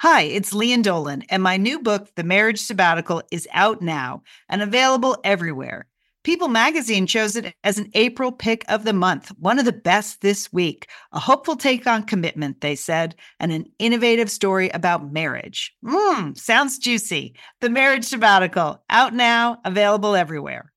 Hi, 0.00 0.22
it's 0.22 0.54
Lian 0.54 0.82
Dolan, 0.82 1.24
and 1.28 1.42
my 1.42 1.56
new 1.56 1.80
book, 1.80 2.14
The 2.14 2.22
Marriage 2.22 2.60
Sabbatical, 2.60 3.20
is 3.32 3.48
out 3.52 3.82
now 3.82 4.22
and 4.48 4.62
available 4.62 5.16
everywhere. 5.24 5.88
People 6.22 6.46
magazine 6.46 7.08
chose 7.08 7.34
it 7.34 7.52
as 7.64 7.78
an 7.78 7.90
April 7.94 8.30
pick 8.30 8.64
of 8.68 8.84
the 8.84 8.92
month, 8.92 9.32
one 9.40 9.58
of 9.58 9.64
the 9.64 9.72
best 9.72 10.20
this 10.20 10.52
week. 10.52 10.86
A 11.10 11.18
hopeful 11.18 11.56
take 11.56 11.84
on 11.88 12.04
commitment, 12.04 12.60
they 12.60 12.76
said, 12.76 13.16
and 13.40 13.50
an 13.50 13.64
innovative 13.80 14.30
story 14.30 14.68
about 14.68 15.12
marriage. 15.12 15.74
Mmm, 15.84 16.38
sounds 16.38 16.78
juicy. 16.78 17.34
The 17.60 17.68
Marriage 17.68 18.04
Sabbatical, 18.04 18.80
out 18.88 19.14
now, 19.14 19.58
available 19.64 20.14
everywhere. 20.14 20.72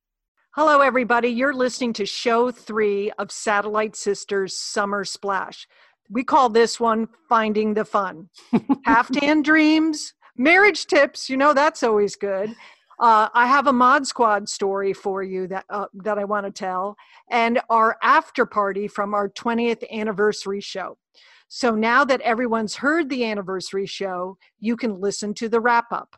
Hello, 0.56 0.82
everybody. 0.82 1.30
You're 1.30 1.54
listening 1.54 1.94
to 1.94 2.08
show 2.08 2.50
three 2.50 3.12
of 3.20 3.32
Satellite 3.32 3.96
Sisters 3.96 4.58
Summer 4.58 5.06
Splash 5.06 5.68
we 6.12 6.23
call 6.23 6.50
this 6.50 6.80
one 6.80 7.07
finding 7.30 7.73
the 7.73 7.86
fun. 7.86 8.30
Half-tan 8.86 9.41
dreams 9.41 10.14
marriage 10.38 10.88
tips 10.88 11.30
you 11.30 11.38
know 11.38 11.53
that's 11.53 11.84
always 11.84 12.16
good. 12.16 12.55
Uh, 12.99 13.27
i 13.34 13.48
have 13.48 13.67
a 13.67 13.73
mod 13.73 14.05
squad 14.05 14.48
story 14.48 14.94
for 14.94 15.23
you 15.23 15.48
that 15.48 15.66
uh, 15.70 15.88
that 15.94 16.20
i 16.20 16.23
want 16.23 16.45
to 16.45 16.52
tell 16.52 16.95
and 17.30 17.59
our 17.70 17.98
after 18.03 18.45
party 18.45 18.88
from 18.88 19.13
our 19.13 19.30
20th 19.30 19.84
anniversary 19.91 20.62
show. 20.62 20.98
So 21.48 21.72
now 21.72 22.05
that 22.05 22.22
everyone's 22.22 22.75
heard 22.75 23.09
the 23.09 23.25
anniversary 23.25 23.86
show 23.86 24.38
you 24.59 24.78
can 24.78 25.02
listen 25.02 25.34
to 25.36 25.50
the 25.50 25.59
wrap 25.59 25.91
up 25.91 26.16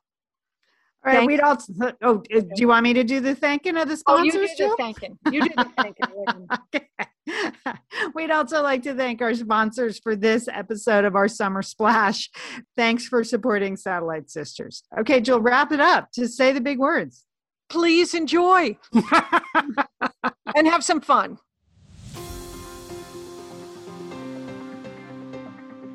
all 1.06 1.14
right, 1.14 1.28
we'd 1.28 1.42
also. 1.42 1.74
Oh, 2.02 2.24
uh, 2.34 2.40
do 2.40 2.48
you 2.56 2.68
want 2.68 2.84
me 2.84 2.94
to 2.94 3.04
do 3.04 3.20
the 3.20 3.36
thanking 3.36 3.76
of 3.78 3.90
the 3.90 3.98
sponsors? 3.98 4.36
Oh, 4.36 4.40
you 4.42 4.48
do 4.56 4.70
the 4.70 4.76
thanking. 4.78 5.20
You 5.32 5.42
do 5.42 5.50
the 5.56 5.70
thanking. 5.78 6.06
okay. 6.76 6.88
We'd 8.16 8.32
also 8.32 8.62
like 8.62 8.84
to 8.84 8.94
thank 8.94 9.22
our 9.22 9.34
sponsors 9.34 10.00
for 10.00 10.16
this 10.16 10.48
episode 10.48 11.06
of 11.06 11.16
our 11.16 11.28
Summer 11.28 11.62
Splash. 11.62 12.30
Thanks 12.76 13.08
for 13.08 13.24
supporting 13.24 13.78
Satellite 13.78 14.30
Sisters. 14.30 14.84
Okay, 15.00 15.22
Jill, 15.22 15.40
wrap 15.40 15.72
it 15.72 15.80
up. 15.80 16.10
Just 16.14 16.38
say 16.38 16.52
the 16.52 16.62
big 16.62 16.80
words. 16.80 17.26
Please 17.70 18.14
enjoy 18.14 18.78
and 20.56 20.68
have 20.68 20.84
some 20.84 21.02
fun. 21.02 21.38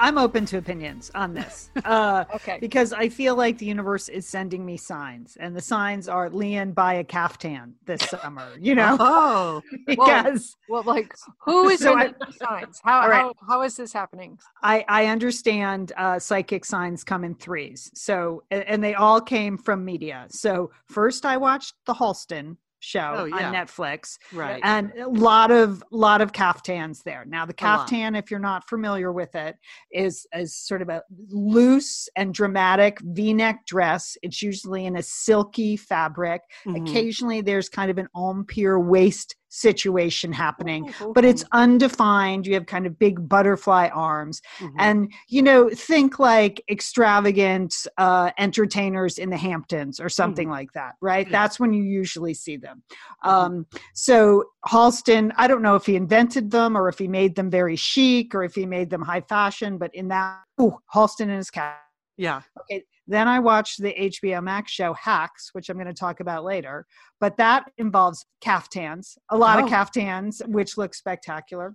I'm 0.00 0.16
open 0.16 0.46
to 0.46 0.56
opinions 0.56 1.10
on 1.14 1.34
this. 1.34 1.70
Uh, 1.84 2.24
okay. 2.34 2.58
Because 2.60 2.92
I 2.92 3.10
feel 3.10 3.36
like 3.36 3.58
the 3.58 3.66
universe 3.66 4.08
is 4.08 4.26
sending 4.26 4.64
me 4.64 4.78
signs, 4.78 5.36
and 5.38 5.54
the 5.54 5.60
signs 5.60 6.08
are 6.08 6.30
Lian 6.30 6.72
buy 6.72 6.94
a 6.94 7.04
caftan 7.04 7.74
this 7.84 8.00
summer. 8.00 8.48
You 8.58 8.74
know. 8.74 8.96
Oh. 8.98 9.62
because 9.86 10.56
well, 10.68 10.82
well, 10.82 10.94
like 10.96 11.14
who 11.38 11.68
is 11.68 11.80
so 11.80 11.94
the 11.94 12.32
signs? 12.32 12.80
How, 12.82 13.08
right. 13.08 13.20
how 13.20 13.34
how 13.46 13.62
is 13.62 13.76
this 13.76 13.92
happening? 13.92 14.38
I 14.62 14.84
I 14.88 15.06
understand 15.06 15.92
uh, 15.96 16.18
psychic 16.18 16.64
signs 16.64 17.04
come 17.04 17.22
in 17.22 17.34
threes. 17.34 17.90
So 17.94 18.42
and 18.50 18.82
they 18.82 18.94
all 18.94 19.20
came 19.20 19.58
from 19.58 19.84
media. 19.84 20.26
So 20.30 20.70
first 20.86 21.26
I 21.26 21.36
watched 21.36 21.74
the 21.84 21.94
Halston 21.94 22.56
show 22.80 23.14
oh, 23.18 23.24
yeah. 23.26 23.48
on 23.48 23.54
Netflix. 23.54 24.18
Right. 24.32 24.60
And 24.64 24.92
a 24.98 25.08
lot 25.08 25.50
of 25.50 25.82
lot 25.90 26.20
of 26.20 26.32
caftans 26.32 27.02
there. 27.02 27.24
Now 27.26 27.46
the 27.46 27.54
caftan, 27.54 28.14
if 28.14 28.30
you're 28.30 28.40
not 28.40 28.68
familiar 28.68 29.12
with 29.12 29.34
it, 29.34 29.56
is 29.92 30.26
is 30.34 30.54
sort 30.56 30.82
of 30.82 30.88
a 30.88 31.02
loose 31.28 32.08
and 32.16 32.34
dramatic 32.34 32.98
V-neck 33.02 33.66
dress. 33.66 34.16
It's 34.22 34.42
usually 34.42 34.86
in 34.86 34.96
a 34.96 35.02
silky 35.02 35.76
fabric. 35.76 36.42
Mm-hmm. 36.66 36.84
Occasionally 36.84 37.40
there's 37.40 37.68
kind 37.68 37.90
of 37.90 37.98
an 37.98 38.08
empire 38.16 38.80
waist 38.80 39.36
situation 39.50 40.32
happening, 40.32 40.92
oh, 41.00 41.12
but 41.12 41.24
it's 41.24 41.44
undefined. 41.52 42.46
You 42.46 42.54
have 42.54 42.66
kind 42.66 42.86
of 42.86 42.98
big 42.98 43.28
butterfly 43.28 43.88
arms. 43.88 44.40
Mm-hmm. 44.58 44.76
And, 44.78 45.12
you 45.28 45.42
know, 45.42 45.68
think 45.68 46.18
like 46.18 46.62
extravagant 46.70 47.86
uh, 47.98 48.30
entertainers 48.38 49.18
in 49.18 49.28
the 49.28 49.36
Hamptons 49.36 50.00
or 50.00 50.08
something 50.08 50.46
mm-hmm. 50.46 50.52
like 50.52 50.72
that, 50.72 50.94
right? 51.00 51.26
Yeah. 51.26 51.32
That's 51.32 51.60
when 51.60 51.72
you 51.72 51.82
usually 51.82 52.32
see 52.32 52.56
them. 52.56 52.82
Mm-hmm. 53.24 53.28
Um, 53.28 53.66
so 53.94 54.44
Halston, 54.66 55.32
I 55.36 55.46
don't 55.48 55.62
know 55.62 55.74
if 55.74 55.84
he 55.84 55.96
invented 55.96 56.50
them 56.50 56.76
or 56.76 56.88
if 56.88 56.98
he 56.98 57.08
made 57.08 57.34
them 57.34 57.50
very 57.50 57.76
chic 57.76 58.34
or 58.34 58.44
if 58.44 58.54
he 58.54 58.66
made 58.66 58.88
them 58.88 59.02
high 59.02 59.22
fashion, 59.22 59.76
but 59.76 59.94
in 59.94 60.08
that, 60.08 60.40
oh, 60.58 60.78
Halston 60.94 61.22
and 61.22 61.32
his 61.32 61.50
cat. 61.50 61.80
Yeah. 62.20 62.42
Okay. 62.60 62.84
Then 63.06 63.28
I 63.28 63.38
watched 63.38 63.80
the 63.80 63.94
HBO 63.94 64.42
Max 64.42 64.70
show 64.72 64.92
Hacks, 64.92 65.48
which 65.52 65.70
I'm 65.70 65.76
going 65.76 65.86
to 65.86 65.94
talk 65.94 66.20
about 66.20 66.44
later. 66.44 66.86
But 67.18 67.38
that 67.38 67.72
involves 67.78 68.26
caftans, 68.42 69.16
a 69.30 69.38
lot 69.38 69.58
oh. 69.58 69.64
of 69.64 69.70
caftans, 69.70 70.42
which 70.46 70.76
look 70.76 70.94
spectacular. 70.94 71.74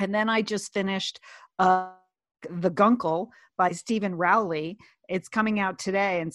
And 0.00 0.14
then 0.14 0.28
I 0.28 0.40
just 0.40 0.72
finished 0.72 1.18
uh, 1.58 1.90
The 2.48 2.70
Gunkle 2.70 3.26
by 3.58 3.72
Steven 3.72 4.14
Rowley. 4.14 4.78
It's 5.08 5.28
coming 5.28 5.58
out 5.58 5.80
today, 5.80 6.20
and 6.20 6.32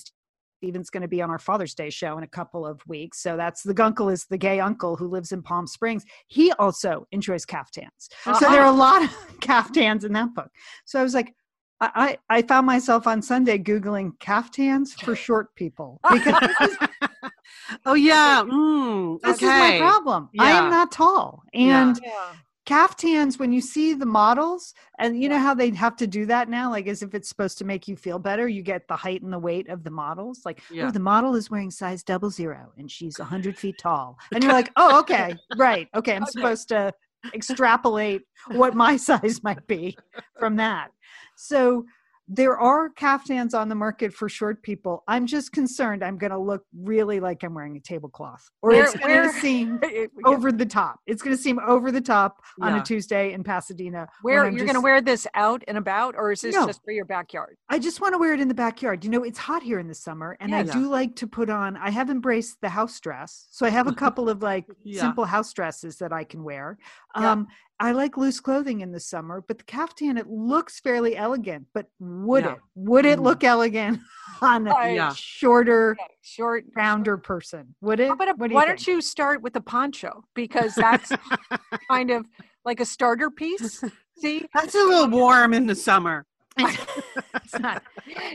Steven's 0.58 0.90
going 0.90 1.02
to 1.02 1.08
be 1.08 1.22
on 1.22 1.30
our 1.30 1.40
Father's 1.40 1.74
Day 1.74 1.90
show 1.90 2.18
in 2.18 2.26
a 2.26 2.28
couple 2.28 2.68
of 2.68 2.82
weeks. 2.86 3.24
So 3.24 3.38
that's 3.38 3.64
the 3.64 3.74
Gunkle 3.74 4.12
is 4.12 4.26
the 4.26 4.38
gay 4.38 4.60
uncle 4.60 4.98
who 4.98 5.08
lives 5.08 5.32
in 5.32 5.42
Palm 5.42 5.68
Springs. 5.68 6.04
He 6.28 6.52
also 6.54 7.08
enjoys 7.14 7.46
caftans. 7.46 8.10
Uh-huh. 8.26 8.38
So 8.40 8.50
there 8.52 8.62
are 8.62 8.74
a 8.74 8.78
lot 8.78 9.04
of 9.04 9.10
caftans 9.40 10.04
in 10.04 10.12
that 10.14 10.34
book. 10.36 10.50
So 10.86 11.00
I 11.00 11.04
was 11.04 11.14
like, 11.14 11.34
I, 11.82 12.18
I 12.30 12.44
found 12.44 12.68
myself 12.68 13.08
on 13.08 13.22
Sunday 13.24 13.58
Googling 13.58 14.18
caftans 14.20 14.94
for 14.94 15.16
short 15.28 15.56
people 15.56 16.00
because 16.12 16.78
oh 17.86 17.96
yeah, 17.96 18.44
mm, 18.46 19.20
this 19.22 19.38
okay. 19.38 19.46
is 19.46 19.82
my 19.82 19.88
problem. 19.90 20.30
Yeah. 20.32 20.44
I 20.44 20.50
am 20.52 20.70
not 20.70 20.92
tall, 20.92 21.44
and 21.56 22.00
yeah. 22.04 22.34
caftans. 22.68 23.40
When 23.40 23.52
you 23.52 23.62
see 23.62 23.96
the 23.96 24.06
models, 24.06 24.76
and 25.00 25.20
you 25.20 25.28
know 25.28 25.40
how 25.40 25.56
they 25.56 25.72
have 25.72 25.96
to 25.98 26.08
do 26.08 26.28
that 26.28 26.50
now, 26.50 26.70
like 26.70 26.86
as 26.86 27.02
if 27.02 27.16
it's 27.16 27.28
supposed 27.28 27.58
to 27.58 27.66
make 27.66 27.88
you 27.88 27.96
feel 27.96 28.20
better, 28.20 28.48
you 28.48 28.62
get 28.62 28.88
the 28.88 28.96
height 28.96 29.24
and 29.24 29.34
the 29.34 29.40
weight 29.40 29.68
of 29.68 29.84
the 29.84 29.92
models. 29.92 30.42
Like, 30.46 30.62
oh, 30.70 30.74
yeah. 30.76 30.88
oh, 30.88 30.92
the 30.92 31.00
model 31.00 31.36
is 31.36 31.50
wearing 31.50 31.72
size 31.72 32.04
double 32.04 32.30
zero, 32.30 32.72
and 32.78 32.92
she's 32.92 33.18
hundred 33.18 33.58
feet 33.58 33.80
tall, 33.80 34.20
and 34.34 34.44
you're 34.44 34.54
like, 34.54 34.72
oh, 34.76 35.00
okay, 35.00 35.36
right, 35.58 35.88
okay, 35.96 36.16
I'm 36.16 36.24
okay. 36.24 36.32
supposed 36.32 36.70
to 36.70 36.94
extrapolate 37.34 38.24
what 38.52 38.76
my 38.76 38.98
size 38.98 39.44
might 39.44 39.66
be 39.68 39.98
from 40.40 40.56
that. 40.58 40.92
So 41.42 41.86
there 42.34 42.58
are 42.58 42.90
caftans 42.90 43.54
on 43.54 43.68
the 43.68 43.76
market 43.76 44.14
for 44.14 44.30
short 44.30 44.64
people. 44.64 45.04
I'm 45.06 45.26
just 45.26 45.52
concerned 45.52 46.02
I'm 46.02 46.18
going 46.18 46.32
to 46.32 46.38
look 46.38 46.64
really 46.74 47.20
like 47.20 47.44
I'm 47.44 47.54
wearing 47.54 47.76
a 47.76 47.80
tablecloth, 47.82 48.50
or 48.62 48.70
where, 48.70 48.84
it's 48.84 48.96
going 48.96 49.28
to 49.34 49.40
seem 49.40 49.80
over 50.24 50.52
the 50.52 50.66
top. 50.66 51.00
It's 51.08 51.22
going 51.22 51.36
to 51.36 51.42
seem 51.42 51.60
over 51.60 51.92
the 51.92 52.00
top 52.00 52.42
yeah. 52.58 52.68
on 52.68 52.80
a 52.80 52.84
Tuesday 52.84 53.34
in 53.34 53.44
Pasadena. 53.44 54.08
Where 54.22 54.50
you're 54.50 54.66
going 54.66 54.76
to 54.76 54.82
wear 54.82 55.02
this 55.02 55.28
out 55.34 55.64
and 55.68 55.78
about, 55.78 56.16
or 56.16 56.32
is 56.32 56.40
this 56.40 56.56
no, 56.56 56.68
just 56.68 56.82
for 56.86 56.92
your 56.92 57.06
backyard? 57.06 57.58
I 57.68 57.80
just 57.80 58.00
want 58.00 58.14
to 58.14 58.18
wear 58.18 58.34
it 58.34 58.40
in 58.40 58.48
the 58.48 58.54
backyard. 58.54 59.04
You 59.04 59.10
know, 59.10 59.24
it's 59.24 59.40
hot 59.40 59.62
here 59.62 59.80
in 59.80 59.88
the 59.88 59.96
summer, 59.96 60.38
and 60.40 60.52
yeah, 60.52 60.60
I 60.60 60.62
yeah. 60.62 60.74
do 60.74 60.90
like 60.90 61.18
to 61.18 61.28
put 61.28 61.50
on. 61.50 61.76
I 61.76 61.90
have 61.90 62.10
embraced 62.10 62.62
the 62.62 62.70
house 62.70 62.98
dress, 63.02 63.48
so 63.50 63.66
I 63.66 63.70
have 63.70 63.88
a 63.88 63.94
couple 64.04 64.30
of 64.30 64.42
like 64.42 64.68
simple 64.94 65.26
house 65.26 65.52
dresses 65.52 65.98
that 65.98 66.14
I 66.14 66.24
can 66.24 66.44
wear. 66.44 66.78
Um, 67.14 67.48
I 67.82 67.94
like 67.94 68.16
loose 68.16 68.40
clothing 68.40 68.82
in 68.82 68.92
the 68.92 69.00
summer, 69.00 69.44
but 69.48 69.58
the 69.58 69.64
caftan 69.64 70.16
it 70.18 70.30
looks 70.30 70.80
fairly 70.80 71.18
elegant. 71.18 71.66
But 71.74 71.88
would 72.00 72.44
yeah. 72.44 72.52
it 72.52 72.58
would 72.76 73.06
it 73.06 73.18
mm. 73.18 73.24
look 73.24 73.44
elegant 73.44 74.00
on 74.42 74.68
a 74.68 74.94
yeah. 74.94 75.14
shorter, 75.16 75.98
yeah. 76.00 76.06
short, 76.22 76.66
rounder 76.76 77.18
person? 77.18 77.74
Would 77.82 78.00
it? 78.00 78.16
But 78.20 78.38
do 78.38 78.54
why 78.54 78.66
don't 78.66 78.86
you 78.86 79.02
start 79.02 79.42
with 79.42 79.56
a 79.56 79.62
poncho 79.62 80.24
because 80.36 80.76
that's 80.76 81.12
kind 81.90 82.12
of 82.12 82.28
like 82.64 82.80
a 82.80 82.86
starter 82.86 83.32
piece. 83.32 83.84
See, 84.20 84.48
that's 84.54 84.76
a 84.76 84.78
little 84.78 85.10
warm 85.10 85.56
in 85.56 85.66
the 85.66 85.76
summer. 85.76 86.28
it's 86.60 87.58
not. 87.60 87.82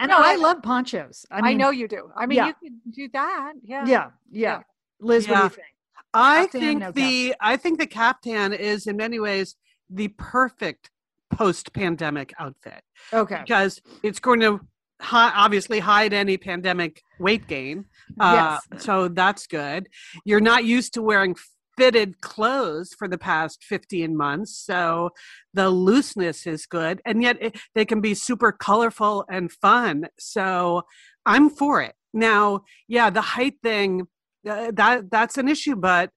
And 0.00 0.08
no, 0.08 0.16
I, 0.16 0.32
I 0.32 0.36
love 0.36 0.60
ponchos. 0.60 1.24
I, 1.30 1.36
mean, 1.36 1.44
I 1.44 1.52
know 1.52 1.70
you 1.70 1.86
do. 1.86 2.10
I 2.16 2.26
mean, 2.26 2.44
you 2.44 2.54
could 2.54 2.92
do 2.92 3.08
that. 3.12 3.52
Yeah. 3.62 3.86
Yeah. 3.86 4.10
Yeah. 4.32 4.62
Liz, 4.98 5.28
what 5.28 5.36
do 5.36 5.42
you 5.44 5.48
think? 5.50 5.75
I 6.16 6.46
think 6.46 6.80
no 6.80 6.90
the 6.92 7.34
I 7.40 7.56
think 7.56 7.78
the 7.78 7.86
caftan 7.86 8.52
is 8.52 8.86
in 8.86 8.96
many 8.96 9.20
ways 9.20 9.56
the 9.90 10.08
perfect 10.08 10.90
post-pandemic 11.30 12.32
outfit. 12.38 12.82
Okay. 13.12 13.40
Because 13.40 13.80
it's 14.02 14.20
going 14.20 14.40
to 14.40 14.60
hi- 15.00 15.32
obviously 15.34 15.80
hide 15.80 16.12
any 16.12 16.36
pandemic 16.36 17.02
weight 17.18 17.46
gain. 17.46 17.84
Uh, 18.18 18.58
yes. 18.72 18.84
So 18.84 19.08
that's 19.08 19.46
good. 19.46 19.88
You're 20.24 20.40
not 20.40 20.64
used 20.64 20.94
to 20.94 21.02
wearing 21.02 21.36
fitted 21.76 22.20
clothes 22.20 22.94
for 22.98 23.06
the 23.06 23.18
past 23.18 23.62
15 23.64 24.16
months. 24.16 24.56
So 24.56 25.10
the 25.52 25.68
looseness 25.68 26.46
is 26.46 26.66
good. 26.66 27.02
And 27.04 27.22
yet 27.22 27.36
it, 27.40 27.56
they 27.74 27.84
can 27.84 28.00
be 28.00 28.14
super 28.14 28.50
colorful 28.50 29.24
and 29.30 29.52
fun. 29.52 30.06
So 30.18 30.82
I'm 31.26 31.50
for 31.50 31.82
it. 31.82 31.94
Now, 32.14 32.62
yeah, 32.88 33.10
the 33.10 33.20
height 33.20 33.56
thing 33.62 34.06
uh, 34.46 34.70
that 34.74 35.10
that's 35.10 35.38
an 35.38 35.48
issue. 35.48 35.76
But 35.76 36.10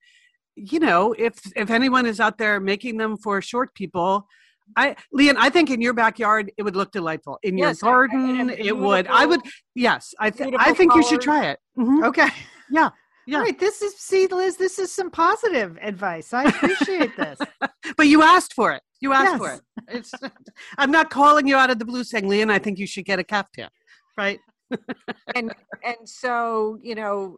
you 0.55 0.79
know, 0.79 1.13
if 1.17 1.39
if 1.55 1.69
anyone 1.69 2.05
is 2.05 2.19
out 2.19 2.37
there 2.37 2.59
making 2.59 2.97
them 2.97 3.17
for 3.17 3.41
short 3.41 3.73
people, 3.73 4.27
I, 4.75 4.95
Lian, 5.11 5.37
I 5.37 5.49
think 5.49 5.69
in 5.69 5.81
your 5.81 5.93
backyard 5.93 6.51
it 6.57 6.63
would 6.63 6.75
look 6.75 6.91
delightful. 6.91 7.39
In 7.43 7.57
Yes, 7.57 7.81
your 7.81 8.07
garden, 8.07 8.49
it 8.49 8.75
would. 8.77 9.07
I 9.07 9.25
would. 9.25 9.41
Yes, 9.75 10.13
I. 10.19 10.29
Th- 10.29 10.53
I 10.57 10.73
think 10.73 10.93
you 10.95 11.03
should 11.03 11.21
try 11.21 11.45
it. 11.47 11.59
Mhm. 11.77 12.05
Okay. 12.07 12.27
Yeah, 12.71 12.89
yeah. 13.25 13.39
Right. 13.39 13.57
This 13.57 13.81
is 13.81 13.97
see, 13.97 14.27
Liz. 14.27 14.57
This 14.57 14.77
is 14.77 14.91
some 14.91 15.09
positive 15.09 15.75
advice. 15.81 16.33
I 16.33 16.43
appreciate 16.43 17.17
this. 17.17 17.39
But 17.97 18.05
you 18.05 18.21
asked 18.21 18.53
for 18.53 18.73
it. 18.73 18.83
You 19.01 19.11
asked 19.11 19.37
for 19.37 19.53
it. 19.53 19.61
It's. 19.87 20.11
I'm 20.77 20.91
not 20.91 21.09
calling 21.09 21.47
you 21.47 21.55
out 21.55 21.71
of 21.71 21.79
the 21.79 21.85
blue, 21.85 22.03
saying, 22.03 22.27
Lian, 22.27 22.51
I 22.51 22.59
think 22.59 22.77
you 22.77 22.85
should 22.85 23.05
get 23.05 23.17
a 23.17 23.23
caftan. 23.23 23.69
Right. 24.15 24.39
and 25.33 25.51
and 25.83 25.97
so 26.05 26.77
you 26.83 26.93
know 26.93 27.37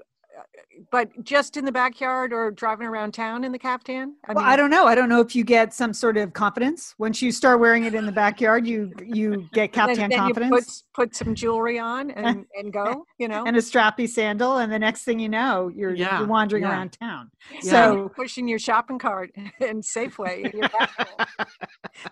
but 0.91 1.09
just 1.23 1.57
in 1.57 1.65
the 1.65 1.71
backyard 1.71 2.33
or 2.33 2.51
driving 2.51 2.87
around 2.87 3.13
town 3.13 3.43
in 3.43 3.51
the 3.51 3.59
caftan 3.59 4.15
i 4.27 4.33
well, 4.33 4.43
I 4.43 4.55
don't 4.55 4.69
know. 4.69 4.85
I 4.87 4.95
don't 4.95 5.09
know 5.09 5.19
if 5.21 5.35
you 5.35 5.43
get 5.43 5.73
some 5.73 5.93
sort 5.93 6.17
of 6.17 6.33
confidence 6.33 6.95
once 6.97 7.21
you 7.21 7.31
start 7.31 7.59
wearing 7.59 7.83
it 7.85 7.93
in 7.93 8.05
the 8.05 8.11
backyard. 8.11 8.65
You 8.65 8.91
you 9.03 9.47
get 9.53 9.71
then, 9.73 9.87
caftan 9.87 10.09
then 10.09 10.19
confidence. 10.19 10.51
you 10.51 10.57
put, 10.95 11.09
put 11.09 11.15
some 11.15 11.35
jewelry 11.35 11.77
on 11.79 12.11
and 12.11 12.45
and 12.57 12.73
go 12.73 13.05
you 13.17 13.27
know 13.27 13.43
and 13.45 13.55
a 13.57 13.59
strappy 13.59 14.07
sandal, 14.09 14.57
and 14.57 14.71
the 14.71 14.79
next 14.79 15.03
thing 15.03 15.19
you 15.19 15.29
know, 15.29 15.69
you're, 15.75 15.93
Yeah, 15.93 16.19
you're 16.19 16.27
wandering 16.27 16.63
yeah. 16.63 16.71
around 16.71 16.91
town. 16.99 17.31
Yeah. 17.63 17.71
So, 17.71 18.09
pushing 18.15 18.47
your 18.47 18.59
shopping 18.59 18.97
cart 18.99 19.31
in 19.59 19.81
safeway 19.81 20.51
in 20.51 20.59
your 20.59 20.69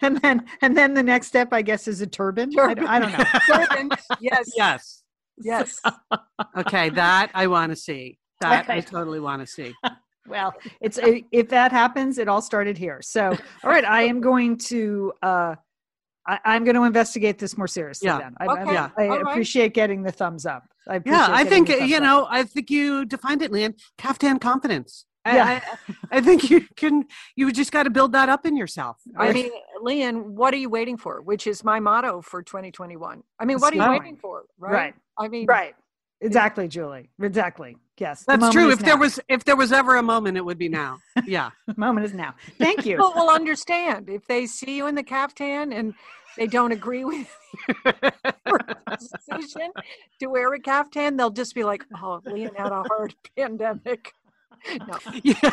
and 0.02 0.18
then 0.22 0.46
and 0.62 0.78
then 0.78 0.94
the 0.94 1.04
next 1.04 1.28
step, 1.28 1.50
I 1.54 1.62
guess, 1.62 1.88
is 1.88 2.02
a 2.02 2.08
turban. 2.08 2.52
I, 2.60 2.74
don't- 2.74 2.88
I 2.88 3.00
don't 3.00 3.12
know. 3.18 3.26
Turbans, 3.48 4.02
yes 4.20 4.52
yes. 4.56 4.99
Yes 5.42 5.82
Okay, 6.58 6.90
that 6.90 7.32
I 7.34 7.48
want 7.48 7.72
to 7.72 7.76
see. 7.76 8.18
That 8.42 8.70
I 8.70 8.80
totally 8.82 9.20
want 9.20 9.42
to 9.42 9.48
see. 9.48 9.74
Well, 10.28 10.54
it's 10.80 11.00
if 11.32 11.50
that 11.50 11.72
happens, 11.72 12.20
it 12.20 12.28
all 12.28 12.42
started 12.44 12.78
here. 12.78 13.02
So, 13.02 13.36
all 13.64 13.70
right, 13.72 13.84
I 13.84 14.04
am 14.04 14.22
going 14.22 14.58
to. 14.58 15.12
uh 15.24 15.56
I, 16.28 16.40
I'm 16.46 16.64
going 16.66 16.76
to 16.76 16.84
investigate 16.84 17.40
this 17.40 17.58
more 17.58 17.68
seriously. 17.68 18.06
Yeah. 18.08 18.20
Then 18.20 18.36
I, 18.40 18.46
Okay, 18.46 18.78
I, 18.78 18.90
I 18.98 19.08
right. 19.08 19.22
appreciate 19.22 19.74
getting 19.74 20.04
the 20.04 20.12
thumbs 20.12 20.46
up. 20.46 20.66
I 20.88 21.02
Yeah, 21.04 21.26
I 21.32 21.44
think 21.46 21.70
you 21.70 21.96
up. 21.98 22.04
know. 22.04 22.28
I 22.30 22.44
think 22.44 22.70
you 22.70 23.06
defined 23.06 23.42
it, 23.42 23.52
Lian. 23.52 23.74
Caftan 23.98 24.38
confidence. 24.38 25.06
I- 25.26 25.36
Yeah. 25.36 25.62
I, 26.12 26.18
I 26.18 26.22
think 26.22 26.50
you 26.52 26.62
can. 26.76 27.06
You 27.36 27.52
just 27.52 27.72
got 27.72 27.84
to 27.84 27.90
build 27.90 28.12
that 28.12 28.30
up 28.30 28.46
in 28.46 28.56
yourself. 28.56 28.98
i 29.18 29.34
mean 29.34 29.50
lian 29.82 30.36
what 30.36 30.54
are 30.54 30.58
you 30.58 30.70
waiting 30.70 30.98
for 30.98 31.22
which 31.22 31.48
is 31.48 31.64
my 31.64 31.80
motto 31.80 32.22
for 32.22 32.44
2021 32.44 33.24
i 33.40 33.46
mean 33.46 33.58
what 33.60 33.74
are 33.74 33.78
you 33.78 33.90
waiting 33.90 34.18
for 34.18 34.44
right, 34.60 34.72
Right. 34.74 34.94
I 35.20 35.28
mean 35.28 35.46
Right. 35.46 35.76
Exactly, 36.22 36.68
Julie. 36.68 37.10
Exactly. 37.22 37.78
Yes. 37.98 38.24
That's 38.26 38.50
true. 38.50 38.70
is 38.70 38.80
If 38.80 38.86
there 38.86 38.98
was, 38.98 39.20
if 39.30 39.46
there 39.46 39.56
was 39.56 39.72
ever 39.72 39.96
a 39.96 40.04
moment, 40.04 40.38
it 40.38 40.44
would 40.44 40.58
be 40.58 40.70
now. 40.70 41.00
Yeah. 41.26 41.52
moment 41.78 42.06
is 42.06 42.14
now. 42.14 42.36
Thank 42.58 42.86
you. 42.86 42.96
people 42.98 43.14
will 43.16 43.30
understand 43.30 44.10
if 44.10 44.26
they 44.28 44.46
see 44.46 44.76
you 44.78 44.88
in 44.88 44.96
the 44.96 45.04
caftan 45.04 45.72
and 45.72 45.94
they 46.38 46.48
don't 46.48 46.72
agree 46.72 47.06
with 47.06 47.28
your 48.46 48.60
decision 48.98 49.72
to 50.20 50.28
wear 50.28 50.54
a 50.54 50.60
caftan, 50.60 51.18
they'll 51.18 51.30
just 51.30 51.56
be 51.56 51.64
like, 51.64 51.84
"Oh, 52.02 52.22
Lian 52.26 52.56
had 52.56 52.72
a 52.72 52.84
hard 52.84 53.16
pandemic." 53.38 54.14
No. 54.88 54.98
Yeah. 55.24 55.52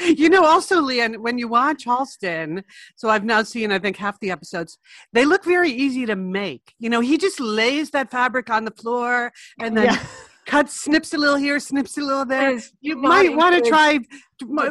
you 0.00 0.28
know, 0.28 0.44
also, 0.44 0.80
Lian, 0.80 1.22
when 1.22 1.38
you 1.38 1.48
watch 1.48 1.84
Halston, 1.84 2.64
so 2.96 3.08
I've 3.08 3.24
now 3.24 3.42
seen, 3.42 3.70
I 3.72 3.78
think, 3.78 3.96
half 3.96 4.18
the 4.20 4.30
episodes, 4.30 4.78
they 5.12 5.24
look 5.24 5.44
very 5.44 5.70
easy 5.70 6.04
to 6.06 6.16
make. 6.16 6.74
You 6.78 6.90
know, 6.90 7.00
he 7.00 7.16
just 7.16 7.38
lays 7.40 7.90
that 7.90 8.10
fabric 8.10 8.50
on 8.50 8.64
the 8.64 8.70
floor 8.72 9.32
and 9.60 9.76
then 9.76 9.84
Yeah. 9.86 10.06
cuts, 10.46 10.80
snips 10.80 11.14
a 11.14 11.18
little 11.18 11.36
here, 11.36 11.58
snips 11.60 11.96
a 11.96 12.00
little 12.02 12.24
there. 12.24 12.52
Please 12.52 12.72
You 12.80 12.96
might 12.96 13.34
want 13.36 13.54
to 13.62 13.68
try 13.68 13.98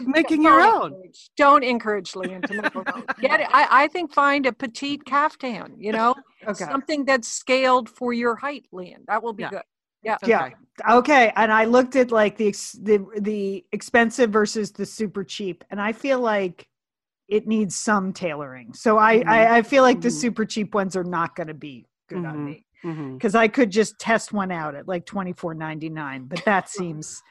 making 0.05 0.43
your 0.43 0.59
own. 0.61 0.91
encourage- 0.93 1.29
Don't 1.37 1.63
encourage 1.63 2.15
Lian 2.15 2.41
to 2.43 2.53
make. 2.61 2.73
Get 3.21 3.39
it. 3.39 3.47
I, 3.51 3.83
I 3.83 3.87
think 3.87 4.13
find 4.13 4.45
a 4.45 4.51
petite 4.53 5.05
caftan. 5.05 5.75
You 5.77 5.93
know, 5.93 6.15
Okay. 6.47 6.65
something 6.65 7.05
that's 7.05 7.29
scaled 7.29 7.89
for 7.89 8.11
your 8.11 8.35
height, 8.35 8.65
Lian. 8.73 9.05
That 9.07 9.23
will 9.23 9.33
be 9.33 9.43
Yeah. 9.43 9.49
good. 9.51 9.61
Yeah. 10.03 10.17
Yeah. 10.25 10.45
Okay. 10.45 10.55
Okay. 10.89 11.33
And 11.35 11.51
I 11.51 11.65
looked 11.65 11.95
at 11.95 12.11
like 12.11 12.37
the 12.37 12.47
ex- 12.47 12.73
the 12.73 13.05
the 13.19 13.63
expensive 13.71 14.31
versus 14.31 14.71
the 14.71 14.85
super 14.85 15.23
cheap, 15.23 15.63
and 15.69 15.79
I 15.81 15.91
feel 15.93 16.19
like 16.19 16.67
it 17.29 17.47
needs 17.47 17.75
some 17.75 18.11
tailoring. 18.13 18.73
So 18.73 18.97
I 18.97 19.19
Mhm. 19.19 19.27
I, 19.27 19.57
I 19.57 19.61
feel 19.61 19.83
like 19.83 20.01
the 20.01 20.09
Mhm. 20.09 20.19
super 20.21 20.45
cheap 20.45 20.73
ones 20.75 20.95
are 20.95 21.03
not 21.03 21.35
going 21.35 21.47
to 21.47 21.53
be 21.53 21.85
good 22.09 22.25
on 22.25 22.37
Mhm. 22.39 22.45
me 22.45 22.65
because 23.13 23.33
I 23.33 23.47
could 23.47 23.69
just 23.71 23.97
test 23.97 24.33
one 24.33 24.51
out 24.51 24.75
at 24.75 24.87
like 24.87 25.05
twenty 25.05 25.31
four 25.33 25.53
ninety 25.53 25.89
nine, 25.89 26.25
but 26.25 26.43
that 26.45 26.69
seems 26.69 27.21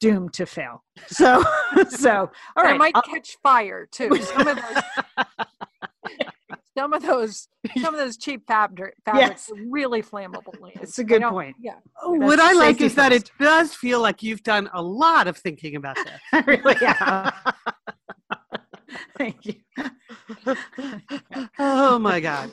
doomed 0.00 0.32
to 0.34 0.46
fail. 0.46 0.84
So 1.08 1.42
so 1.88 2.30
all 2.56 2.62
That 2.64 2.70
right. 2.72 2.78
might 2.78 2.92
I'll- 2.94 3.02
catch 3.02 3.36
fire 3.42 3.86
too. 3.90 4.14
Some 4.20 4.46
of 4.48 4.56
those, 4.56 5.24
some 6.76 6.92
of 6.92 7.02
those, 7.02 7.48
some 7.80 7.94
of 7.94 8.00
those 8.00 8.16
cheap 8.16 8.46
fabric 8.46 8.94
fabrics 9.04 9.50
are 9.50 9.56
really 9.68 10.02
flammable. 10.02 10.54
It's 10.74 10.98
a 10.98 11.04
good 11.04 11.22
point. 11.22 11.56
Yeah. 11.60 11.74
Oh, 12.02 12.12
what 12.12 12.40
I 12.40 12.52
like 12.52 12.74
safety 12.76 12.84
is 12.86 12.94
that 12.96 13.12
it 13.12 13.30
does 13.38 13.74
feel 13.74 14.00
like 14.00 14.22
you've 14.22 14.42
done 14.42 14.70
a 14.72 14.82
lot 14.82 15.26
of 15.26 15.36
thinking 15.36 15.76
about 15.76 15.96
this. 15.96 16.20
I 16.32 16.40
really 16.40 16.74
have. 16.74 17.54
Thank 19.18 19.46
you. 19.46 19.54
oh 21.58 21.98
my 21.98 22.20
God. 22.20 22.52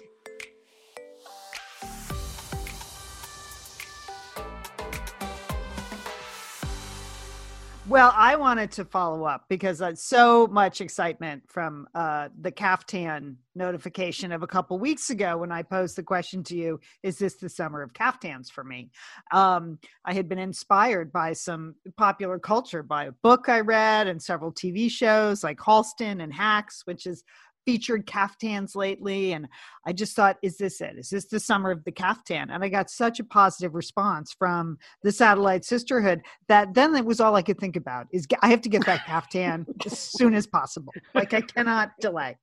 Well, 7.89 8.13
I 8.15 8.35
wanted 8.35 8.71
to 8.73 8.85
follow 8.85 9.23
up 9.23 9.45
because 9.49 9.81
uh, 9.81 9.95
so 9.95 10.45
much 10.45 10.79
excitement 10.79 11.41
from 11.47 11.87
uh, 11.95 12.29
the 12.39 12.51
caftan 12.51 13.37
notification 13.55 14.31
of 14.31 14.43
a 14.43 14.47
couple 14.47 14.77
weeks 14.77 15.09
ago 15.09 15.37
when 15.37 15.51
I 15.51 15.63
posed 15.63 15.95
the 15.95 16.03
question 16.03 16.43
to 16.43 16.55
you: 16.55 16.79
Is 17.01 17.17
this 17.17 17.37
the 17.37 17.49
summer 17.49 17.81
of 17.81 17.93
caftans 17.93 18.51
for 18.51 18.63
me? 18.63 18.91
Um, 19.31 19.79
I 20.05 20.13
had 20.13 20.29
been 20.29 20.37
inspired 20.37 21.11
by 21.11 21.33
some 21.33 21.73
popular 21.97 22.37
culture, 22.37 22.83
by 22.83 23.05
a 23.05 23.11
book 23.23 23.49
I 23.49 23.61
read, 23.61 24.05
and 24.05 24.21
several 24.21 24.53
TV 24.53 24.87
shows 24.87 25.43
like 25.43 25.57
Halston 25.57 26.21
and 26.21 26.31
Hacks, 26.31 26.83
which 26.85 27.05
has 27.05 27.23
featured 27.69 28.07
caftans 28.07 28.75
lately. 28.75 29.33
And 29.33 29.47
I 29.85 29.93
just 29.93 30.15
thought, 30.15 30.37
is 30.41 30.57
this 30.57 30.81
it? 30.81 30.97
Is 30.97 31.09
this 31.11 31.27
the 31.27 31.39
summer 31.39 31.69
of 31.69 31.83
the 31.83 31.91
caftan? 31.91 32.49
And 32.49 32.63
I 32.63 32.69
got 32.69 32.89
such 32.89 33.19
a 33.19 33.23
positive 33.23 33.75
response 33.75 34.33
from 34.33 34.79
the 35.03 35.11
satellite 35.11 35.65
sisterhood 35.65 36.21
that 36.47 36.73
then 36.73 36.95
it 36.95 37.05
was 37.05 37.19
all 37.19 37.35
I 37.35 37.43
could 37.43 37.59
think 37.59 37.75
about 37.75 38.07
is 38.11 38.25
I 38.41 38.49
have 38.49 38.61
to 38.61 38.69
get 38.69 38.85
that 38.87 39.05
caftan 39.05 39.67
as 39.85 39.99
soon 39.99 40.33
as 40.33 40.47
possible. 40.47 40.93
Like 41.13 41.35
I 41.35 41.41
cannot 41.41 41.91
delay. 42.01 42.37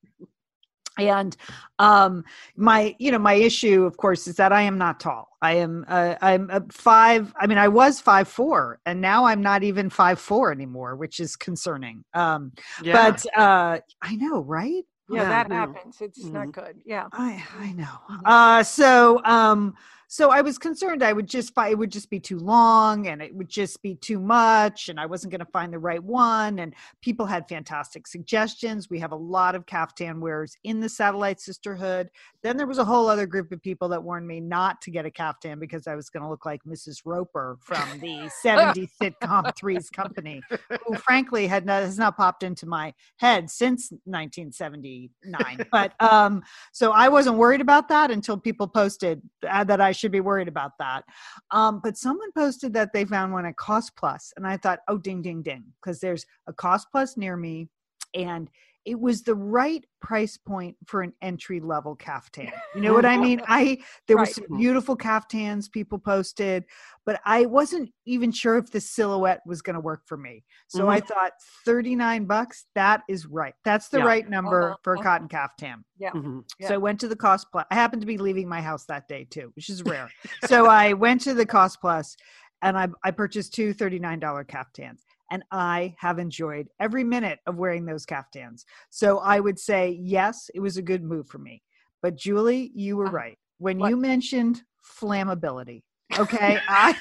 And 0.99 1.37
um, 1.79 2.25
my, 2.57 2.97
you 2.99 3.11
know, 3.11 3.19
my 3.19 3.35
issue, 3.35 3.85
of 3.85 3.97
course, 3.97 4.27
is 4.27 4.37
that 4.37 4.53
I 4.53 4.63
am 4.63 4.79
not 4.79 4.99
tall. 4.99 5.29
I 5.43 5.57
am, 5.57 5.85
uh, 5.89 6.15
I'm 6.23 6.49
a 6.51 6.63
five. 6.73 7.35
I 7.39 7.47
mean, 7.47 7.59
I 7.59 7.69
was 7.69 8.01
five 8.01 8.29
four, 8.29 8.81
and 8.87 9.01
now 9.01 9.27
I'm 9.27 9.43
not 9.43 9.63
even 9.63 9.91
five 9.91 10.19
four 10.19 10.53
anymore, 10.53 10.97
which 10.97 11.21
is 11.21 11.37
concerning. 11.37 12.05
Um, 12.15 12.53
Yeah. 12.83 13.11
But 13.11 13.27
uh, 13.37 13.79
I 14.01 14.17
know, 14.17 14.41
right? 14.41 14.85
Yeah, 15.09 15.23
Yeah, 15.23 15.29
that 15.45 15.53
happens. 15.53 16.01
It's 16.01 16.33
not 16.33 16.53
good. 16.53 16.81
Yeah. 16.85 17.07
I 17.13 17.43
I 17.59 17.73
know. 17.73 17.99
Uh 18.25 18.63
so 18.63 19.21
um 19.25 19.75
so 20.09 20.31
I 20.31 20.41
was 20.41 20.59
concerned 20.59 21.03
I 21.03 21.13
would 21.13 21.29
just 21.29 21.55
find 21.55 21.73
it 21.73 21.79
would 21.79 21.91
just 21.91 22.11
be 22.11 22.21
too 22.21 22.39
long 22.39 23.09
and 23.09 23.21
it 23.21 23.35
would 23.35 23.49
just 23.49 23.83
be 23.83 23.95
too 23.97 24.21
much 24.21 24.89
and 24.89 25.01
I 25.01 25.07
wasn't 25.07 25.33
going 25.33 25.45
to 25.45 25.51
find 25.53 25.73
the 25.73 25.79
right 25.79 26.03
one 26.03 26.59
and 26.61 26.75
people 27.03 27.27
had 27.27 27.49
fantastic 27.49 28.07
suggestions. 28.07 28.89
We 28.89 28.99
have 29.01 29.13
a 29.13 29.17
lot 29.17 29.55
of 29.55 29.67
caftan 29.67 30.21
wearers 30.21 30.57
in 30.65 30.81
the 30.81 30.89
satellite 30.89 31.41
sisterhood. 31.41 32.11
Then 32.43 32.57
there 32.57 32.67
was 32.67 32.79
a 32.79 32.85
whole 32.85 33.09
other 33.09 33.27
group 33.27 33.51
of 33.53 33.63
people 33.63 33.89
that 33.89 34.03
warned 34.03 34.29
me 34.29 34.41
not 34.41 34.81
to 34.83 34.91
get 34.91 35.07
a 35.07 35.11
caftan 35.11 35.59
because 35.59 35.87
I 35.87 35.95
was 35.95 36.09
going 36.09 36.23
to 36.23 36.29
look 36.29 36.47
like 36.47 36.63
Mrs. 36.65 37.03
Roper 37.05 37.57
from 37.61 37.99
the 38.01 38.31
70s 38.45 38.91
sitcom 39.03 39.55
Three's 39.57 39.91
Company, 39.91 40.41
who 40.87 40.95
frankly 40.97 41.47
had 41.47 41.67
not, 41.67 41.83
has 41.83 41.99
not 41.99 42.17
popped 42.17 42.43
into 42.43 42.67
my 42.67 42.95
head 43.17 43.51
since 43.51 43.91
1979. 44.05 45.67
But 45.73 46.01
um 46.01 46.43
so 46.73 46.93
I 46.93 47.09
wasn't 47.09 47.37
worried 47.37 47.61
about 47.61 47.89
that 47.89 48.11
until 48.11 48.37
people 48.37 48.69
posted 48.69 49.23
uh, 49.49 49.65
that 49.65 49.81
I 49.81 49.93
should 49.97 50.13
be 50.13 50.21
worried 50.21 50.49
about 50.49 50.73
that. 50.79 51.05
Um, 51.51 51.81
but 51.83 51.97
someone 51.97 52.31
posted 52.33 52.73
that 52.75 52.93
they 52.93 53.05
found 53.05 53.33
one 53.33 53.47
at 53.47 53.57
Cost 53.57 53.97
Plus, 53.97 54.33
and 54.37 54.47
I 54.47 54.57
thought, 54.57 54.81
oh, 54.89 54.99
ding, 54.99 55.23
ding, 55.23 55.43
ding, 55.43 55.65
because 55.81 56.01
there's 56.01 56.27
a 56.47 56.53
Cost 56.53 56.89
Plus 56.93 57.17
near 57.17 57.37
me, 57.37 57.69
and 58.15 58.51
it 58.87 58.99
was 58.99 59.23
the 59.23 59.35
right 59.35 59.85
price 60.01 60.37
point 60.37 60.77
for 60.87 61.03
an 61.03 61.13
entry 61.21 61.59
level 61.59 61.97
caftan. 61.97 62.53
You 62.75 62.81
know 62.81 62.95
what 62.95 63.05
I 63.05 63.17
mean? 63.19 63.43
I 63.49 63.79
there 64.07 64.17
were 64.17 64.27
some 64.27 64.45
beautiful 64.57 64.97
caftans 64.97 65.69
people 65.69 65.99
posted, 65.99 66.65
but 67.05 67.21
I 67.27 67.47
wasn't 67.47 67.91
even 68.07 68.31
sure 68.31 68.57
if 68.57 68.71
the 68.71 68.81
silhouette 68.81 69.41
was 69.45 69.61
going 69.61 69.75
to 69.75 69.81
work 69.81 70.03
for 70.07 70.17
me. 70.17 70.45
So 70.69 70.89
I 70.89 71.01
thought 71.01 71.33
39 71.65 72.27
bucks, 72.27 72.67
that 72.77 73.03
is 73.09 73.27
right. 73.27 73.55
That's 73.65 73.89
the 73.89 73.99
Yeah. 73.99 74.05
right 74.05 74.31
number 74.31 74.71
Uh-huh, 74.71 74.77
for 74.85 74.95
a 74.95 74.99
uh-huh. 75.01 75.03
cotton 75.03 75.29
caftan. 75.29 75.85
Mhm. 76.01 76.45
Yeah. 76.61 76.69
So 76.69 76.75
I 76.75 76.79
went 76.79 77.01
to 77.01 77.09
the 77.09 77.17
Cost 77.17 77.49
Plus. 77.51 77.65
I 77.71 77.75
happened 77.75 78.03
to 78.03 78.07
be 78.07 78.19
leaving 78.19 78.49
my 78.49 78.61
house 78.63 78.85
that 78.87 79.09
day 79.09 79.25
too, 79.29 79.51
which 79.57 79.69
is 79.69 79.83
rare. 79.83 80.09
so 80.45 80.67
I 80.67 80.93
went 80.93 81.21
to 81.23 81.35
the 81.35 81.47
Cost 81.47 81.81
Plus 81.81 82.17
and 82.63 82.79
I, 82.79 82.89
I 83.03 83.11
purchased 83.11 83.53
two 83.55 83.75
$39 83.75 84.47
caftans 84.47 85.01
and 85.31 85.43
I 85.51 85.95
have 85.99 86.19
enjoyed 86.19 86.69
every 86.81 87.05
minute 87.05 87.39
of 87.47 87.57
wearing 87.57 87.85
those 87.85 88.07
caftans. 88.07 88.65
So 88.91 89.19
I 89.19 89.41
would 89.41 89.59
say, 89.59 89.99
yes, 90.01 90.51
it 90.55 90.61
was 90.61 90.77
a 90.77 90.83
good 90.83 91.03
move 91.03 91.29
for 91.29 91.39
me. 91.39 91.63
But 92.03 92.17
Julie, 92.17 92.71
you 92.75 92.97
were 92.97 93.07
Uh, 93.07 93.11
right. 93.11 93.39
When 93.59 93.81
what? 93.81 93.91
you 93.91 93.97
mentioned 93.97 94.63
flammability, 95.01 95.83
okay, 96.19 96.61
I, 96.69 96.97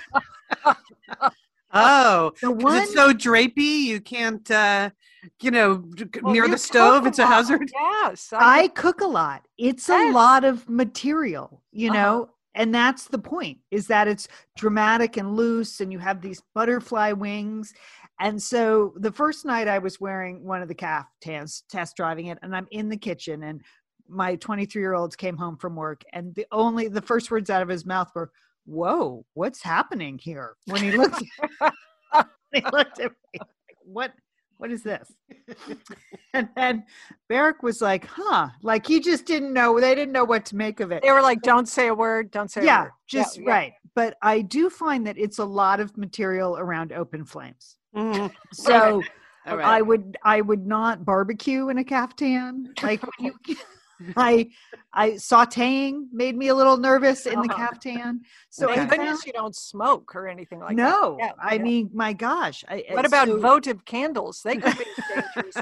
Oh, 1.73 2.31
the 2.41 2.51
'cause 2.51 2.63
one, 2.63 2.83
it's 2.83 2.93
so 2.93 3.13
drapey. 3.13 3.83
You 3.83 3.99
can't, 3.99 4.49
uh, 4.49 4.91
you 5.41 5.51
know, 5.51 5.83
Well, 6.21 6.33
near 6.33 6.45
you 6.45 6.51
the 6.51 6.57
stove. 6.57 7.05
It's 7.05 7.19
a 7.19 7.23
lot. 7.23 7.31
hazard. 7.33 7.69
Yes. 7.73 8.29
I 8.33 8.69
cook 8.69 9.01
a 9.01 9.07
lot. 9.07 9.45
It's 9.57 9.89
a 9.89 10.11
lot 10.11 10.45
of 10.45 10.69
material, 10.69 11.61
you 11.71 11.89
Uh-huh. 11.89 11.93
know, 11.97 12.29
and 12.53 12.73
that's 12.73 13.05
the 13.09 13.17
point 13.19 13.57
is 13.71 13.87
that 13.87 14.07
it's 14.07 14.29
dramatic 14.55 15.17
and 15.17 15.35
loose 15.35 15.81
and 15.81 15.91
you 15.91 15.99
have 15.99 16.21
these 16.21 16.41
butterfly 16.53 17.11
wings. 17.11 17.73
And 18.19 18.41
so 18.41 18.93
the 18.97 19.11
first 19.11 19.45
night 19.45 19.67
I 19.67 19.79
was 19.79 19.99
wearing 19.99 20.43
one 20.43 20.61
of 20.61 20.67
the 20.67 20.75
caftans, 20.75 21.63
test 21.69 21.97
driving 21.97 22.27
it, 22.27 22.37
and 22.41 22.55
I'm 22.55 22.67
in 22.71 22.89
the 22.89 22.97
kitchen 22.97 23.43
and 23.43 23.61
my 24.07 24.35
23 24.35 24.81
year 24.81 24.93
olds 24.93 25.15
came 25.15 25.35
home 25.35 25.57
from 25.57 25.75
work 25.75 26.03
and 26.13 26.33
the 26.35 26.45
only 26.51 26.87
the 26.87 27.01
first 27.01 27.31
words 27.31 27.49
out 27.49 27.61
of 27.61 27.67
his 27.67 27.85
mouth 27.85 28.09
were, 28.13 28.31
Whoa, 28.65 29.25
what's 29.33 29.61
happening 29.61 30.17
here? 30.17 30.55
When 30.65 30.81
he 30.81 30.91
looked 30.91 31.23
he 32.53 32.61
looked 32.71 32.99
at 32.99 33.11
me 33.33 33.39
what 33.83 34.13
what 34.57 34.71
is 34.71 34.83
this? 34.83 35.11
and 36.33 36.47
then 36.55 36.85
Barrick 37.27 37.61
was 37.61 37.81
like, 37.81 38.05
huh, 38.05 38.49
like 38.61 38.87
he 38.87 38.99
just 38.99 39.25
didn't 39.25 39.53
know, 39.53 39.79
they 39.79 39.93
didn't 39.95 40.13
know 40.13 40.23
what 40.23 40.45
to 40.45 40.55
make 40.55 40.79
of 40.79 40.91
it. 40.91 41.03
They 41.03 41.11
were 41.11 41.21
like, 41.21 41.41
"Don't 41.41 41.67
say 41.67 41.87
a 41.87 41.93
word. 41.93 42.31
Don't 42.31 42.49
say 42.49 42.61
a 42.61 42.65
yeah, 42.65 42.83
word." 42.83 42.91
just 43.07 43.37
yeah. 43.37 43.49
right. 43.49 43.73
But 43.95 44.17
I 44.21 44.41
do 44.41 44.69
find 44.69 45.05
that 45.07 45.17
it's 45.17 45.39
a 45.39 45.45
lot 45.45 45.79
of 45.79 45.97
material 45.97 46.57
around 46.57 46.93
open 46.93 47.25
flames. 47.25 47.77
Mhm. 47.95 48.31
So 48.51 49.01
I 49.45 49.81
would 49.81 50.17
I 50.23 50.41
would 50.41 50.65
not 50.65 51.05
barbecue 51.05 51.69
in 51.69 51.77
a 51.77 51.83
caftan. 51.83 52.73
Like 52.81 53.01
you, 53.19 53.33
I 54.17 54.49
I 54.97 55.11
sauteing 55.11 56.05
made 56.11 56.37
me 56.37 56.47
a 56.47 56.55
little 56.55 56.77
nervous 56.77 57.25
in 57.25 57.41
the 57.41 57.49
Uh-huh. 57.49 57.57
caftan. 57.57 58.21
So 58.49 58.67
Thank 58.73 58.89
goodness 58.89 59.25
you 59.25 59.33
don't 59.33 59.55
smoke 59.55 60.15
or 60.15 60.27
anything 60.27 60.59
like 60.59 60.77
that. 60.77 60.83
no, 60.83 61.17
Yeah, 61.19 61.31
I 61.41 61.55
yeah. 61.55 61.63
mean, 61.63 61.89
my 61.93 62.13
gosh. 62.13 62.63
I, 62.67 62.85
What 62.91 63.05
about 63.05 63.27
so- 63.27 63.39
votive 63.39 63.83
candles? 63.85 64.41
They 64.41 64.57
could 64.57 64.77
be 64.77 64.85
dangerous 65.13 65.55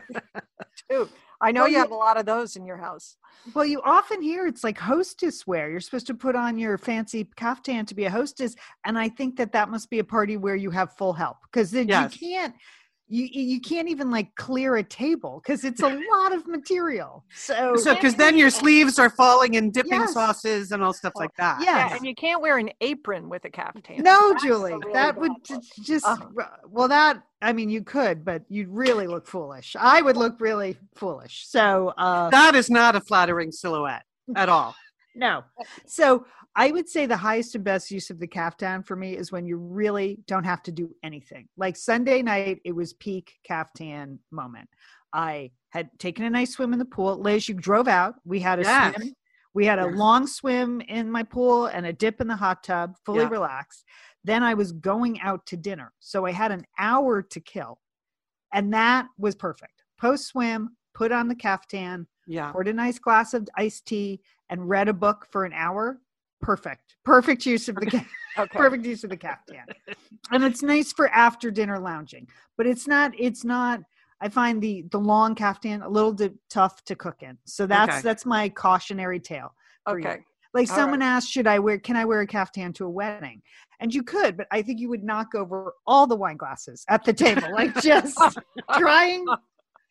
too. 0.90 1.10
I 1.44 1.52
know 1.52 1.64
Well, 1.64 1.70
you 1.72 1.78
have 1.78 1.92
a 1.92 1.96
lot 1.96 2.18
of 2.18 2.26
those 2.26 2.56
in 2.56 2.66
your 2.66 2.78
house. 2.78 3.18
Well, 3.54 3.66
you 3.66 3.82
often 3.84 4.22
hear 4.22 4.48
it's 4.48 4.64
like 4.64 4.78
hostess 4.78 5.46
wear. 5.46 5.70
You're 5.70 5.82
supposed 5.82 6.08
to 6.08 6.14
put 6.14 6.36
on 6.36 6.58
your 6.58 6.78
fancy 6.78 7.26
kaftan 7.36 7.86
to 7.88 7.94
be 7.94 8.06
a 8.06 8.10
hostess, 8.10 8.56
and 8.86 8.98
I 8.98 9.10
think 9.10 9.36
that 9.36 9.52
that 9.52 9.70
must 9.70 9.90
be 9.90 10.00
a 10.00 10.04
party 10.04 10.38
where 10.38 10.56
you 10.56 10.72
have 10.72 10.94
full 10.94 11.12
help 11.12 11.38
because 11.44 11.74
Yes. 11.74 12.14
you 12.22 12.30
can't. 12.30 12.56
You, 13.14 13.28
you 13.32 13.62
can't 13.62 13.88
even 13.90 14.10
like 14.10 14.34
clear 14.34 14.78
a 14.78 14.84
table 14.84 15.40
because 15.46 15.64
it's 15.64 15.82
a 15.84 15.88
lot 16.12 16.34
of 16.34 16.48
material. 16.48 17.24
So, 17.36 17.76
So, 17.76 17.94
because 17.94 18.16
then 18.16 18.40
your 18.40 18.50
sleeves 18.50 18.98
are 18.98 19.12
falling 19.12 19.54
in 19.54 19.70
dipping 19.70 19.92
Yes. 20.00 20.14
sauces 20.14 20.72
and 20.72 20.84
all 20.84 20.94
stuff 20.94 21.14
like 21.16 21.30
that. 21.38 21.58
Yes. 21.62 21.92
Yeah, 21.92 21.98
and 21.98 22.08
you 22.08 22.16
can't 22.16 22.42
wear 22.42 22.58
an 22.58 22.72
apron 22.82 23.30
with 23.30 23.46
a 23.46 23.52
caftan. 23.52 24.02
no, 24.02 24.30
That's 24.32 24.44
Julie, 24.44 24.74
really 24.74 24.94
that 24.94 25.16
would 25.16 25.30
look. 25.30 25.44
j- 25.44 25.84
just 25.84 26.06
Uh-huh. 26.08 26.48
well, 26.68 26.88
that 26.88 27.22
I 27.40 27.54
mean, 27.54 27.70
you 27.70 27.84
could, 27.84 28.26
but 28.26 28.42
you'd 28.50 28.70
really 28.70 29.06
look 29.06 29.28
foolish. 29.28 29.76
I 29.80 30.02
would 30.02 30.18
look 30.18 30.40
really 30.42 30.78
foolish. 30.96 31.46
So, 31.48 31.94
uh, 31.98 32.32
That 32.32 32.56
is 32.56 32.70
not 32.72 32.96
a 32.96 33.02
flattering 33.02 33.52
silhouette 33.52 34.06
at 34.36 34.50
all. 34.50 34.74
No. 35.16 35.44
So 35.86 36.26
I 36.56 36.72
would 36.72 36.90
say 36.90 37.06
the 37.06 37.18
highest 37.18 37.56
and 37.56 37.64
best 37.64 37.92
use 37.92 38.10
of 38.10 38.20
the 38.20 38.28
caftan 38.28 38.84
for 38.84 38.96
me 38.96 39.16
is 39.16 39.32
when 39.32 39.46
you 39.46 39.58
really 39.58 40.20
don't 40.28 40.44
have 40.44 40.64
to 40.64 40.72
do 40.72 40.94
anything. 41.04 41.48
Like 41.58 41.76
Sunday 41.76 42.22
night, 42.22 42.62
it 42.66 42.72
was 42.74 42.94
peak 42.94 43.34
caftan 43.44 44.20
moment. 44.32 44.70
I 45.14 45.52
had 45.70 45.90
taken 46.00 46.26
a 46.26 46.30
nice 46.30 46.54
swim 46.54 46.74
in 46.74 46.80
the 46.80 46.86
pool. 46.86 47.18
Liz, 47.18 47.48
you 47.48 47.56
drove 47.56 47.88
out. 47.88 48.16
We 48.26 48.40
had 48.40 48.60
a 48.60 48.64
Yes. 48.64 48.96
swim. 48.96 49.14
We 49.54 49.66
had 49.66 49.78
a 49.78 49.86
long 49.88 50.26
swim 50.26 50.82
in 50.82 51.12
my 51.12 51.22
pool 51.22 51.68
and 51.68 51.86
a 51.86 51.94
dip 51.94 52.20
in 52.20 52.28
the 52.28 52.36
hot 52.36 52.64
tub, 52.64 52.96
fully 53.06 53.20
Yeah. 53.20 53.30
relaxed. 53.30 53.86
Then 54.24 54.42
I 54.42 54.56
was 54.56 54.72
going 54.72 55.22
out 55.22 55.46
to 55.48 55.58
dinner. 55.58 55.94
So 56.00 56.26
I 56.26 56.32
had 56.32 56.52
an 56.52 56.66
hour 56.80 57.22
to 57.22 57.40
kill. 57.40 57.80
And 58.52 58.74
that 58.74 59.08
was 59.18 59.36
perfect. 59.36 59.84
Post 60.00 60.28
swim, 60.28 60.76
put 60.96 61.12
on 61.12 61.28
the 61.28 61.36
caftan, 61.36 62.08
Yeah. 62.28 62.52
poured 62.52 62.68
a 62.68 62.74
nice 62.74 63.00
glass 63.00 63.34
of 63.34 63.48
iced 63.56 63.86
tea 63.86 64.22
and 64.50 64.68
read 64.70 64.88
a 64.88 64.94
book 64.94 65.28
for 65.32 65.46
an 65.46 65.54
hour 65.54 66.00
perfect 66.42 66.96
perfect 67.06 67.46
use 67.46 67.70
of 67.70 67.76
the 67.76 67.86
ca- 67.86 68.06
Okay. 68.38 68.58
perfect 68.58 68.86
use 68.86 69.04
of 69.04 69.10
the 69.12 69.18
caftan 69.18 69.64
and 70.32 70.44
it's 70.44 70.62
nice 70.64 70.92
for 70.92 71.08
after 71.10 71.52
dinner 71.52 71.80
lounging 71.80 72.28
but 72.58 72.66
it's 72.68 72.88
not 72.88 73.12
it's 73.18 73.44
not 73.46 73.80
i 74.22 74.28
find 74.28 74.62
the 74.62 74.84
the 74.92 75.00
long 75.00 75.36
caftan 75.36 75.82
a 75.84 75.88
little 75.90 76.12
di- 76.12 76.32
tough 76.50 76.84
to 76.86 76.96
cook 76.96 77.22
in 77.22 77.38
so 77.46 77.66
that's 77.68 77.92
Okay. 77.94 78.02
that's 78.02 78.26
my 78.26 78.50
cautionary 78.50 79.20
tale 79.20 79.54
for 79.88 80.00
you. 80.00 80.08
Okay. 80.08 80.22
like 80.54 80.70
All 80.70 80.76
someone 80.76 81.02
asked 81.02 81.30
should 81.30 81.48
i 81.48 81.60
wear 81.60 81.78
can 81.80 81.96
i 81.96 82.04
wear 82.04 82.22
a 82.22 82.28
caftan 82.28 82.74
to 82.74 82.86
a 82.86 82.90
wedding 82.90 83.42
and 83.80 83.94
you 83.94 84.04
could 84.04 84.36
but 84.36 84.48
i 84.52 84.62
think 84.62 84.80
you 84.82 84.90
would 84.90 85.04
knock 85.04 85.36
over 85.36 85.74
all 85.88 86.08
the 86.08 86.16
wine 86.16 86.38
glasses 86.38 86.84
at 86.90 87.06
the 87.06 87.14
table 87.14 87.52
like 87.54 87.74
just 87.82 88.18
trying 88.78 89.26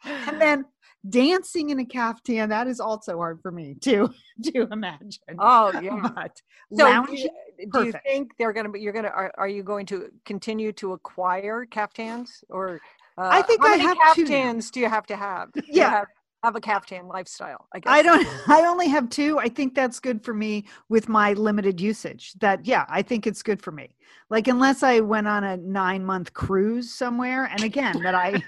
and 0.05 0.41
then 0.41 0.65
dancing 1.09 1.71
in 1.71 1.81
a 1.81 1.85
caftan 1.85 2.49
that 2.49 2.67
is 2.67 2.81
also 2.81 3.17
hard 3.17 3.41
for 3.43 3.51
me 3.51 3.75
to 3.81 4.13
to 4.43 4.69
imagine 4.71 5.21
Oh 5.39 5.73
yeah. 5.81 6.09
but 6.15 6.41
So 6.75 7.07
do 7.07 7.15
you, 7.15 7.31
do 7.73 7.85
you 7.85 7.93
think 8.05 8.33
they're 8.39 8.53
going 8.53 8.67
to 8.67 8.73
be? 8.73 8.81
You're 8.81 8.93
going 8.93 9.05
to? 9.05 9.11
Are, 9.11 9.33
are 9.37 9.49
you 9.49 9.63
going 9.63 9.87
to 9.87 10.09
continue 10.25 10.73
to 10.73 10.93
acquire 10.93 11.67
caftans 11.67 12.45
or? 12.49 12.81
Uh, 13.19 13.29
I 13.31 13.43
think 13.43 13.61
how 13.61 13.75
I 13.75 13.77
many 13.77 13.83
have 13.83 14.15
two 14.15 14.25
caftans 14.25 14.71
do 14.71 14.81
you 14.81 14.89
have 14.89 15.07
to 15.07 15.17
have? 15.17 15.51
Yeah. 15.67 15.91
have, 15.91 16.07
have 16.43 16.57
a 16.57 16.61
caftan 16.61 17.07
lifestyle. 17.07 17.69
I 17.75 17.81
guess. 17.81 17.93
I 17.93 18.03
don't 18.03 18.27
I 18.49 18.67
only 18.67 18.89
have 18.89 19.11
two. 19.11 19.39
I 19.39 19.49
think 19.49 19.75
that's 19.75 20.01
good 20.01 20.25
for 20.25 20.33
me 20.33 20.67
with 20.89 21.09
my 21.09 21.35
limited 21.35 21.81
usage. 21.81 22.33
That 22.41 22.65
yeah, 22.67 22.87
I 22.89 23.03
think 23.03 23.27
it's 23.27 23.43
good 23.43 23.63
for 23.63 23.71
me. 23.71 23.95
Like 24.31 24.49
unless 24.49 24.83
I 24.83 25.01
went 25.01 25.29
on 25.29 25.45
a 25.45 25.59
9-month 25.59 26.33
cruise 26.33 26.93
somewhere 26.95 27.45
and 27.45 27.63
again 27.63 28.03
that 28.03 28.15
I 28.15 28.43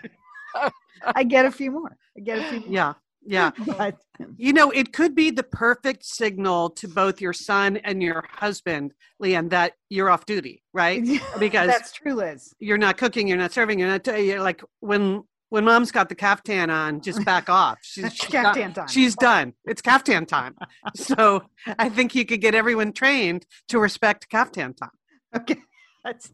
I 1.14 1.24
get 1.24 1.44
a 1.44 1.50
few 1.50 1.70
more. 1.70 1.96
I 2.16 2.20
get 2.20 2.38
a 2.38 2.60
few. 2.60 2.72
Yeah. 2.72 2.94
Yeah. 3.26 3.50
But 3.66 3.96
You 4.36 4.52
know, 4.52 4.70
it 4.70 4.92
could 4.92 5.14
be 5.14 5.30
the 5.30 5.42
perfect 5.42 6.04
signal 6.04 6.70
to 6.70 6.88
both 6.88 7.20
your 7.20 7.32
son 7.32 7.78
and 7.78 8.02
your 8.02 8.24
husband, 8.30 8.92
Lian, 9.18 9.48
that 9.48 9.72
you're 9.88 10.10
off 10.10 10.26
duty, 10.26 10.62
right? 10.72 11.02
Because 11.38 11.68
that's 11.68 11.92
true, 11.92 12.14
Liz. 12.14 12.52
you're 12.58 12.78
not 12.78 12.96
cooking, 12.98 13.26
you're 13.28 13.38
not 13.38 13.52
serving, 13.52 13.78
you're 13.78 13.88
not. 13.88 14.06
You're 14.06 14.40
like 14.42 14.62
when 14.80 15.22
when 15.50 15.64
mom's 15.64 15.92
got 15.92 16.08
the 16.08 16.14
caftan 16.14 16.68
on, 16.68 17.00
just 17.00 17.24
back 17.32 17.48
off. 17.48 17.78
She's, 17.82 18.12
she's 18.14 18.28
done- 18.30 18.44
Caftan 18.44 18.72
time. 18.74 18.88
She's 18.88 19.14
done. 19.14 19.52
It's 19.64 19.80
caftan 19.82 20.26
time. 20.26 20.54
So 20.94 21.44
I 21.78 21.88
think 21.88 22.14
you 22.14 22.24
could 22.26 22.40
get 22.40 22.54
everyone 22.54 22.92
trained 22.92 23.46
to 23.68 23.78
respect 23.78 24.28
caftan 24.28 24.74
time. 24.74 24.90
Okay. 25.34 25.56
That's 26.04 26.32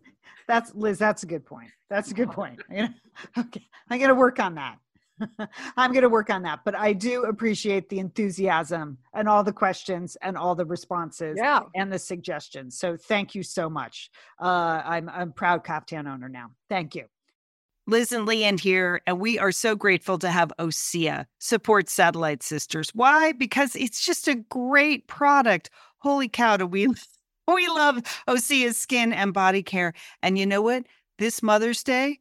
that's 0.49 0.75
Liz, 0.75 0.99
that's 0.99 1.23
a 1.23 1.27
good 1.27 1.45
point. 1.47 1.71
That's 1.89 2.11
a 2.11 2.15
good 2.15 2.31
point. 2.33 2.61
You 2.71 2.83
know? 2.83 2.89
Okay. 3.39 3.65
I'm 3.89 4.01
gonna 4.01 4.15
work 4.15 4.41
on 4.41 4.55
that. 4.57 4.79
I'm 5.77 5.93
going 5.93 6.03
to 6.03 6.09
work 6.09 6.31
on 6.31 6.43
that, 6.43 6.61
but 6.65 6.75
I 6.75 6.93
do 6.93 7.25
appreciate 7.25 7.89
the 7.89 7.99
enthusiasm 7.99 8.99
and 9.15 9.29
all 9.29 9.45
the 9.45 9.53
questions 9.53 10.17
and 10.23 10.37
all 10.37 10.55
the 10.55 10.65
responses 10.65 11.37
Yeah. 11.41 11.61
and 11.75 11.93
the 11.93 11.99
suggestions. 11.99 12.79
So 12.79 12.97
thank 12.97 13.35
you 13.35 13.43
so 13.43 13.69
much. 13.69 14.11
Uh, 14.41 14.83
I'm 14.85 15.09
I'm 15.09 15.29
a 15.29 15.33
proud 15.33 15.65
Caftan 15.65 16.07
owner 16.07 16.29
now. 16.29 16.51
Thank 16.69 16.95
you. 16.95 17.05
Liz 17.87 18.13
and 18.13 18.27
Lian 18.27 18.57
here, 18.61 19.01
and 19.07 19.19
we 19.19 19.39
are 19.39 19.51
so 19.51 19.75
grateful 19.75 20.19
to 20.19 20.29
have 20.31 20.53
OSEA 20.61 21.27
support 21.39 21.89
Satellite 21.89 22.43
Sisters. 22.43 22.91
Why? 22.95 23.33
Because 23.33 23.75
it's 23.75 24.05
just 24.05 24.29
a 24.29 24.37
great 24.37 25.09
product. 25.09 25.71
Holy 25.99 26.29
cow, 26.29 26.57
do 26.57 26.67
we 26.67 26.87
we 27.49 27.69
love 27.69 27.97
OSEA's 28.29 28.77
skin 28.77 29.13
and 29.13 29.33
body 29.35 29.63
care. 29.63 29.93
And 30.23 30.39
you 30.39 30.47
know 30.47 30.63
what? 30.63 30.85
This 31.19 31.43
Mother's 31.43 31.83
Day, 31.83 32.21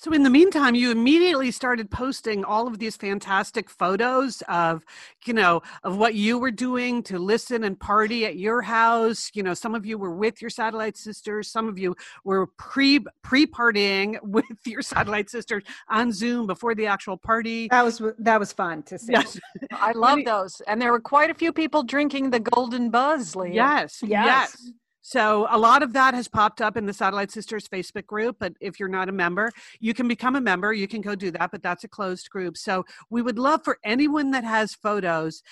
So 0.00 0.12
in 0.12 0.22
the 0.22 0.30
meantime, 0.30 0.76
you 0.76 0.92
immediately 0.92 1.50
started 1.50 1.90
posting 1.90 2.44
all 2.44 2.68
of 2.68 2.78
these 2.78 2.96
fantastic 2.96 3.68
photos 3.68 4.44
of, 4.48 4.84
you 5.26 5.32
know, 5.32 5.60
of 5.82 5.96
what 5.96 6.14
you 6.14 6.38
were 6.38 6.52
doing 6.52 7.02
to 7.02 7.18
listen 7.18 7.64
and 7.64 7.78
party 7.78 8.24
at 8.24 8.36
your 8.36 8.62
house. 8.62 9.28
You 9.34 9.42
know, 9.42 9.54
some 9.54 9.74
of 9.74 9.84
you 9.84 9.98
were 9.98 10.14
with 10.14 10.40
your 10.40 10.50
satellite 10.50 10.96
sisters, 10.96 11.50
some 11.50 11.68
of 11.68 11.80
you 11.80 11.96
were 12.22 12.46
pre 12.58 13.00
pre 13.24 13.44
partying 13.44 14.18
with 14.22 14.44
your 14.64 14.82
satellite 14.82 15.30
sisters 15.30 15.64
on 15.88 16.12
Zoom 16.12 16.46
before 16.46 16.76
the 16.76 16.86
actual 16.86 17.16
party. 17.16 17.66
That 17.68 17.82
was 17.82 18.00
that 18.20 18.38
was 18.38 18.52
fun 18.52 18.84
to 18.84 19.00
see. 19.00 19.14
Yes. 19.14 19.40
I 19.72 19.90
love 19.92 20.20
those. 20.24 20.62
And 20.68 20.80
there 20.80 20.92
were 20.92 21.00
quite 21.00 21.28
a 21.28 21.34
few 21.34 21.52
people 21.52 21.82
drinking 21.82 22.30
the 22.30 22.38
golden 22.38 22.90
buzz, 22.90 23.34
Leah. 23.34 23.52
Yes. 23.52 23.98
Yes. 24.04 24.10
Yes. 24.12 24.72
So 25.08 25.46
a 25.48 25.56
lot 25.56 25.82
of 25.82 25.94
that 25.94 26.12
has 26.12 26.28
popped 26.28 26.60
up 26.60 26.76
in 26.76 26.84
the 26.84 26.92
Satellite 26.92 27.30
Sisters 27.30 27.66
Facebook 27.66 28.04
group. 28.04 28.36
But 28.38 28.52
if 28.60 28.78
you're 28.78 28.90
not 28.90 29.08
a 29.08 29.12
member, 29.12 29.50
you 29.80 29.94
can 29.94 30.06
become 30.06 30.36
a 30.36 30.40
member. 30.40 30.70
You 30.74 30.86
can 30.86 31.00
go 31.00 31.14
do 31.14 31.30
that, 31.30 31.50
but 31.50 31.62
that's 31.62 31.82
a 31.82 31.88
closed 31.88 32.28
group. 32.28 32.58
So 32.58 32.84
we 33.08 33.22
would 33.22 33.38
love 33.38 33.64
for 33.64 33.78
anyone 33.84 34.32
that 34.32 34.44
has 34.44 34.74
photos 34.74 35.42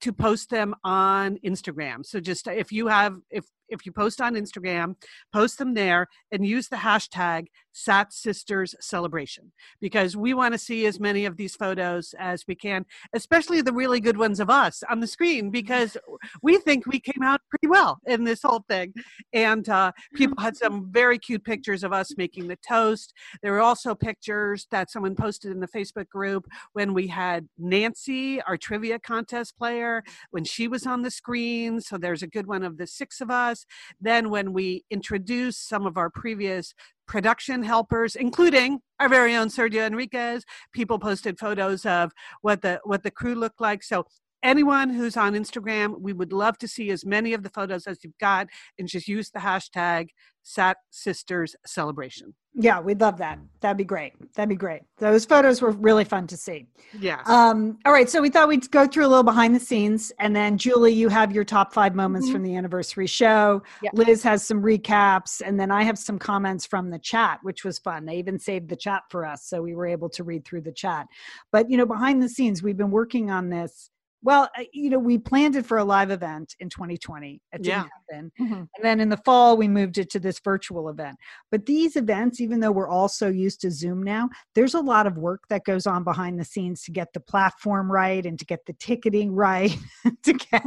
to 0.00 0.12
post 0.12 0.50
them 0.50 0.74
on 0.84 1.38
Instagram. 1.44 2.04
So 2.04 2.20
just 2.20 2.48
uh, 2.48 2.52
if 2.52 2.72
you 2.72 2.88
have, 2.88 3.16
if 3.30 3.44
if 3.72 3.86
you 3.86 3.92
post 3.92 4.20
on 4.20 4.34
Instagram, 4.34 4.94
post 5.32 5.58
them 5.58 5.74
there 5.74 6.06
and 6.30 6.46
use 6.46 6.68
the 6.68 6.76
hashtag 6.76 7.46
Sat 7.72 8.12
Sisters 8.12 8.74
Celebration 8.80 9.50
because 9.80 10.14
we 10.14 10.34
want 10.34 10.52
to 10.52 10.58
see 10.58 10.84
as 10.86 11.00
many 11.00 11.24
of 11.24 11.36
these 11.38 11.56
photos 11.56 12.14
as 12.18 12.44
we 12.46 12.54
can, 12.54 12.84
especially 13.14 13.62
the 13.62 13.72
really 13.72 13.98
good 13.98 14.18
ones 14.18 14.40
of 14.40 14.50
us 14.50 14.82
on 14.90 15.00
the 15.00 15.06
screen 15.06 15.50
because 15.50 15.96
we 16.42 16.58
think 16.58 16.86
we 16.86 17.00
came 17.00 17.22
out 17.22 17.40
pretty 17.48 17.66
well 17.66 17.98
in 18.06 18.24
this 18.24 18.42
whole 18.42 18.64
thing. 18.68 18.92
And 19.32 19.66
uh, 19.68 19.92
people 20.14 20.42
had 20.42 20.56
some 20.56 20.92
very 20.92 21.18
cute 21.18 21.44
pictures 21.44 21.82
of 21.82 21.92
us 21.92 22.16
making 22.18 22.48
the 22.48 22.58
toast. 22.68 23.14
There 23.42 23.52
were 23.52 23.62
also 23.62 23.94
pictures 23.94 24.66
that 24.70 24.90
someone 24.90 25.16
posted 25.16 25.50
in 25.50 25.60
the 25.60 25.68
Facebook 25.68 26.08
group 26.10 26.46
when 26.74 26.92
we 26.92 27.06
had 27.06 27.48
Nancy, 27.58 28.42
our 28.42 28.58
trivia 28.58 28.98
contest 28.98 29.56
player, 29.56 29.81
when 30.30 30.44
she 30.44 30.68
was 30.68 30.86
on 30.86 31.02
the 31.02 31.10
screen. 31.10 31.80
So 31.80 31.98
there's 31.98 32.22
a 32.22 32.26
good 32.26 32.46
one 32.46 32.62
of 32.62 32.78
the 32.78 32.86
six 32.86 33.20
of 33.20 33.30
us. 33.30 33.66
Then 34.00 34.30
when 34.30 34.52
we 34.52 34.84
introduced 34.90 35.68
some 35.68 35.86
of 35.86 35.96
our 35.96 36.10
previous 36.10 36.74
production 37.06 37.62
helpers, 37.62 38.16
including 38.16 38.78
our 39.00 39.08
very 39.08 39.34
own 39.34 39.48
Sergio 39.48 39.86
Enriquez, 39.86 40.44
people 40.72 40.98
posted 40.98 41.38
photos 41.38 41.84
of 41.84 42.12
what 42.40 42.62
the 42.62 42.80
what 42.84 43.02
the 43.02 43.10
crew 43.10 43.34
looked 43.34 43.60
like. 43.60 43.82
So 43.82 44.04
anyone 44.42 44.90
who's 44.90 45.16
on 45.16 45.34
Instagram, 45.34 46.00
we 46.00 46.12
would 46.12 46.32
love 46.32 46.58
to 46.58 46.68
see 46.68 46.90
as 46.90 47.04
many 47.04 47.32
of 47.32 47.42
the 47.42 47.50
photos 47.50 47.86
as 47.86 48.02
you've 48.02 48.18
got 48.18 48.48
and 48.78 48.88
just 48.88 49.08
use 49.08 49.30
the 49.30 49.40
hashtag 49.40 50.08
Sat 50.44 50.76
Sisters 50.90 51.54
Celebration. 51.64 52.34
Yeah, 52.54 52.80
we'd 52.80 53.00
love 53.00 53.16
that. 53.18 53.38
That'd 53.60 53.78
be 53.78 53.84
great. 53.84 54.12
That'd 54.34 54.48
be 54.48 54.56
great. 54.56 54.82
Those 54.98 55.24
photos 55.24 55.62
were 55.62 55.70
really 55.70 56.04
fun 56.04 56.26
to 56.26 56.36
see. 56.36 56.66
Yeah. 56.98 57.22
Um, 57.24 57.78
all 57.86 57.92
right, 57.92 58.10
so 58.10 58.20
we 58.20 58.28
thought 58.28 58.48
we'd 58.48 58.70
go 58.70 58.86
through 58.86 59.06
a 59.06 59.08
little 59.08 59.22
behind 59.22 59.54
the 59.54 59.60
scenes, 59.60 60.12
and 60.18 60.34
then 60.36 60.58
Julie, 60.58 60.92
you 60.92 61.08
have 61.08 61.32
your 61.32 61.44
top 61.44 61.72
five 61.72 61.94
moments 61.94 62.28
Mhm. 62.28 62.32
from 62.32 62.42
the 62.42 62.56
anniversary 62.56 63.06
show. 63.06 63.62
Liz 63.94 64.22
has 64.24 64.44
some 64.44 64.60
recaps, 64.62 65.40
and 65.44 65.58
then 65.58 65.70
I 65.70 65.84
have 65.84 65.98
some 65.98 66.18
comments 66.18 66.66
from 66.66 66.90
the 66.90 66.98
chat, 66.98 67.38
which 67.42 67.64
was 67.64 67.78
fun. 67.78 68.04
They 68.04 68.16
even 68.16 68.38
saved 68.38 68.68
the 68.68 68.76
chat 68.76 69.04
for 69.10 69.24
us, 69.24 69.46
so 69.46 69.62
we 69.62 69.74
were 69.74 69.86
able 69.86 70.10
to 70.10 70.24
read 70.24 70.44
through 70.44 70.62
the 70.62 70.72
chat. 70.72 71.06
But 71.52 71.70
you 71.70 71.76
know, 71.78 71.86
behind 71.86 72.22
the 72.22 72.28
scenes, 72.28 72.62
we've 72.62 72.76
been 72.76 72.90
working 72.90 73.30
on 73.30 73.48
this. 73.48 73.88
Well, 74.24 74.48
you 74.72 74.88
know, 74.90 74.98
we 75.00 75.18
planned 75.18 75.56
it 75.56 75.66
for 75.66 75.78
a 75.78 75.84
live 75.84 76.10
event 76.12 76.54
in 76.60 76.68
2020. 76.68 77.40
It 77.52 77.62
didn't 77.62 77.66
Yeah. 77.66 77.88
happen. 78.10 78.32
Mhm. 78.40 78.56
And 78.76 78.84
then 78.84 79.00
in 79.00 79.08
the 79.08 79.16
fall, 79.18 79.56
we 79.56 79.66
moved 79.66 79.98
it 79.98 80.10
to 80.10 80.20
this 80.20 80.38
virtual 80.38 80.88
event. 80.88 81.16
But 81.50 81.66
these 81.66 81.96
events, 81.96 82.40
even 82.40 82.60
though 82.60 82.70
we're 82.70 82.88
all 82.88 83.08
so 83.08 83.28
used 83.28 83.60
to 83.62 83.70
Zoom 83.70 84.02
now, 84.02 84.28
there's 84.54 84.74
a 84.74 84.80
lot 84.80 85.06
of 85.08 85.18
work 85.18 85.42
that 85.48 85.64
goes 85.64 85.86
on 85.88 86.04
behind 86.04 86.38
the 86.38 86.44
scenes 86.44 86.82
to 86.84 86.92
get 86.92 87.12
the 87.12 87.20
platform 87.20 87.90
right 87.90 88.24
and 88.24 88.38
to 88.38 88.44
get 88.44 88.64
the 88.66 88.74
ticketing 88.74 89.32
right. 89.34 89.76
to 90.22 90.32
get, 90.34 90.62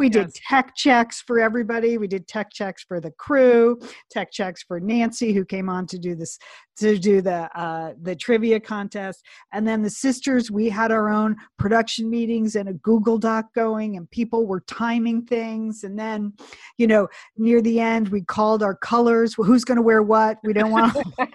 we 0.00 0.08
did 0.08 0.34
tech 0.34 0.74
checks 0.74 1.20
for 1.22 1.38
everybody. 1.38 1.96
We 1.96 2.08
did 2.08 2.26
tech 2.26 2.50
checks 2.52 2.82
for 2.82 3.00
the 3.00 3.12
crew, 3.12 3.78
tech 4.10 4.32
checks 4.32 4.62
for 4.64 4.80
Nancy, 4.80 5.32
who 5.32 5.44
came 5.44 5.68
on 5.68 5.86
to 5.86 5.98
do 5.98 6.16
this, 6.16 6.38
to 6.80 6.98
do 6.98 7.20
the 7.20 7.48
uh, 7.58 7.94
the 8.00 8.16
trivia 8.16 8.60
contest, 8.60 9.24
and 9.52 9.66
then 9.66 9.82
the 9.82 9.90
sisters. 9.90 10.50
We 10.50 10.68
had 10.68 10.90
our 10.90 11.08
own 11.08 11.36
production 11.58 12.10
meetings 12.10 12.56
and 12.56 12.68
a 12.68 12.72
Google 12.74 13.18
Doc 13.18 13.54
going, 13.54 13.96
and 13.96 14.10
people 14.10 14.46
were 14.46 14.60
timing 14.60 15.22
things, 15.22 15.84
and 15.84 15.98
then 15.98 16.32
you 16.76 16.86
know, 16.86 17.08
near 17.36 17.60
the 17.60 17.80
end, 17.80 18.08
we 18.08 18.22
called 18.22 18.62
our 18.62 18.74
colors. 18.74 19.34
Who's 19.34 19.64
going 19.64 19.76
to 19.76 19.82
wear 19.82 20.02
what? 20.02 20.38
We 20.42 20.52
don't 20.52 20.70
want. 20.70 20.96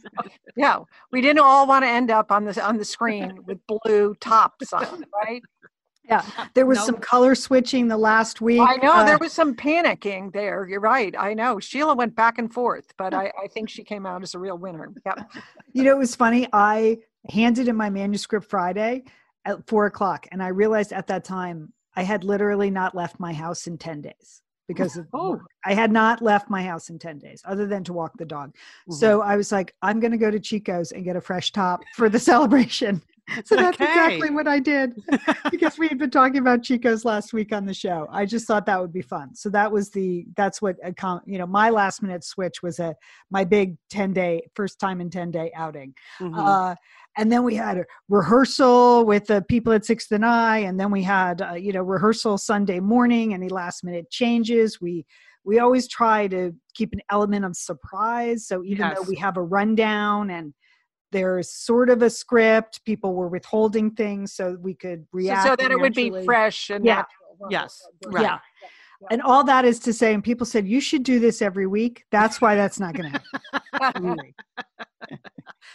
yeah, 0.56 0.78
we 1.12 1.20
didn't 1.20 1.40
all 1.40 1.66
want 1.66 1.84
to 1.84 1.88
end 1.88 2.10
up 2.10 2.32
on 2.32 2.44
the 2.44 2.64
on 2.64 2.76
the 2.76 2.84
screen 2.84 3.38
with 3.46 3.58
blue 3.66 4.14
tops 4.20 4.72
on, 4.72 5.04
right? 5.24 5.42
Yeah, 6.04 6.24
there 6.54 6.66
was 6.66 6.78
No. 6.78 6.84
some 6.86 6.96
color 6.98 7.34
switching 7.34 7.88
the 7.88 7.96
last 7.96 8.40
week. 8.40 8.60
I 8.60 8.76
know 8.76 8.92
Uh, 8.92 9.04
there 9.04 9.18
was 9.18 9.32
some 9.32 9.54
panicking 9.54 10.32
there. 10.32 10.66
You're 10.68 10.80
right. 10.80 11.14
I 11.18 11.34
know 11.34 11.60
Sheila 11.60 11.94
went 11.94 12.14
back 12.14 12.38
and 12.38 12.52
forth, 12.52 12.92
but 12.96 13.14
I, 13.14 13.32
I 13.42 13.46
think 13.48 13.68
she 13.68 13.84
came 13.84 14.06
out 14.06 14.22
as 14.22 14.34
a 14.34 14.38
real 14.38 14.58
winner. 14.58 14.92
Yep. 15.06 15.30
you 15.72 15.82
know, 15.84 15.92
it 15.92 15.98
was 15.98 16.14
funny. 16.16 16.48
I 16.52 16.98
handed 17.28 17.68
in 17.68 17.76
my 17.76 17.90
manuscript 17.90 18.48
Friday 18.48 19.04
at 19.44 19.66
four 19.66 19.86
o'clock, 19.86 20.26
and 20.32 20.42
I 20.42 20.48
realized 20.48 20.92
at 20.92 21.06
that 21.08 21.24
time 21.24 21.72
I 21.96 22.02
had 22.02 22.24
literally 22.24 22.70
not 22.70 22.94
left 22.94 23.18
my 23.20 23.32
house 23.32 23.66
in 23.66 23.78
ten 23.78 24.00
days 24.00 24.42
because 24.68 24.96
of 24.96 25.06
Oh. 25.12 25.40
I 25.64 25.74
had 25.74 25.90
not 25.90 26.22
left 26.22 26.48
my 26.48 26.62
house 26.62 26.90
in 26.90 26.98
ten 26.98 27.18
days, 27.18 27.42
other 27.44 27.66
than 27.66 27.82
to 27.84 27.92
walk 27.92 28.12
the 28.16 28.24
dog. 28.24 28.50
Mm-hmm. 28.50 28.92
So 28.94 29.20
I 29.22 29.36
was 29.36 29.50
like, 29.50 29.74
I'm 29.82 29.98
going 30.00 30.12
to 30.12 30.18
go 30.18 30.30
to 30.30 30.38
Chico's 30.40 30.92
and 30.92 31.04
get 31.04 31.16
a 31.16 31.20
fresh 31.20 31.52
top 31.52 31.80
for 31.96 32.08
the 32.08 32.18
celebration. 32.30 33.02
So 33.44 33.56
that's 33.56 33.80
Okay. 33.80 33.84
exactly 33.84 34.30
what 34.30 34.46
I 34.46 34.58
did 34.58 35.02
because 35.50 35.78
we 35.78 35.88
had 35.88 35.98
been 35.98 36.10
talking 36.10 36.38
about 36.38 36.62
Chico's 36.62 37.04
last 37.04 37.32
week 37.32 37.52
on 37.52 37.64
the 37.66 37.74
show. 37.74 38.06
I 38.10 38.26
just 38.26 38.46
thought 38.46 38.66
that 38.66 38.80
would 38.80 38.92
be 38.92 39.02
fun. 39.02 39.34
So 39.34 39.48
that 39.50 39.70
was 39.70 39.90
the 39.90 40.26
that's 40.36 40.60
what 40.60 40.76
a 40.84 40.92
you 41.26 41.38
know 41.38 41.46
my 41.46 41.70
last 41.70 42.02
minute 42.02 42.24
switch 42.24 42.62
was 42.62 42.78
a 42.78 42.94
my 43.30 43.44
big 43.44 43.76
10 43.90 44.12
day 44.12 44.42
first 44.54 44.78
time 44.78 45.00
in 45.00 45.10
10 45.10 45.30
day 45.30 45.50
outing. 45.54 45.94
Mhm. 46.20 46.38
Uh, 46.38 46.74
and 47.16 47.30
then 47.30 47.42
we 47.42 47.54
had 47.54 47.78
a 47.78 47.84
rehearsal 48.08 49.04
with 49.04 49.26
the 49.26 49.42
people 49.42 49.72
at 49.72 49.84
Sixth 49.84 50.12
and 50.12 50.24
I, 50.24 50.58
and 50.58 50.78
then 50.78 50.90
we 50.90 51.02
had 51.02 51.42
uh, 51.42 51.54
you 51.54 51.72
know 51.72 51.82
rehearsal 51.82 52.38
Sunday 52.38 52.80
morning. 52.80 53.34
Any 53.34 53.48
last 53.48 53.84
minute 53.84 54.10
changes, 54.10 54.80
we 54.80 55.04
we 55.44 55.58
always 55.58 55.88
try 55.88 56.28
to 56.28 56.54
keep 56.74 56.92
an 56.92 57.00
element 57.10 57.44
of 57.44 57.56
surprise. 57.56 58.46
So 58.46 58.62
even 58.64 58.90
though 58.94 59.04
we 59.08 59.16
have 59.16 59.36
a 59.36 59.42
rundown 59.42 60.30
and 60.30 60.52
there's 61.12 61.50
sort 61.50 61.90
of 61.90 62.02
a 62.02 62.10
script, 62.10 62.84
people 62.84 63.14
were 63.14 63.28
withholding 63.28 63.90
things 63.90 64.32
so 64.32 64.56
we 64.60 64.74
could 64.74 65.00
So, 65.02 65.08
react. 65.12 65.46
so 65.48 65.56
that 65.56 65.70
it 65.70 65.80
would 65.80 65.94
be 65.94 66.10
fresh 66.24 66.70
and 66.70 66.84
Yeah. 66.84 66.96
natural. 66.96 67.48
Yes, 67.50 67.86
right. 68.06 68.22
Yeah. 68.22 68.38
And 69.10 69.22
all 69.22 69.44
that 69.44 69.64
is 69.64 69.78
to 69.80 69.94
say, 69.94 70.12
and 70.12 70.22
people 70.22 70.44
said 70.44 70.68
you 70.68 70.80
should 70.80 71.02
do 71.04 71.18
this 71.18 71.40
every 71.40 71.66
week. 71.66 72.04
That's 72.10 72.40
why 72.40 72.54
that's 72.54 72.78
not 72.78 72.94
going 72.94 73.10
to 73.10 73.22
happen. 73.72 74.16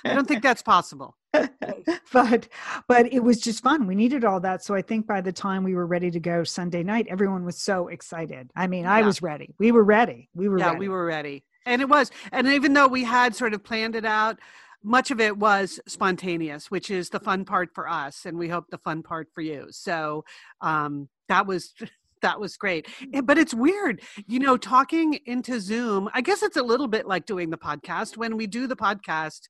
I 0.05 0.13
don't 0.13 0.27
think 0.27 0.43
that's 0.43 0.61
possible. 0.61 1.17
but 2.13 2.47
but 2.87 3.11
it 3.11 3.19
was 3.21 3.39
just 3.39 3.63
fun. 3.63 3.87
We 3.87 3.95
needed 3.95 4.23
all 4.23 4.39
that. 4.41 4.63
So 4.63 4.75
I 4.75 4.81
think 4.81 5.07
by 5.07 5.21
the 5.21 5.33
time 5.33 5.63
we 5.63 5.75
were 5.75 5.87
ready 5.87 6.11
to 6.11 6.19
go 6.19 6.43
Sunday 6.43 6.83
night, 6.83 7.07
everyone 7.09 7.43
was 7.43 7.57
so 7.57 7.87
excited. 7.87 8.51
I 8.55 8.67
mean, 8.67 8.85
I 8.85 9.01
was 9.01 9.21
ready. 9.21 9.55
We 9.57 9.71
were 9.71 9.83
ready. 9.83 10.29
We 10.35 10.47
were 10.47 10.59
yeah, 10.59 10.67
ready. 10.67 10.79
we 10.79 10.87
were 10.89 11.05
ready. 11.05 11.43
And 11.65 11.81
it 11.81 11.89
was. 11.89 12.11
And 12.31 12.47
even 12.47 12.73
though 12.73 12.87
we 12.87 13.03
had 13.03 13.35
sort 13.35 13.53
of 13.53 13.63
planned 13.63 13.95
it 13.95 14.05
out, 14.05 14.39
much 14.85 15.11
of 15.11 15.19
it 15.19 15.37
was 15.37 15.79
spontaneous, 15.87 16.69
which 16.69 16.91
is 16.91 17.09
the 17.09 17.19
fun 17.19 17.43
part 17.43 17.73
for 17.73 17.89
us, 17.89 18.25
and 18.25 18.37
we 18.37 18.47
hope 18.47 18.69
the 18.69 18.77
fun 18.77 19.01
part 19.03 19.27
for 19.33 19.41
you. 19.41 19.67
So 19.71 20.23
um, 20.61 21.09
that 21.27 21.47
was 21.47 21.73
that 22.21 22.39
was 22.39 22.57
great. 22.57 22.87
But 23.23 23.37
it's 23.37 23.53
weird, 23.53 24.01
you 24.25 24.39
know, 24.39 24.57
talking 24.57 25.19
into 25.25 25.59
Zoom. 25.59 26.09
I 26.13 26.21
guess 26.21 26.41
it's 26.41 26.57
a 26.57 26.63
little 26.63 26.87
bit 26.87 27.05
like 27.05 27.25
doing 27.25 27.49
the 27.49 27.57
podcast. 27.57 28.17
When 28.17 28.35
we 28.37 28.47
do 28.47 28.65
the 28.65 28.75
podcast, 28.75 29.41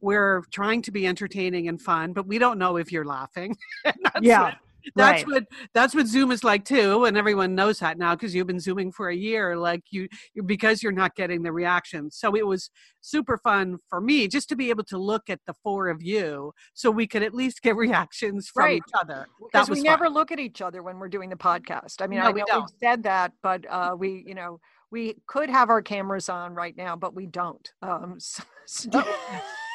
we're 0.00 0.42
trying 0.50 0.80
to 0.82 0.92
be 0.92 1.06
entertaining 1.06 1.68
and 1.68 1.80
fun, 1.80 2.12
but 2.12 2.26
we 2.26 2.38
don't 2.38 2.58
know 2.58 2.76
if 2.76 2.90
you're 2.90 3.04
laughing. 3.04 3.56
yeah 4.22 4.54
that's 4.96 5.24
right. 5.24 5.32
what 5.32 5.44
that's 5.74 5.94
what 5.94 6.06
zoom 6.06 6.30
is 6.30 6.42
like 6.44 6.64
too 6.64 7.04
and 7.04 7.16
everyone 7.16 7.54
knows 7.54 7.78
that 7.78 7.98
now 7.98 8.14
because 8.14 8.34
you've 8.34 8.46
been 8.46 8.60
zooming 8.60 8.90
for 8.92 9.08
a 9.08 9.14
year 9.16 9.56
like 9.56 9.82
you 9.90 10.08
because 10.46 10.82
you're 10.82 10.92
not 10.92 11.14
getting 11.14 11.42
the 11.42 11.52
reactions 11.52 12.16
so 12.16 12.34
it 12.36 12.46
was 12.46 12.70
super 13.00 13.36
fun 13.38 13.78
for 13.88 14.00
me 14.00 14.28
just 14.28 14.48
to 14.48 14.56
be 14.56 14.70
able 14.70 14.84
to 14.84 14.98
look 14.98 15.28
at 15.28 15.40
the 15.46 15.54
four 15.62 15.88
of 15.88 16.02
you 16.02 16.52
so 16.74 16.90
we 16.90 17.06
could 17.06 17.22
at 17.22 17.34
least 17.34 17.62
get 17.62 17.76
reactions 17.86 18.48
from 18.48 18.64
Right. 18.64 18.76
each 18.76 18.92
other 19.00 19.26
because 19.42 19.68
we 19.68 19.74
was 19.74 19.82
never 19.82 20.08
look 20.08 20.30
at 20.30 20.38
each 20.38 20.60
other 20.62 20.82
when 20.82 20.98
we're 20.98 21.08
doing 21.08 21.28
the 21.30 21.36
podcast. 21.36 22.00
I 22.00 22.06
mean, 22.06 22.20
No, 22.20 22.26
I 22.26 22.30
we 22.30 22.40
know 22.40 22.46
don't. 22.46 22.60
we've 22.62 22.78
said 22.80 23.02
that, 23.04 23.32
but 23.42 23.64
uh, 23.68 23.94
we, 23.98 24.24
you 24.26 24.34
know, 24.34 24.60
we 24.90 25.16
could 25.26 25.50
have 25.50 25.68
our 25.70 25.82
cameras 25.82 26.28
on 26.28 26.54
right 26.54 26.76
now, 26.76 26.94
but 26.96 27.14
we 27.14 27.26
don't. 27.26 27.68
Um, 27.82 28.16
so, 28.18 28.42
so- 28.66 29.04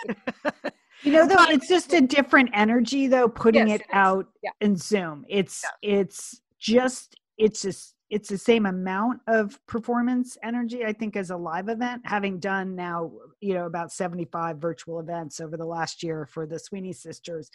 You 1.03 1.11
know, 1.11 1.27
though, 1.27 1.43
it's 1.49 1.67
just 1.67 1.93
a 1.93 2.01
different 2.01 2.49
energy, 2.53 3.07
though, 3.07 3.29
putting 3.29 3.67
Yes, 3.67 3.79
it 3.79 3.81
it 3.81 3.87
out 3.93 4.27
Yeah. 4.43 4.51
in 4.61 4.75
Zoom. 4.75 5.25
It's 5.29 5.63
it's 5.81 6.41
just 6.59 7.15
it's 7.37 7.61
just 7.61 7.95
it's 8.09 8.29
the 8.29 8.37
same 8.37 8.65
amount 8.65 9.21
of 9.27 9.59
performance 9.67 10.37
energy, 10.41 10.85
I 10.85 10.93
think, 10.93 11.15
as 11.15 11.29
a 11.29 11.37
live 11.37 11.69
event. 11.69 12.01
Having 12.05 12.39
done 12.39 12.75
now, 12.75 13.11
you 13.41 13.53
know, 13.53 13.65
about 13.65 13.91
75 13.91 14.57
virtual 14.57 14.99
events 14.99 15.39
over 15.39 15.57
the 15.57 15.65
last 15.65 16.01
year 16.03 16.25
for 16.25 16.45
the 16.47 16.57
Sweeney 16.57 16.93
sisters, 16.93 17.51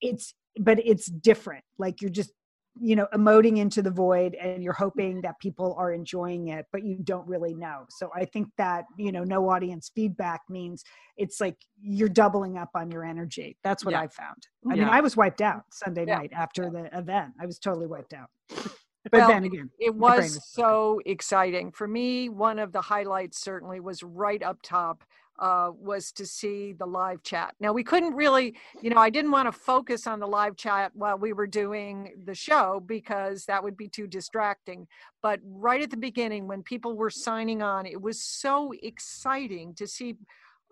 it's 0.00 0.34
but 0.58 0.78
it's 0.84 1.06
different. 1.06 1.64
Like 1.78 2.02
you're 2.02 2.10
just 2.10 2.32
you 2.80 2.96
know 2.96 3.06
emoting 3.14 3.58
into 3.58 3.82
the 3.82 3.90
void 3.90 4.34
and 4.34 4.62
you're 4.62 4.72
hoping 4.72 5.20
that 5.20 5.38
people 5.38 5.74
are 5.78 5.92
enjoying 5.92 6.48
it 6.48 6.64
but 6.72 6.82
you 6.84 6.96
don't 7.04 7.26
really 7.28 7.52
know 7.54 7.84
so 7.90 8.10
i 8.14 8.24
think 8.24 8.48
that 8.56 8.84
you 8.96 9.12
know 9.12 9.24
no 9.24 9.50
audience 9.50 9.90
feedback 9.94 10.40
means 10.48 10.82
it's 11.18 11.38
like 11.40 11.56
you're 11.82 12.08
doubling 12.08 12.56
up 12.56 12.70
on 12.74 12.90
your 12.90 13.04
energy 13.04 13.58
that's 13.62 13.84
what 13.84 13.92
Yeah. 13.92 14.00
i 14.00 14.08
found 14.08 14.46
i 14.70 14.74
Yeah. 14.74 14.84
mean 14.84 14.88
i 14.94 15.00
was 15.02 15.16
wiped 15.16 15.42
out 15.42 15.64
sunday 15.70 16.06
Yeah. 16.06 16.16
night 16.18 16.32
after 16.32 16.70
the 16.70 16.88
event 16.96 17.34
i 17.40 17.44
was 17.46 17.58
totally 17.58 17.86
wiped 17.86 18.14
out 18.14 18.30
but 18.48 19.18
Well, 19.18 19.28
then 19.28 19.44
again 19.44 19.70
it 19.78 19.94
my 19.94 20.16
brain 20.16 20.22
was 20.28 20.34
was 20.36 20.48
so 20.48 21.00
exciting 21.04 21.72
for 21.72 21.88
me. 21.88 22.28
One 22.28 22.58
of 22.60 22.70
the 22.72 22.80
highlights 22.80 23.42
certainly 23.42 23.80
was 23.80 24.02
right 24.02 24.42
up 24.42 24.58
top. 24.62 25.02
Uh, 25.38 25.72
was 25.80 26.12
to 26.12 26.24
see 26.24 26.72
the 26.72 26.86
live 26.86 27.22
chat. 27.24 27.54
Now 27.58 27.72
we 27.72 27.82
couldn't 27.82 28.14
really, 28.14 28.54
you 28.80 28.90
know, 28.90 28.98
I 28.98 29.10
didn't 29.10 29.32
want 29.32 29.48
to 29.48 29.52
focus 29.52 30.06
on 30.06 30.20
the 30.20 30.26
live 30.26 30.56
chat 30.56 30.92
while 30.94 31.18
we 31.18 31.32
were 31.32 31.48
doing 31.48 32.12
the 32.26 32.34
show 32.34 32.80
because 32.86 33.46
that 33.46 33.64
would 33.64 33.76
be 33.76 33.88
too 33.88 34.06
distracting. 34.06 34.86
But 35.20 35.40
right 35.44 35.82
at 35.82 35.90
the 35.90 35.96
beginning, 35.96 36.46
when 36.46 36.62
people 36.62 36.96
were 36.96 37.10
signing 37.10 37.62
on, 37.62 37.86
it 37.86 38.00
was 38.00 38.22
so 38.22 38.72
exciting 38.82 39.74
to 39.74 39.86
see 39.86 40.16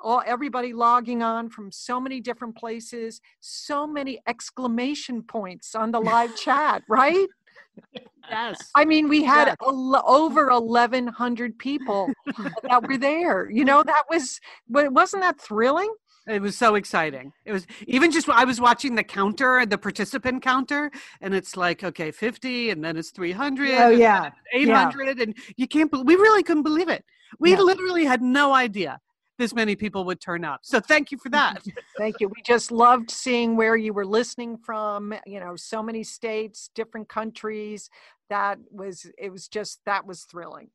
all 0.02 0.22
everybody 0.26 0.72
logging 0.72 1.22
on 1.22 1.48
from 1.48 1.70
so 1.72 2.00
many 2.00 2.20
different 2.20 2.56
places, 2.56 3.20
so 3.40 3.86
many 3.86 4.20
exclamation 4.26 5.22
points 5.22 5.74
on 5.74 5.90
the 5.90 6.00
live 6.00 6.36
chat, 6.44 6.82
right? 6.88 7.26
Yes 8.30 8.58
I 8.74 8.84
mean, 8.84 9.08
we 9.08 9.24
had 9.24 9.48
Yes. 9.48 9.56
el- 9.66 10.02
over 10.06 10.50
1,100 10.50 11.58
people 11.58 12.12
that 12.68 12.82
were 12.86 12.96
there. 12.96 13.50
You 13.50 13.64
know, 13.64 13.82
that 13.82 14.04
was, 14.10 14.40
wasn't 14.68 15.22
that 15.22 15.40
thrilling? 15.40 15.92
it 16.28 16.42
was 16.42 16.56
so 16.56 16.74
exciting 16.74 17.32
it 17.46 17.52
was 17.52 17.66
even 17.86 18.10
just 18.10 18.28
i 18.28 18.44
was 18.44 18.60
watching 18.60 18.94
the 18.94 19.02
counter 19.02 19.64
the 19.64 19.78
participant 19.78 20.42
counter 20.42 20.90
and 21.22 21.34
it's 21.34 21.56
like 21.56 21.82
okay 21.82 22.10
50 22.10 22.70
and 22.70 22.84
then 22.84 22.98
it's 22.98 23.10
300 23.10 23.70
oh 23.70 23.90
and 23.90 23.98
yeah 23.98 24.30
800 24.52 25.18
and 25.18 25.34
you 25.56 25.66
can't 25.66 25.90
we 26.04 26.14
really 26.16 26.42
couldn't 26.42 26.62
believe 26.62 26.90
it 26.90 27.04
we 27.40 27.52
Yeah. 27.52 27.60
literally 27.60 28.04
had 28.04 28.20
no 28.20 28.52
idea 28.52 29.00
this 29.40 29.54
many 29.54 29.74
people 29.74 30.04
would 30.04 30.20
turn 30.20 30.44
up 30.44 30.60
so 30.62 30.78
thank 30.78 31.10
you 31.10 31.18
for 31.18 31.28
that 31.30 31.62
Thank 32.00 32.20
you. 32.20 32.28
We 32.28 32.42
just 32.46 32.72
loved 32.72 33.10
seeing 33.10 33.56
where 33.56 33.76
you 33.76 33.92
were 33.92 34.06
listening 34.06 34.56
from, 34.56 35.12
you 35.26 35.38
know, 35.38 35.54
so 35.54 35.82
many 35.82 36.02
states, 36.02 36.70
different 36.74 37.10
countries. 37.10 37.90
That 38.30 38.58
was, 38.70 39.06
it 39.18 39.30
was 39.30 39.48
just, 39.48 39.80
that 39.86 40.06
was 40.06 40.22
thrilling. 40.22 40.70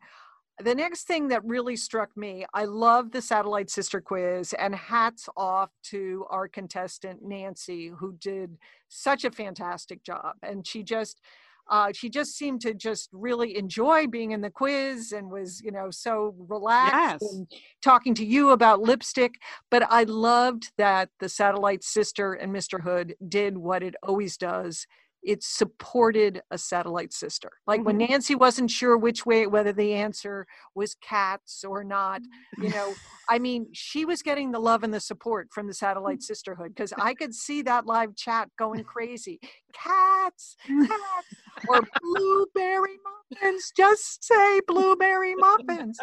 The 0.64 0.76
next 0.76 1.08
thing 1.08 1.28
that 1.30 1.44
really 1.44 1.76
struck 1.76 2.16
me, 2.16 2.46
I 2.54 2.66
love 2.66 3.12
the 3.12 3.24
Satellite 3.24 3.70
Sister 3.70 4.00
quiz, 4.00 4.54
and 4.54 4.74
hats 4.76 5.28
off 5.36 5.72
to 5.86 6.26
our 6.30 6.48
contestant, 6.48 7.24
Nancy, 7.24 7.88
who 7.88 8.16
did 8.22 8.58
such 8.88 9.26
a 9.26 9.32
fantastic 9.32 10.04
job. 10.04 10.36
And 10.44 10.66
she 10.66 10.84
just, 10.84 11.22
uh, 11.70 11.92
she 11.94 12.10
just 12.10 12.36
seemed 12.38 12.62
to 12.62 12.74
just 12.74 13.10
really 13.12 13.58
enjoy 13.58 14.08
being 14.08 14.32
in 14.32 14.42
the 14.42 14.50
quiz 14.50 15.12
and 15.12 15.30
was, 15.32 15.62
you 15.62 15.72
know, 15.72 15.90
so 15.92 16.36
relaxed 16.48 17.22
Yes. 17.24 17.34
and 17.34 17.48
talking 17.84 18.14
to 18.16 18.26
you 18.26 18.52
about 18.52 18.82
lipstick. 18.82 19.36
But 19.72 19.84
I 19.90 20.04
loved 20.04 20.72
that 20.78 21.10
the 21.20 21.30
Satellite 21.30 21.84
Sister 21.84 22.34
and 22.34 22.54
Mr. 22.54 22.82
Hood 22.82 23.16
did 23.28 23.58
what 23.58 23.84
it 23.84 23.96
always 24.04 24.38
does. 24.38 24.86
It 25.26 25.44
supported 25.44 26.42
a 26.52 26.58
satellite 26.58 27.12
sister. 27.14 27.52
Like 27.66 27.84
when 27.84 27.98
mm-hmm. 27.98 28.12
Nancy 28.12 28.36
wasn't 28.36 28.70
sure 28.70 28.98
which 28.98 29.26
way, 29.26 29.48
whether 29.48 29.74
the 29.74 29.94
answer 29.94 30.46
was 30.76 30.96
cats 30.96 31.64
or 31.64 31.84
not, 31.84 32.22
you 32.62 32.70
know, 32.70 32.94
I 33.30 33.40
mean, 33.40 33.68
she 33.74 34.06
was 34.06 34.22
getting 34.22 34.52
the 34.52 34.60
love 34.60 34.84
and 34.84 34.94
the 34.94 35.00
support 35.00 35.48
from 35.52 35.68
the 35.68 35.74
satellite 35.74 36.22
sisterhood 36.22 36.74
because 36.76 36.94
I 36.98 37.14
could 37.14 37.34
see 37.34 37.62
that 37.64 37.86
live 37.86 38.16
chat 38.16 38.50
going 38.58 38.84
crazy. 38.84 39.40
Cats, 39.74 40.56
cats, 40.68 41.36
or 41.68 41.82
blueberry 42.02 42.98
muffins. 43.04 43.72
Just 43.76 44.24
say 44.24 44.62
blueberry 44.68 45.36
muffins. 45.36 45.98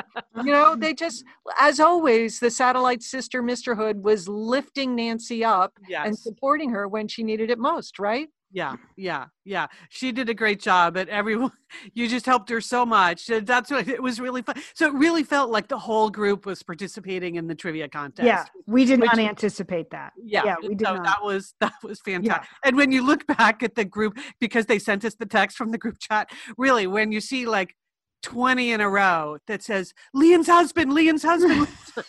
You 0.44 0.52
know, 0.52 0.74
they 0.74 0.94
just, 0.94 1.24
as 1.60 1.80
always, 1.80 2.40
the 2.40 2.50
satellite 2.50 3.02
sisterhood, 3.02 4.02
was 4.02 4.28
lifting 4.28 4.96
Nancy 4.96 5.44
up 5.44 5.72
and 5.94 6.18
supporting 6.18 6.70
her 6.70 6.88
when 6.88 7.08
she 7.08 7.22
needed 7.22 7.50
it 7.50 7.58
most, 7.58 7.98
right? 7.98 8.28
Yeah 8.52 8.76
yeah 8.96 9.26
yeah. 9.44 9.66
She 9.88 10.12
did 10.12 10.28
a 10.28 10.34
great 10.34 10.60
job 10.60 10.96
and 10.96 11.08
everyone 11.08 11.52
you 11.94 12.08
just 12.08 12.26
helped 12.26 12.50
her 12.50 12.60
so 12.60 12.84
much 12.84 13.26
that's 13.26 13.70
what 13.70 13.88
it 13.88 14.02
was 14.02 14.20
really 14.20 14.42
fun. 14.42 14.56
So 14.74 14.86
it 14.86 14.94
really 14.94 15.22
felt 15.22 15.50
like 15.50 15.68
the 15.68 15.78
whole 15.78 16.10
group 16.10 16.46
was 16.46 16.62
participating 16.62 17.36
in 17.36 17.46
the 17.46 17.54
trivia 17.54 17.88
contest. 17.88 18.26
yeah 18.26 18.44
we 18.66 18.84
did 18.84 19.00
not 19.00 19.18
anticipate 19.18 19.90
that. 19.90 20.12
Yeah, 20.22 20.44
yeah 20.44 20.56
we 20.62 20.74
did 20.74 20.86
so 20.86 20.94
not. 20.96 21.04
that 21.04 21.22
was 21.22 21.54
that 21.60 21.74
was 21.82 22.00
fantastic. 22.00 22.48
And 22.64 22.76
when 22.76 22.92
you 22.92 23.04
look 23.04 23.26
back 23.26 23.62
at 23.62 23.74
the 23.74 23.84
group 23.84 24.18
because 24.40 24.66
they 24.66 24.78
sent 24.78 25.04
us 25.04 25.14
the 25.14 25.26
text 25.26 25.56
from 25.56 25.70
the 25.70 25.78
group 25.78 25.98
chat 25.98 26.30
really 26.58 26.86
when 26.86 27.12
you 27.12 27.20
see 27.20 27.46
like 27.46 27.74
20 28.22 28.72
in 28.72 28.80
a 28.80 28.88
row 28.88 29.38
that 29.46 29.62
says 29.62 29.92
lian's 30.14 30.46
husband 30.46 30.92
lian's 30.92 31.22
husband 31.22 31.66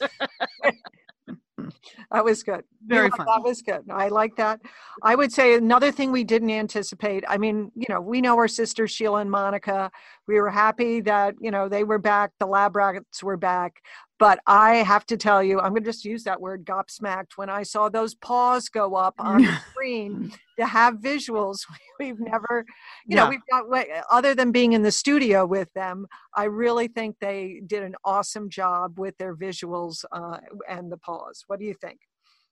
That 2.11 2.23
was 2.23 2.43
good. 2.43 2.63
Very 2.85 3.05
Yeah, 3.05 3.17
fun. 3.17 3.25
That 3.25 3.43
was 3.43 3.61
good. 3.61 3.83
I 3.89 4.07
like 4.09 4.35
that. 4.37 4.61
I 5.01 5.15
would 5.15 5.31
say 5.31 5.55
another 5.55 5.91
thing 5.91 6.11
we 6.11 6.23
didn't 6.23 6.49
anticipate. 6.49 7.23
I 7.27 7.37
mean, 7.37 7.71
you 7.75 7.85
know, 7.89 8.01
we 8.01 8.21
know 8.21 8.35
our 8.37 8.47
sisters 8.47 8.91
Sheila 8.91 9.19
and 9.19 9.31
Monica. 9.31 9.91
We 10.27 10.39
were 10.39 10.49
happy 10.49 11.01
that 11.01 11.35
you 11.39 11.51
know 11.51 11.69
they 11.69 11.83
were 11.83 11.99
back. 11.99 12.31
The 12.39 12.47
lab 12.47 12.75
rats 12.75 13.23
were 13.23 13.37
back. 13.37 13.81
But 14.23 14.39
I 14.47 14.75
have 14.75 15.05
to 15.07 15.17
tell 15.17 15.43
you, 15.43 15.59
I'm 15.59 15.71
going 15.73 15.83
to 15.83 15.89
just 15.89 16.05
use 16.05 16.23
that 16.23 16.39
word 16.39 16.63
gobsmacked 16.63 17.33
when 17.35 17.49
I 17.49 17.63
saw 17.63 17.89
those 17.89 18.15
paws 18.15 18.69
go 18.69 18.95
up 18.95 19.15
on 19.19 19.41
the 19.41 19.57
screen 19.71 20.31
to 20.57 20.65
have 20.65 20.93
visuals. 20.95 21.65
We've 21.99 22.17
never, 22.21 22.65
you 23.05 23.17
know, 23.17 23.23
Yeah. 23.23 23.29
we've 23.29 23.41
got 23.51 23.65
other 24.09 24.33
than 24.33 24.53
being 24.53 24.71
in 24.71 24.81
the 24.81 24.93
studio 24.93 25.45
with 25.45 25.67
them. 25.73 26.07
I 26.33 26.45
really 26.45 26.87
think 26.87 27.17
they 27.19 27.61
did 27.67 27.83
an 27.83 27.95
awesome 28.05 28.49
job 28.49 28.97
with 28.97 29.17
their 29.17 29.35
visuals 29.35 30.05
uh, 30.13 30.37
and 30.69 30.89
the 30.89 30.97
paws. 30.97 31.43
What 31.47 31.59
do 31.59 31.65
you 31.65 31.73
think? 31.73 31.99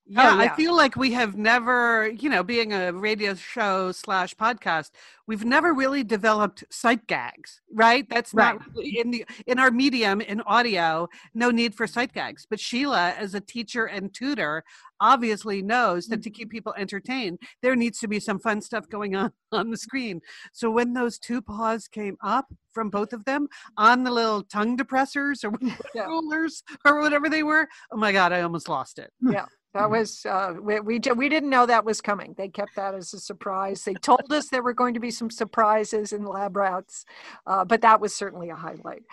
Yeah, 0.07 0.33
oh, 0.33 0.41
yeah, 0.41 0.51
I 0.51 0.55
feel 0.55 0.75
like 0.75 0.95
we 0.95 1.13
have 1.13 1.37
never, 1.37 2.09
you 2.09 2.29
know, 2.29 2.43
being 2.43 2.73
a 2.73 2.91
radio 2.91 3.33
show 3.33 3.91
slash 3.91 4.35
podcast, 4.35 4.91
we've 5.27 5.45
never 5.45 5.73
really 5.73 6.03
developed 6.03 6.63
sight 6.69 7.07
gags, 7.07 7.61
right? 7.71 8.09
That's 8.09 8.33
right. 8.33 8.59
not 8.59 8.83
in 8.83 9.11
the 9.11 9.25
in 9.47 9.59
our 9.59 9.71
medium 9.71 10.19
in 10.19 10.41
audio, 10.41 11.07
no 11.33 11.51
need 11.51 11.75
for 11.75 11.87
sight 11.87 12.13
gags. 12.13 12.45
But 12.49 12.59
Sheila, 12.59 13.11
as 13.11 13.35
a 13.35 13.39
teacher 13.39 13.85
and 13.85 14.13
tutor, 14.13 14.63
obviously 14.99 15.61
knows 15.61 16.07
that 16.07 16.19
mm. 16.19 16.23
to 16.23 16.29
keep 16.29 16.49
people 16.49 16.73
entertained, 16.77 17.39
there 17.61 17.75
needs 17.75 17.99
to 17.99 18.07
be 18.07 18.19
some 18.19 18.39
fun 18.39 18.61
stuff 18.61 18.89
going 18.89 19.15
on 19.15 19.31
on 19.51 19.69
the 19.69 19.77
screen. 19.77 20.19
So 20.51 20.71
when 20.71 20.93
those 20.93 21.19
two 21.19 21.41
paws 21.41 21.87
came 21.87 22.17
up 22.23 22.45
from 22.73 22.89
both 22.89 23.13
of 23.13 23.23
them 23.25 23.47
on 23.77 24.03
the 24.03 24.11
little 24.11 24.43
tongue 24.43 24.77
depressors 24.77 25.43
or 25.43 25.51
rulers 26.07 26.63
or 26.85 27.01
whatever 27.01 27.29
they 27.29 27.43
were, 27.43 27.67
oh 27.91 27.97
my 27.97 28.11
god, 28.11 28.33
I 28.33 28.41
almost 28.41 28.67
lost 28.67 28.99
it. 28.99 29.11
Yeah. 29.21 29.45
That 29.73 29.83
mm-hmm. 29.83 29.91
was 29.91 30.25
uh, 30.25 30.53
we, 30.61 30.79
we 30.79 30.99
we 31.15 31.29
didn't 31.29 31.49
know 31.49 31.65
that 31.65 31.85
was 31.85 32.01
coming. 32.01 32.33
They 32.37 32.49
kept 32.49 32.75
that 32.75 32.93
as 32.93 33.13
a 33.13 33.19
surprise. 33.19 33.83
They 33.83 33.93
told 33.93 34.31
us 34.31 34.49
there 34.49 34.63
were 34.63 34.73
going 34.73 34.93
to 34.93 34.99
be 34.99 35.11
some 35.11 35.29
surprises 35.29 36.11
in 36.13 36.25
lab 36.25 36.57
rats, 36.57 37.05
uh, 37.47 37.65
but 37.65 37.81
that 37.81 38.01
was 38.01 38.15
certainly 38.15 38.49
a 38.49 38.55
highlight. 38.55 39.03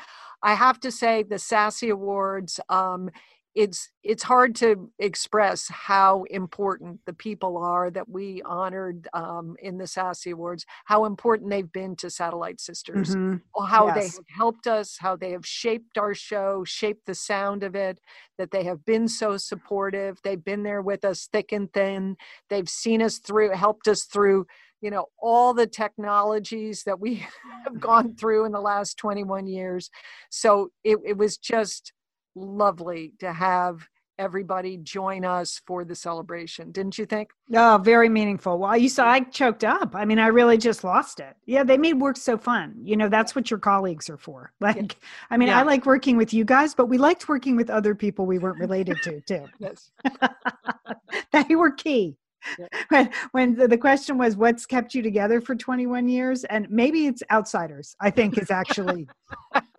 I 0.43 0.55
have 0.55 0.81
to 0.81 0.91
say 0.91 1.23
the 1.23 1.39
Sassy 1.39 1.91
Awards. 1.91 2.61
Um, 2.69 3.11
it's 3.59 3.91
it's 4.05 4.23
hard 4.23 4.55
to 4.55 4.89
express 5.01 5.67
how 5.69 6.23
important 6.31 7.01
the 7.07 7.13
people 7.13 7.59
are 7.59 7.91
that 7.91 8.09
we 8.09 8.41
honored 8.43 9.09
um, 9.13 9.57
in 9.61 9.79
the 9.79 9.87
Sassy 9.89 10.31
Awards, 10.31 10.65
how 10.85 11.07
important 11.07 11.51
they've 11.51 11.73
been 11.73 11.97
to 11.97 12.09
Satellite 12.09 12.61
Sisters, 12.61 13.17
mm-hmm. 13.17 13.65
how 13.67 13.89
yes. 13.89 13.97
they 13.97 14.17
have 14.17 14.29
helped 14.29 14.69
us, 14.69 14.97
how 15.01 15.17
they 15.17 15.33
have 15.33 15.45
shaped 15.45 15.99
our 15.99 16.15
show, 16.15 16.63
shaped 16.65 17.05
the 17.07 17.17
sound 17.17 17.65
of 17.65 17.75
it, 17.75 17.99
that 18.39 18.53
they 18.53 18.63
have 18.63 18.85
been 18.85 19.09
so 19.09 19.37
supportive. 19.37 20.21
They've 20.23 20.43
been 20.43 20.63
there 20.63 20.81
with 20.81 21.05
us 21.05 21.29
thick 21.33 21.51
and 21.51 21.71
thin. 21.73 22.17
They've 22.51 22.69
seen 22.69 23.03
us 23.03 23.19
through, 23.19 23.51
helped 23.51 23.89
us 23.89 24.05
through 24.05 24.47
you 24.81 24.93
know 24.93 25.07
all 25.21 25.53
the 25.53 25.67
technologies 25.67 26.85
that 26.85 27.01
we 27.01 27.27
have 27.65 27.81
gone 27.81 28.15
through 28.15 28.45
in 28.45 28.53
the 28.53 28.61
last 28.61 28.97
21 28.99 29.49
years 29.49 29.91
so 30.31 30.71
it, 30.85 30.99
it 31.05 31.17
was 31.17 31.37
just 31.37 31.93
lovely 32.39 33.13
to 33.21 33.33
have 33.33 33.89
everybody 34.19 34.77
join 34.79 35.25
us 35.25 35.61
for 35.65 35.85
the 35.85 35.95
celebration 35.95 36.73
didn't 36.73 36.99
you 36.99 37.07
think? 37.07 37.31
Oh 37.55 37.81
very 37.83 38.09
meaningful. 38.09 38.59
Well 38.59 38.77
you 38.77 38.89
saw 38.89 39.09
i 39.09 39.21
choked 39.21 39.65
up. 39.65 39.95
I 39.95 40.05
mean 40.05 40.19
i 40.19 40.27
really 40.27 40.59
just 40.59 40.85
lost 40.85 41.21
it. 41.21 41.37
Yeah 41.47 41.65
they 41.65 41.79
made 41.79 41.95
work 41.95 42.17
so 42.17 42.37
fun. 42.37 42.75
You 42.83 42.97
know 42.97 43.09
that's 43.09 43.35
what 43.35 43.51
your 43.51 43.61
colleagues 43.61 44.11
are 44.11 44.19
for. 44.19 44.53
Like 44.61 44.77
yeah. 44.77 45.09
i 45.31 45.37
mean 45.37 45.49
yeah. 45.49 45.61
i 45.61 45.63
like 45.63 45.87
working 45.87 46.17
with 46.17 46.35
you 46.35 46.45
guys 46.45 46.75
but 46.75 46.87
we 46.87 46.99
liked 46.99 47.29
working 47.29 47.57
with 47.57 47.71
other 47.71 47.95
people 47.95 48.27
we 48.27 48.39
weren't 48.39 48.59
related 48.59 48.99
to 49.05 49.21
too. 49.21 49.47
Yes. 49.59 49.91
They 51.33 51.57
were 51.57 51.71
key. 51.71 52.17
When 52.89 53.11
when 53.33 53.55
the, 53.55 53.69
the 53.69 53.79
question 53.79 54.19
was 54.19 54.37
what's 54.37 54.67
kept 54.67 54.95
you 54.95 55.03
together 55.03 55.41
for 55.41 55.55
21 55.55 56.09
years? 56.09 56.45
And 56.45 56.69
maybe 56.71 57.07
it's 57.07 57.23
outsiders 57.31 57.97
i 58.01 58.11
think 58.11 58.39
is 58.39 58.51
actually 58.51 59.09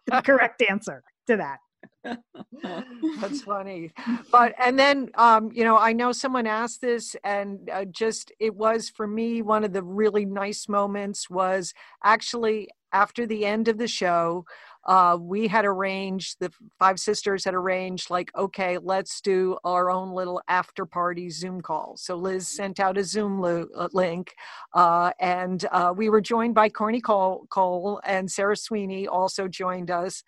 the 0.06 0.22
correct 0.22 0.63
answer 0.69 1.04
to 1.28 1.38
that 1.38 1.60
that's 3.22 3.42
funny. 3.42 3.92
But, 4.32 4.54
and 4.60 4.78
then, 4.78 5.10
um, 5.15 5.52
you 5.54 5.63
know, 5.63 5.78
I 5.78 5.94
know 5.94 6.12
someone 6.12 6.48
asked 6.48 6.82
this, 6.82 7.15
and 7.24 7.70
uh, 7.70 7.86
just 7.86 8.32
it 8.39 8.56
was 8.56 8.89
for 8.89 9.08
me 9.08 9.42
one 9.42 9.63
of 9.63 9.74
the 9.74 9.84
really 9.84 10.26
nice 10.26 10.68
moments 10.68 11.30
was 11.30 11.74
actually 12.04 12.70
after 12.92 13.26
the 13.26 13.46
end 13.46 13.68
of 13.68 13.78
the 13.78 13.88
show. 13.88 14.46
Uh, 14.86 15.18
we 15.20 15.48
had 15.48 15.65
arranged 15.65 16.38
the 16.39 16.50
five 16.80 17.00
sisters 17.00 17.44
had 17.44 17.54
arranged 17.54 18.10
like 18.10 18.32
okay 18.36 18.78
let's 18.78 19.20
do 19.20 19.58
our 19.65 19.92
own 19.92 20.13
little 20.13 20.42
after 20.48 20.86
party 20.86 21.30
zoom 21.30 21.60
call 21.60 21.96
so 21.98 22.15
liz 22.15 22.48
sent 22.48 22.80
out 22.80 22.98
a 22.98 23.04
zoom 23.04 23.42
lo- 23.42 23.68
uh, 23.76 23.89
link 23.94 24.34
uh, 24.74 25.12
and 25.20 25.65
uh, 25.74 25.94
we 25.96 26.10
were 26.10 26.22
joined 26.22 26.56
by 26.56 26.70
corny 26.70 27.02
cole, 27.02 27.46
cole 27.50 28.00
and 28.06 28.32
sarah 28.32 28.56
sweeney 28.56 29.06
also 29.06 29.50
joined 29.50 29.92
us 29.92 30.24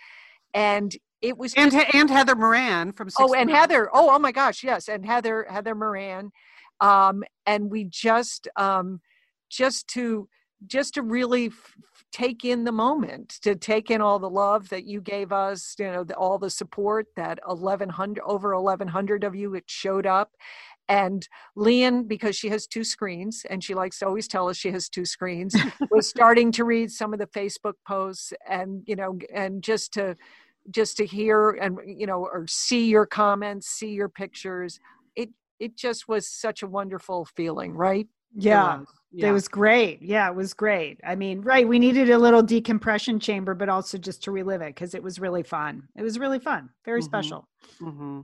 and 0.54 0.98
it 1.22 1.38
was 1.38 1.54
and 1.56 1.72
just, 1.72 1.94
and 1.94 2.10
Heather 2.10 2.36
Moran 2.36 2.92
from 2.92 3.10
oh 3.20 3.34
and 3.34 3.50
Heather 3.50 3.90
oh 3.94 4.10
oh 4.14 4.20
my 4.20 4.32
gosh 4.32 4.64
yes 4.64 4.88
and 4.88 5.06
Heather 5.06 5.46
Heather 5.50 5.76
Moran 5.76 6.32
um, 6.80 7.24
and 7.46 7.70
we 7.70 7.86
just 7.86 8.48
um, 8.56 9.02
just 9.50 9.88
to 9.90 10.28
just 10.68 10.96
to 10.96 11.02
really 11.02 11.48
f- 11.48 11.76
take 12.12 12.44
in 12.44 12.64
the 12.64 12.72
moment 12.72 13.38
to 13.42 13.56
take 13.56 13.90
in 13.90 14.02
all 14.02 14.20
the 14.20 14.30
love 14.30 14.70
that 14.70 14.86
you 14.86 15.00
gave 15.02 15.32
us 15.32 15.76
you 15.80 15.86
know 15.86 16.04
the, 16.04 16.16
all 16.16 16.38
the 16.38 16.50
support 16.50 17.08
that 17.16 17.40
1100 17.46 18.22
over 18.26 18.60
1100 18.60 19.24
of 19.24 19.36
you 19.36 19.54
it 19.56 19.64
showed 19.68 20.06
up. 20.06 20.32
And 20.90 21.26
Lian, 21.56 22.04
because 22.04 22.36
she 22.36 22.50
has 22.50 22.68
two 22.68 22.84
screens 22.84 23.46
and 23.50 23.64
she 23.64 23.74
likes 23.74 24.00
to 24.00 24.08
always 24.08 24.28
tell 24.28 24.50
us 24.50 24.58
she 24.58 24.72
has 24.72 24.90
two 24.90 25.06
screens, 25.06 25.56
was 25.90 26.10
starting 26.10 26.52
to 26.54 26.66
read 26.66 26.92
some 26.92 27.14
of 27.14 27.20
the 27.20 27.28
Facebook 27.28 27.76
posts 27.88 28.34
and, 28.50 28.84
you 28.86 28.98
know, 28.98 29.18
and 29.34 29.64
just 29.64 29.94
to 29.94 30.18
just 30.70 30.98
to 30.98 31.06
hear 31.06 31.52
and 31.52 31.78
you 31.86 32.06
know 32.06 32.20
or 32.32 32.46
see 32.48 32.88
your 32.88 33.06
comments 33.06 33.68
see 33.68 33.90
your 33.90 34.10
pictures 34.10 34.80
it 35.16 35.30
it 35.60 35.76
just 35.76 36.08
was 36.08 36.28
such 36.28 36.62
a 36.62 36.68
wonderful 36.68 37.26
feeling 37.26 37.74
right 37.74 38.08
yeah. 38.36 38.76
It 38.76 38.80
was. 38.80 38.88
yeah. 39.12 39.30
It 39.30 39.32
was 39.32 39.48
great. 39.48 40.02
Yeah, 40.02 40.30
it 40.30 40.36
was 40.36 40.54
great. 40.54 41.00
I 41.04 41.16
mean, 41.16 41.42
right, 41.42 41.68
we 41.68 41.80
needed 41.80 42.10
a 42.10 42.18
little 42.18 42.42
decompression 42.42 43.20
chamber, 43.20 43.54
but 43.54 43.70
also 43.70 43.98
just 43.98 44.24
to 44.24 44.32
relive 44.32 44.62
it 44.62 44.74
because 44.76 44.94
it 44.94 45.04
was 45.04 45.20
really 45.20 45.44
fun. 45.44 45.84
It 45.98 46.04
was 46.04 46.20
really 46.20 46.40
fun. 46.40 46.70
Very 46.86 47.02
mm-hmm. 47.02 47.06
special. 47.06 47.48
Mm-hmm. 47.82 48.22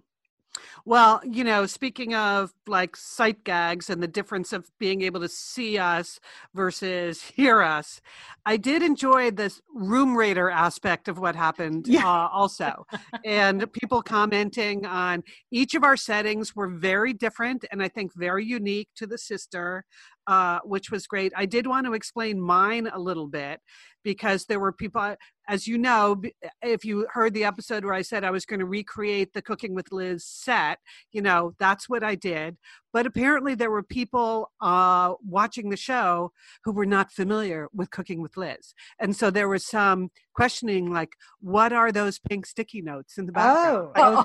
Well, 0.86 1.22
you 1.24 1.44
know, 1.44 1.66
speaking 1.66 2.16
of 2.16 2.54
like 2.68 2.96
sight 2.96 3.44
gags 3.44 3.90
and 3.90 4.02
the 4.02 4.08
difference 4.08 4.54
of 4.54 4.70
being 4.80 5.02
able 5.02 5.20
to 5.22 5.30
see 5.30 5.78
us 5.78 6.20
versus 6.54 7.22
hear 7.36 7.62
us, 7.62 8.02
I 8.46 8.58
did 8.58 8.82
enjoy 8.84 9.32
this 9.32 9.62
room 9.74 10.16
raider 10.16 10.50
aspect 10.50 11.08
of 11.08 11.20
what 11.20 11.36
happened 11.36 11.88
yeah. 11.88 12.06
uh, 12.06 12.30
also. 12.32 12.86
and 13.26 13.72
people 13.74 14.02
commenting 14.02 14.86
on 14.86 15.24
each 15.52 15.76
of 15.76 15.84
our 15.84 15.98
settings 15.98 16.56
were 16.56 16.70
very 16.70 17.14
different 17.14 17.66
and 17.72 17.82
I 17.82 17.88
think 17.88 18.14
very 18.16 18.46
unique 18.46 18.90
to 18.96 19.08
the 19.08 19.18
sister, 19.18 19.86
uh, 20.28 20.60
which 20.64 20.92
was 20.92 21.08
great. 21.08 21.34
I 21.36 21.46
did 21.46 21.68
want 21.68 21.86
to 21.88 21.94
explain 21.94 22.40
mine 22.40 22.90
a 22.92 23.00
little 23.00 23.28
bit 23.28 23.60
because 24.04 24.46
there 24.46 24.60
were 24.60 24.72
people 24.72 25.16
as 25.48 25.66
you 25.66 25.78
know, 25.78 26.22
if 26.62 26.84
you 26.84 27.08
heard 27.14 27.34
the 27.34 27.46
episode 27.46 27.86
where 27.86 27.94
I 27.94 28.02
said 28.02 28.24
I 28.24 28.32
was 28.32 28.46
going 28.46 28.60
to 28.60 28.66
recreate 28.66 29.34
the 29.34 29.42
Cooking 29.42 29.74
with 29.74 29.92
Liz 29.92 30.26
set, 30.26 30.80
you 31.14 31.22
know, 31.22 31.54
that's 31.58 31.88
what 31.88 32.04
I 32.04 32.16
did. 32.16 32.58
But 32.92 33.06
apparently, 33.06 33.56
there 33.56 33.72
were 33.72 33.84
people 33.84 34.52
uh, 34.60 35.14
watching 35.26 35.70
the 35.70 35.78
show 35.78 36.32
who 36.64 36.74
were 36.74 36.86
not 36.86 37.12
familiar 37.12 37.70
with 37.74 37.92
Cooking 37.92 38.22
with 38.22 38.36
Liz. 38.36 38.74
And 39.00 39.16
so 39.16 39.30
there 39.30 39.48
was 39.48 39.66
some 39.66 40.10
questioning, 40.34 40.92
like, 40.92 41.12
what 41.40 41.72
are 41.72 41.92
those 41.92 42.20
pink 42.20 42.46
sticky 42.46 42.82
notes 42.82 43.18
in 43.18 43.26
the 43.26 43.32
background? 43.32 43.92
Oh, 43.96 44.20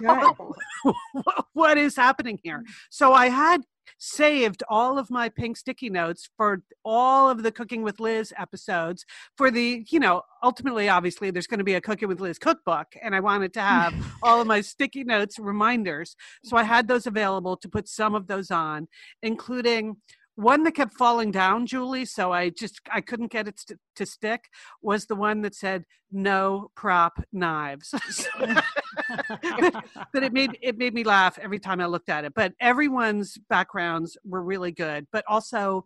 okay. 0.85 0.93
what 1.53 1.79
is 1.79 1.95
happening 1.95 2.38
here? 2.43 2.65
So 2.91 3.12
I 3.12 3.29
had 3.29 3.62
saved 3.99 4.62
all 4.68 4.99
of 4.99 5.11
my 5.11 5.29
pink 5.29 5.57
sticky 5.57 5.90
notes 5.90 6.29
for 6.37 6.62
all 6.85 7.29
of 7.29 7.42
the 7.42 7.53
cooking 7.53 7.83
with 7.83 8.01
liz 8.01 8.33
episodes 8.38 9.05
for 9.37 9.51
the 9.51 9.85
you 9.90 10.01
know 10.01 10.23
ultimately 10.42 10.88
obviously 10.88 11.31
there's 11.31 11.47
going 11.47 11.59
to 11.59 11.64
be 11.64 11.75
a 11.75 11.81
cooking 11.81 12.09
with 12.09 12.21
liz 12.21 12.38
cookbook 12.38 12.88
and 13.03 13.14
i 13.14 13.21
wanted 13.21 13.53
to 13.53 13.61
have 13.61 13.95
all 14.23 14.40
of 14.40 14.47
my 14.47 14.61
sticky 14.61 15.05
notes 15.05 15.38
reminders. 15.38 16.16
So 16.45 16.57
i 16.57 16.62
had 16.62 16.88
those 16.88 17.07
available 17.07 17.57
to 17.59 17.68
put 17.68 17.88
some 17.88 18.14
of 18.14 18.27
those 18.27 18.51
on 18.51 18.88
including 19.23 19.97
one 20.37 20.62
that 20.62 20.73
kept 20.73 20.95
falling 20.95 21.31
down 21.31 21.66
julie 21.66 22.05
so 22.05 22.33
i 22.33 22.49
just 22.49 22.81
i 22.90 23.01
couldn't 23.01 23.31
get 23.31 23.49
it 23.49 23.59
st- 23.59 23.79
to 23.95 24.07
stick 24.07 24.49
was 24.81 25.07
the 25.07 25.14
one 25.14 25.42
that 25.42 25.55
said 25.55 25.85
no 26.11 26.71
prop 26.75 27.23
knives 27.33 27.95
but 30.12 30.23
it 30.23 30.33
made 30.33 30.59
it 30.62 30.79
made 30.79 30.95
me 30.95 31.05
laugh 31.05 31.38
every 31.40 31.59
time 31.59 31.81
i 31.81 31.87
looked 31.87 32.09
at 32.09 32.25
it 32.25 32.33
but 32.35 32.53
everyone's 32.61 33.38
backgrounds 33.49 34.16
were 34.25 34.42
really 34.42 34.73
good 34.73 35.07
but 35.12 35.25
also 35.29 35.85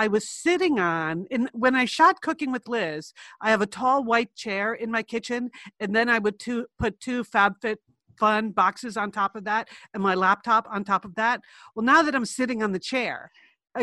I 0.00 0.06
was 0.06 0.28
sitting 0.28 0.78
on 0.78 1.26
in 1.28 1.50
when 1.52 1.74
I 1.74 1.84
shot 1.84 2.20
cooking 2.20 2.52
with 2.52 2.68
Liz, 2.68 3.12
I 3.42 3.50
have 3.50 3.60
a 3.60 3.66
tall 3.66 4.04
white 4.04 4.32
chair 4.36 4.72
in 4.72 4.92
my 4.92 5.02
kitchen, 5.02 5.50
and 5.80 5.94
then 5.94 6.08
I 6.08 6.20
would 6.20 6.38
two, 6.38 6.66
put 6.78 7.00
two 7.00 7.24
FabFit 7.24 7.78
fun 8.18 8.50
boxes 8.50 8.96
on 8.96 9.10
top 9.10 9.36
of 9.36 9.44
that 9.44 9.68
and 9.94 10.02
my 10.02 10.14
laptop 10.14 10.66
on 10.70 10.84
top 10.84 11.04
of 11.04 11.14
that. 11.14 11.40
Well, 11.74 11.84
now 11.84 12.02
that 12.02 12.14
I'm 12.14 12.24
sitting 12.24 12.62
on 12.62 12.72
the 12.72 12.78
chair, 12.78 13.30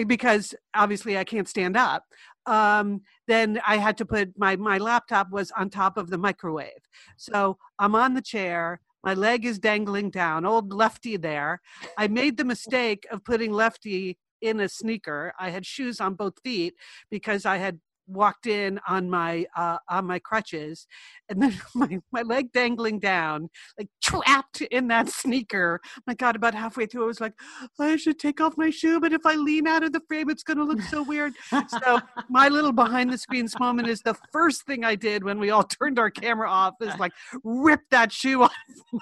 because 0.07 0.53
obviously 0.73 1.17
I 1.17 1.23
can't 1.23 1.47
stand 1.47 1.77
up. 1.77 2.03
Um, 2.45 3.01
then 3.27 3.59
I 3.65 3.77
had 3.77 3.97
to 3.97 4.05
put 4.05 4.37
my 4.37 4.55
my 4.55 4.77
laptop 4.77 5.31
was 5.31 5.51
on 5.51 5.69
top 5.69 5.97
of 5.97 6.09
the 6.09 6.17
microwave. 6.17 6.87
So 7.17 7.57
I'm 7.79 7.95
on 7.95 8.13
the 8.13 8.21
chair. 8.21 8.81
My 9.03 9.13
leg 9.13 9.45
is 9.45 9.59
dangling 9.59 10.09
down. 10.09 10.45
Old 10.45 10.73
Lefty 10.73 11.17
there. 11.17 11.61
I 11.97 12.07
made 12.07 12.37
the 12.37 12.45
mistake 12.45 13.05
of 13.11 13.23
putting 13.23 13.51
Lefty 13.51 14.17
in 14.41 14.59
a 14.59 14.69
sneaker. 14.69 15.33
I 15.39 15.49
had 15.49 15.65
shoes 15.65 15.99
on 15.99 16.15
both 16.15 16.39
feet 16.43 16.73
because 17.09 17.45
I 17.45 17.57
had 17.57 17.79
walked 18.07 18.47
in 18.47 18.79
on 18.87 19.09
my 19.09 19.45
uh, 19.55 19.77
on 19.89 20.05
my 20.05 20.19
crutches 20.19 20.87
and 21.29 21.41
then 21.41 21.59
my, 21.75 21.99
my 22.11 22.21
leg 22.21 22.51
dangling 22.51 22.99
down 22.99 23.49
like 23.77 23.87
trapped 24.01 24.61
in 24.61 24.87
that 24.87 25.09
sneaker. 25.09 25.81
My 26.07 26.13
god 26.13 26.35
about 26.35 26.53
halfway 26.53 26.85
through 26.85 27.03
i 27.03 27.07
was 27.07 27.21
like 27.21 27.33
i 27.79 27.95
should 27.95 28.19
take 28.19 28.41
off 28.41 28.57
my 28.57 28.69
shoe 28.69 28.99
but 28.99 29.13
if 29.13 29.25
i 29.25 29.35
lean 29.35 29.67
out 29.67 29.83
of 29.83 29.93
the 29.93 30.01
frame 30.07 30.29
it's 30.29 30.43
going 30.43 30.57
to 30.57 30.63
look 30.63 30.81
so 30.81 31.03
weird. 31.03 31.33
So 31.67 31.99
my 32.29 32.47
little 32.47 32.71
behind 32.71 33.11
the 33.11 33.17
screens 33.17 33.57
moment 33.59 33.87
is 33.87 34.01
the 34.01 34.15
first 34.31 34.65
thing 34.65 34.83
i 34.83 34.95
did 34.95 35.23
when 35.23 35.39
we 35.39 35.49
all 35.49 35.63
turned 35.79 35.99
our 35.99 36.09
camera 36.09 36.49
off 36.49 36.75
is 36.81 36.97
like 36.99 37.13
rip 37.43 37.81
that 37.91 38.11
shoe 38.11 38.43
off 38.43 38.53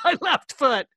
my 0.04 0.16
left 0.22 0.54
foot 0.54 0.88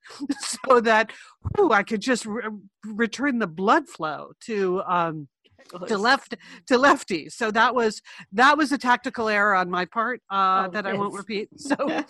so 0.40 0.80
that 0.80 1.12
whew, 1.56 1.72
i 1.72 1.82
could 1.82 2.00
just 2.00 2.26
re- 2.26 2.42
return 2.84 3.38
the 3.38 3.46
blood 3.46 3.88
flow 3.88 4.32
to 4.40 4.82
um 4.82 5.28
to 5.86 5.98
left 5.98 6.36
to 6.66 6.78
lefties. 6.78 7.32
So 7.32 7.50
that 7.50 7.74
was 7.74 8.02
that 8.32 8.56
was 8.56 8.72
a 8.72 8.78
tactical 8.78 9.28
error 9.28 9.54
on 9.54 9.70
my 9.70 9.84
part 9.84 10.20
uh, 10.30 10.66
oh, 10.66 10.70
that 10.70 10.86
I 10.86 10.94
won't 10.94 11.14
repeat. 11.14 11.48
So 11.58 12.04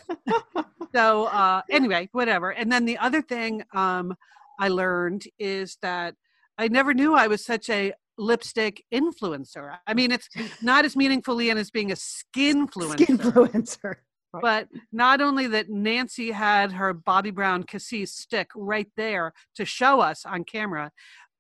so 0.95 1.25
uh, 1.27 1.63
anyway, 1.71 2.09
whatever. 2.13 2.51
And 2.51 2.71
then 2.71 2.85
the 2.85 2.99
other 2.99 3.23
thing 3.23 3.63
um, 3.73 4.15
I 4.61 4.69
learned 4.69 5.25
is 5.39 5.79
that 5.83 6.15
I 6.59 6.69
never 6.69 6.95
knew 6.95 7.15
I 7.15 7.27
was 7.27 7.45
such 7.45 7.69
a 7.71 7.93
lipstick 8.19 8.85
influencer. 8.93 9.77
I 9.87 9.95
mean, 9.95 10.11
it's 10.11 10.29
not 10.63 10.85
as 10.85 10.97
meaningfully 10.97 11.51
and 11.51 11.59
as 11.59 11.71
being 11.71 11.93
a 11.93 11.97
skin 11.97 12.67
influencer. 12.67 13.97
But 14.33 14.69
not 14.93 15.21
only 15.21 15.47
that 15.49 15.71
Nancy 15.71 16.31
had 16.31 16.73
her 16.73 16.93
Bobbi 16.93 17.33
Brown 17.33 17.63
Cassis 17.63 18.13
stick 18.13 18.49
right 18.55 18.89
there 18.97 19.33
to 19.55 19.65
show 19.65 20.01
us 20.01 20.25
on 20.27 20.45
camera, 20.45 20.91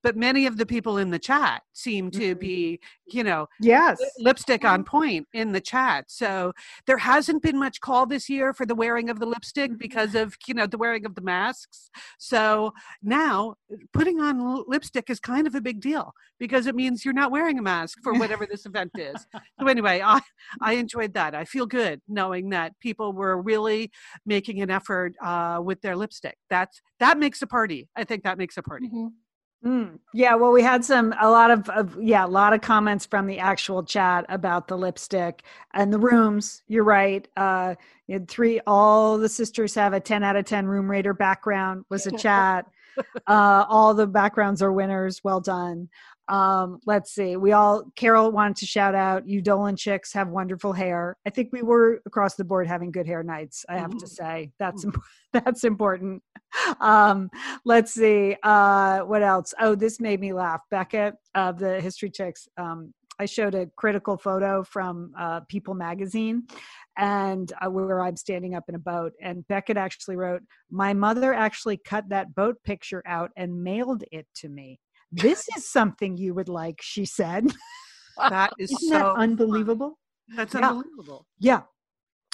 but 0.07 0.17
many 0.17 0.47
of 0.47 0.57
the 0.57 0.65
people 0.65 0.99
in 0.99 1.11
the 1.11 1.19
chat 1.19 1.65
seem 1.73 2.13
to 2.13 2.31
mm-hmm. 2.31 2.39
be 2.39 2.81
you 3.09 3.25
know 3.25 3.49
yes. 3.61 3.99
lipstick 4.21 4.65
on 4.65 4.85
point 4.85 5.27
in 5.33 5.51
the 5.51 5.61
chat. 5.61 6.05
So 6.07 6.53
there 6.87 6.99
hasn't 6.99 7.43
been 7.43 7.59
much 7.59 7.81
call 7.81 8.07
this 8.07 8.29
year 8.29 8.55
for 8.55 8.65
the 8.65 8.77
wearing 8.77 9.11
of 9.11 9.19
the 9.19 9.27
lipstick 9.27 9.73
mm-hmm. 9.73 9.79
because 9.79 10.15
of 10.15 10.37
you 10.47 10.55
know 10.55 10.69
the 10.69 10.79
wearing 10.79 11.07
of 11.07 11.17
the 11.17 11.23
masks. 11.23 11.91
So 12.19 12.73
now 13.03 13.57
putting 13.93 14.21
on 14.21 14.63
lipstick 14.69 15.11
is 15.11 15.19
kind 15.19 15.49
of 15.49 15.57
a 15.57 15.61
big 15.61 15.81
deal 15.81 16.13
because 16.39 16.69
it 16.69 16.77
means 16.77 17.05
you're 17.05 17.13
not 17.13 17.33
wearing 17.33 17.59
a 17.59 17.63
mask 17.63 17.99
for 18.05 18.13
whatever 18.13 18.47
this 18.47 18.65
event 18.65 18.93
is. 18.97 19.27
So 19.59 19.67
anyway 19.67 20.03
i 20.05 20.21
i 20.61 20.75
enjoyed 20.75 21.15
that. 21.15 21.35
I 21.35 21.45
feel 21.45 21.67
good 21.67 22.01
knowing 22.07 22.51
that 22.51 22.79
people 22.79 23.13
were 23.13 23.43
really 23.43 23.91
making 24.25 24.63
an 24.63 24.71
effort 24.71 25.15
uh, 25.21 25.59
with 25.65 25.81
their 25.81 25.97
lipstick. 25.97 26.37
That's 26.49 26.81
that 27.01 27.19
makes 27.19 27.43
a 27.43 27.49
party. 27.49 27.89
I 27.97 28.05
think 28.05 28.23
that 28.23 28.39
makes 28.39 28.57
a 28.57 28.63
party. 28.63 28.87
Mm-hmm. 28.87 29.09
Mm, 29.65 29.99
yeah, 30.13 30.35
well, 30.35 30.53
we 30.53 30.63
had 30.63 30.85
some 30.85 31.15
a 31.21 31.31
lot 31.31 31.51
of, 31.51 31.69
of, 31.71 32.01
yeah, 32.01 32.25
a 32.25 32.29
lot 32.29 32.53
of 32.53 32.61
comments 32.61 33.05
from 33.07 33.27
the 33.27 33.39
actual 33.39 33.83
chat 33.83 34.25
about 34.29 34.69
the 34.69 34.77
lipstick 34.77 35.43
and 35.75 35.93
the 35.93 35.99
rooms. 35.99 36.63
You're 36.69 36.85
right. 36.85 37.27
Uh, 37.37 37.75
you 38.07 38.15
had 38.15 38.29
three. 38.29 38.61
All 38.67 39.19
the 39.19 39.29
sisters 39.29 39.75
have 39.75 39.93
a 39.93 40.01
10 40.01 40.23
out 40.23 40.37
of 40.37 40.45
10 40.45 40.67
room 40.67 40.89
rater 40.91 41.15
background. 41.15 41.85
Was 41.89 42.07
a 42.07 42.13
chat. 42.17 42.67
uh, 43.27 43.65
all 43.69 43.95
the 43.95 44.07
backgrounds 44.07 44.63
are 44.63 44.73
winners. 44.73 45.25
Well 45.25 45.41
done. 45.41 45.89
Um, 46.29 46.81
let's 46.87 47.13
see. 47.13 47.37
We 47.37 47.53
all 47.53 47.85
Carol 47.95 48.33
wanted 48.33 48.57
to 48.57 48.67
shout 48.67 48.95
out 48.95 49.29
you 49.29 49.41
Dolan 49.41 49.77
chicks 49.77 50.13
have 50.13 50.29
wonderful 50.29 50.73
hair. 50.73 51.17
I 51.27 51.31
think 51.31 51.51
we 51.53 51.63
were 51.63 52.01
across 52.05 52.35
the 52.35 52.45
board 52.45 52.67
having 52.67 52.91
good 52.91 53.07
hair 53.07 53.23
nights. 53.23 53.65
I 53.69 53.79
have 53.79 53.91
mm-hmm. 53.91 53.99
to 53.99 54.07
say 54.07 54.51
that's 54.59 54.85
mm-hmm. 54.85 55.01
that's 55.33 55.65
important. 55.65 56.23
Um, 56.81 57.31
let's 57.65 57.93
see. 57.93 58.37
Uh, 58.43 59.01
what 59.01 59.23
else? 59.23 59.55
Oh, 59.61 59.75
this 59.75 60.01
made 60.01 60.21
me 60.21 60.33
laugh. 60.33 60.63
Beckett 60.71 61.15
of 61.35 61.59
the 61.59 61.81
History 61.81 62.11
Chicks. 62.11 62.49
Um, 62.57 62.93
I 63.19 63.25
showed 63.27 63.55
a 63.55 63.67
critical 63.77 64.17
photo 64.17 64.63
from 64.63 65.13
uh, 65.19 65.41
People 65.49 65.75
magazine 65.75 66.47
and 66.99 67.53
uh, 67.61 67.71
where 67.71 68.01
I'm 68.01 68.17
standing 68.17 68.55
up 68.55 68.65
in 68.69 68.75
a 68.75 68.81
boat. 68.81 69.13
And 69.23 69.47
Beckett 69.49 69.77
actually 69.77 70.17
wrote, 70.17 70.43
My 70.71 70.93
mother 70.93 71.33
actually 71.33 71.79
cut 71.79 72.09
that 72.11 72.35
boat 72.35 72.57
picture 72.65 73.03
out 73.07 73.31
and 73.37 73.63
mailed 73.63 74.05
it 74.13 74.27
to 74.37 74.49
me. 74.49 74.79
This 75.13 75.47
is 75.57 75.71
something 75.71 76.17
you 76.17 76.35
would 76.35 76.49
like, 76.49 76.81
she 76.83 77.05
said. 77.05 77.47
That 78.19 78.53
is 78.59 78.71
Isn't 78.71 78.89
so 78.89 78.99
that 78.99 79.15
unbelievable? 79.17 79.99
Fun. 80.29 80.37
That's 80.37 80.55
yeah. 80.55 80.71
unbelievable. 80.71 81.27
Yeah. 81.39 81.63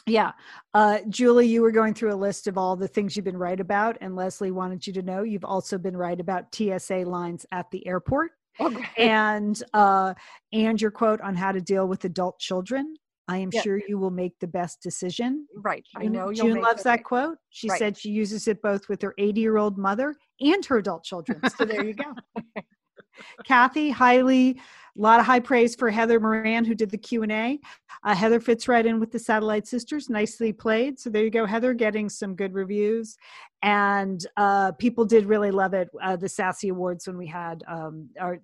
Yeah. 0.06 0.32
Uh, 0.74 0.98
Julie, 1.08 1.46
you 1.46 1.62
were 1.62 1.70
going 1.70 1.94
through 1.94 2.12
a 2.12 2.16
list 2.16 2.46
of 2.46 2.58
all 2.58 2.76
the 2.76 2.88
things 2.88 3.16
you've 3.16 3.24
been 3.24 3.36
right 3.36 3.58
about. 3.58 3.98
And 4.00 4.16
Leslie 4.16 4.50
wanted 4.50 4.86
you 4.86 4.92
to 4.94 5.02
know 5.02 5.22
you've 5.22 5.44
also 5.44 5.78
been 5.78 5.96
right 5.96 6.18
about 6.18 6.54
TSA 6.54 6.98
lines 6.98 7.46
at 7.52 7.70
the 7.70 7.86
airport. 7.86 8.32
Okay. 8.60 8.84
And 8.96 9.62
uh, 9.72 10.14
and 10.52 10.80
your 10.80 10.90
quote 10.90 11.20
on 11.20 11.34
how 11.34 11.52
to 11.52 11.60
deal 11.60 11.86
with 11.86 12.04
adult 12.04 12.38
children. 12.38 12.94
I 13.32 13.38
am 13.38 13.50
sure 13.50 13.80
you 13.88 13.98
will 13.98 14.10
make 14.10 14.38
the 14.40 14.46
best 14.46 14.82
decision. 14.82 15.46
Right. 15.56 15.84
June, 15.92 16.02
I 16.02 16.06
know 16.08 16.32
June 16.32 16.60
loves 16.60 16.82
that 16.82 17.02
quote. 17.04 17.38
She 17.50 17.68
right. 17.68 17.78
said 17.78 17.96
she 17.96 18.10
uses 18.10 18.46
it 18.46 18.60
both 18.62 18.88
with 18.88 19.00
her 19.02 19.14
80 19.18 19.40
year 19.40 19.56
old 19.56 19.78
mother 19.78 20.14
and 20.40 20.64
her 20.66 20.78
adult 20.78 21.04
children. 21.04 21.40
So 21.56 21.64
there 21.64 21.84
you 21.84 21.94
go. 21.94 22.14
Kathy, 23.44 23.90
highly, 23.90 24.60
a 24.96 25.00
lot 25.00 25.20
of 25.20 25.26
high 25.26 25.40
praise 25.40 25.74
for 25.74 25.90
Heather 25.90 26.20
Moran 26.20 26.64
who 26.64 26.74
did 26.74 26.90
the 26.90 26.98
Q 26.98 27.22
and 27.22 27.32
A. 27.32 27.60
Uh, 28.04 28.14
Heather 28.14 28.40
fits 28.40 28.68
right 28.68 28.84
in 28.84 29.00
with 29.00 29.10
the 29.10 29.18
Satellite 29.18 29.66
Sisters, 29.66 30.10
nicely 30.10 30.52
played. 30.52 30.98
So 30.98 31.08
there 31.08 31.24
you 31.24 31.30
go, 31.30 31.46
Heather, 31.46 31.72
getting 31.72 32.08
some 32.08 32.34
good 32.34 32.52
reviews, 32.52 33.16
and 33.62 34.24
uh, 34.36 34.72
people 34.72 35.04
did 35.04 35.26
really 35.26 35.50
love 35.50 35.74
it. 35.74 35.88
Uh, 36.02 36.16
the 36.16 36.28
Sassy 36.28 36.68
Awards 36.68 37.06
when 37.06 37.16
we 37.16 37.26
had 37.26 37.62
um, 37.68 38.08
our 38.20 38.38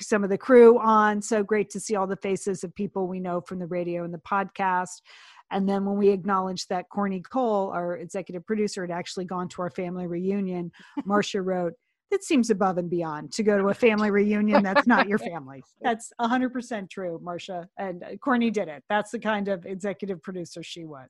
some 0.00 0.24
of 0.24 0.30
the 0.30 0.38
crew 0.38 0.78
on. 0.78 1.20
So 1.20 1.42
great 1.42 1.70
to 1.70 1.80
see 1.80 1.96
all 1.96 2.06
the 2.06 2.16
faces 2.16 2.64
of 2.64 2.74
people 2.74 3.08
we 3.08 3.20
know 3.20 3.40
from 3.40 3.58
the 3.58 3.66
radio 3.66 4.04
and 4.04 4.14
the 4.14 4.18
podcast. 4.18 5.02
And 5.50 5.68
then 5.68 5.84
when 5.84 5.96
we 5.96 6.10
acknowledged 6.10 6.68
that 6.68 6.88
Corny 6.90 7.20
Cole, 7.20 7.70
our 7.70 7.96
executive 7.96 8.46
producer, 8.46 8.82
had 8.82 8.90
actually 8.90 9.24
gone 9.24 9.48
to 9.48 9.62
our 9.62 9.70
family 9.70 10.06
reunion, 10.06 10.70
Marcia 11.04 11.40
wrote, 11.40 11.72
that 12.10 12.24
seems 12.24 12.50
above 12.50 12.78
and 12.78 12.88
beyond 12.88 13.32
to 13.32 13.42
go 13.42 13.58
to 13.58 13.68
a 13.68 13.74
family 13.74 14.10
reunion 14.10 14.62
that's 14.62 14.86
not 14.86 15.08
your 15.08 15.18
family. 15.30 15.62
That's 15.82 16.12
100% 16.20 16.90
true, 16.90 17.20
Marcia. 17.22 17.68
And 17.78 18.02
uh, 18.02 18.16
Corny 18.16 18.50
did 18.50 18.68
it. 18.68 18.82
That's 18.88 19.10
the 19.10 19.18
kind 19.18 19.48
of 19.48 19.66
executive 19.66 20.22
producer 20.22 20.62
she 20.62 20.84
was. 20.84 21.08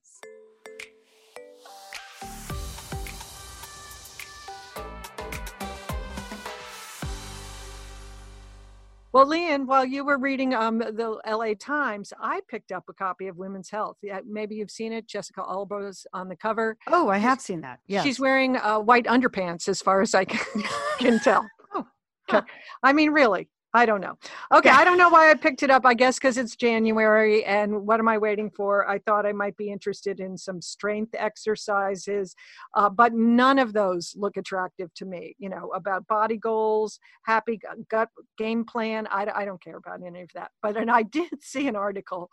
Well, 9.18 9.26
Lian, 9.26 9.66
while 9.66 9.84
you 9.84 10.04
were 10.04 10.16
reading 10.16 10.54
um, 10.54 10.78
the 10.78 11.18
LA 11.26 11.54
Times, 11.58 12.12
I 12.20 12.40
picked 12.46 12.70
up 12.70 12.84
a 12.88 12.92
copy 12.92 13.26
of 13.26 13.36
Women's 13.36 13.68
Health. 13.68 13.96
Maybe 14.24 14.54
you've 14.54 14.70
seen 14.70 14.92
it. 14.92 15.08
Jessica 15.08 15.40
Alba's 15.40 16.06
on 16.12 16.28
the 16.28 16.36
cover. 16.36 16.78
Oh, 16.86 17.08
I 17.08 17.18
have 17.18 17.40
seen 17.40 17.62
that. 17.62 17.80
Yeah. 17.88 18.04
She's 18.04 18.20
wearing 18.20 18.56
uh, 18.58 18.78
white 18.78 19.06
underpants, 19.06 19.66
as 19.66 19.82
far 19.82 20.02
as 20.02 20.14
I 20.14 20.24
can, 20.24 20.62
can 21.00 21.18
tell. 21.18 21.44
oh, 21.74 21.84
huh. 22.28 22.42
I 22.84 22.92
mean, 22.92 23.10
really. 23.10 23.48
I 23.74 23.84
don't 23.84 24.00
know. 24.00 24.16
Okay, 24.52 24.70
I 24.70 24.82
don't 24.82 24.96
know 24.96 25.10
why 25.10 25.30
I 25.30 25.34
picked 25.34 25.62
it 25.62 25.70
up. 25.70 25.84
I 25.84 25.92
guess 25.92 26.16
because 26.16 26.38
it's 26.38 26.56
January, 26.56 27.44
and 27.44 27.86
what 27.86 28.00
am 28.00 28.08
I 28.08 28.16
waiting 28.16 28.50
for? 28.50 28.88
I 28.88 28.98
thought 28.98 29.26
I 29.26 29.32
might 29.32 29.56
be 29.58 29.70
interested 29.70 30.20
in 30.20 30.38
some 30.38 30.62
strength 30.62 31.14
exercises, 31.14 32.34
uh, 32.74 32.88
but 32.88 33.12
none 33.12 33.58
of 33.58 33.74
those 33.74 34.14
look 34.16 34.38
attractive 34.38 34.92
to 34.94 35.04
me. 35.04 35.36
You 35.38 35.50
know, 35.50 35.68
about 35.74 36.06
body 36.06 36.38
goals, 36.38 36.98
happy 37.24 37.60
gut 37.90 38.08
game 38.38 38.64
plan. 38.64 39.06
I, 39.10 39.26
I 39.34 39.44
don't 39.44 39.62
care 39.62 39.76
about 39.76 40.00
any 40.04 40.22
of 40.22 40.30
that. 40.34 40.50
But 40.62 40.78
and 40.78 40.90
I 40.90 41.02
did 41.02 41.28
see 41.42 41.68
an 41.68 41.76
article 41.76 42.30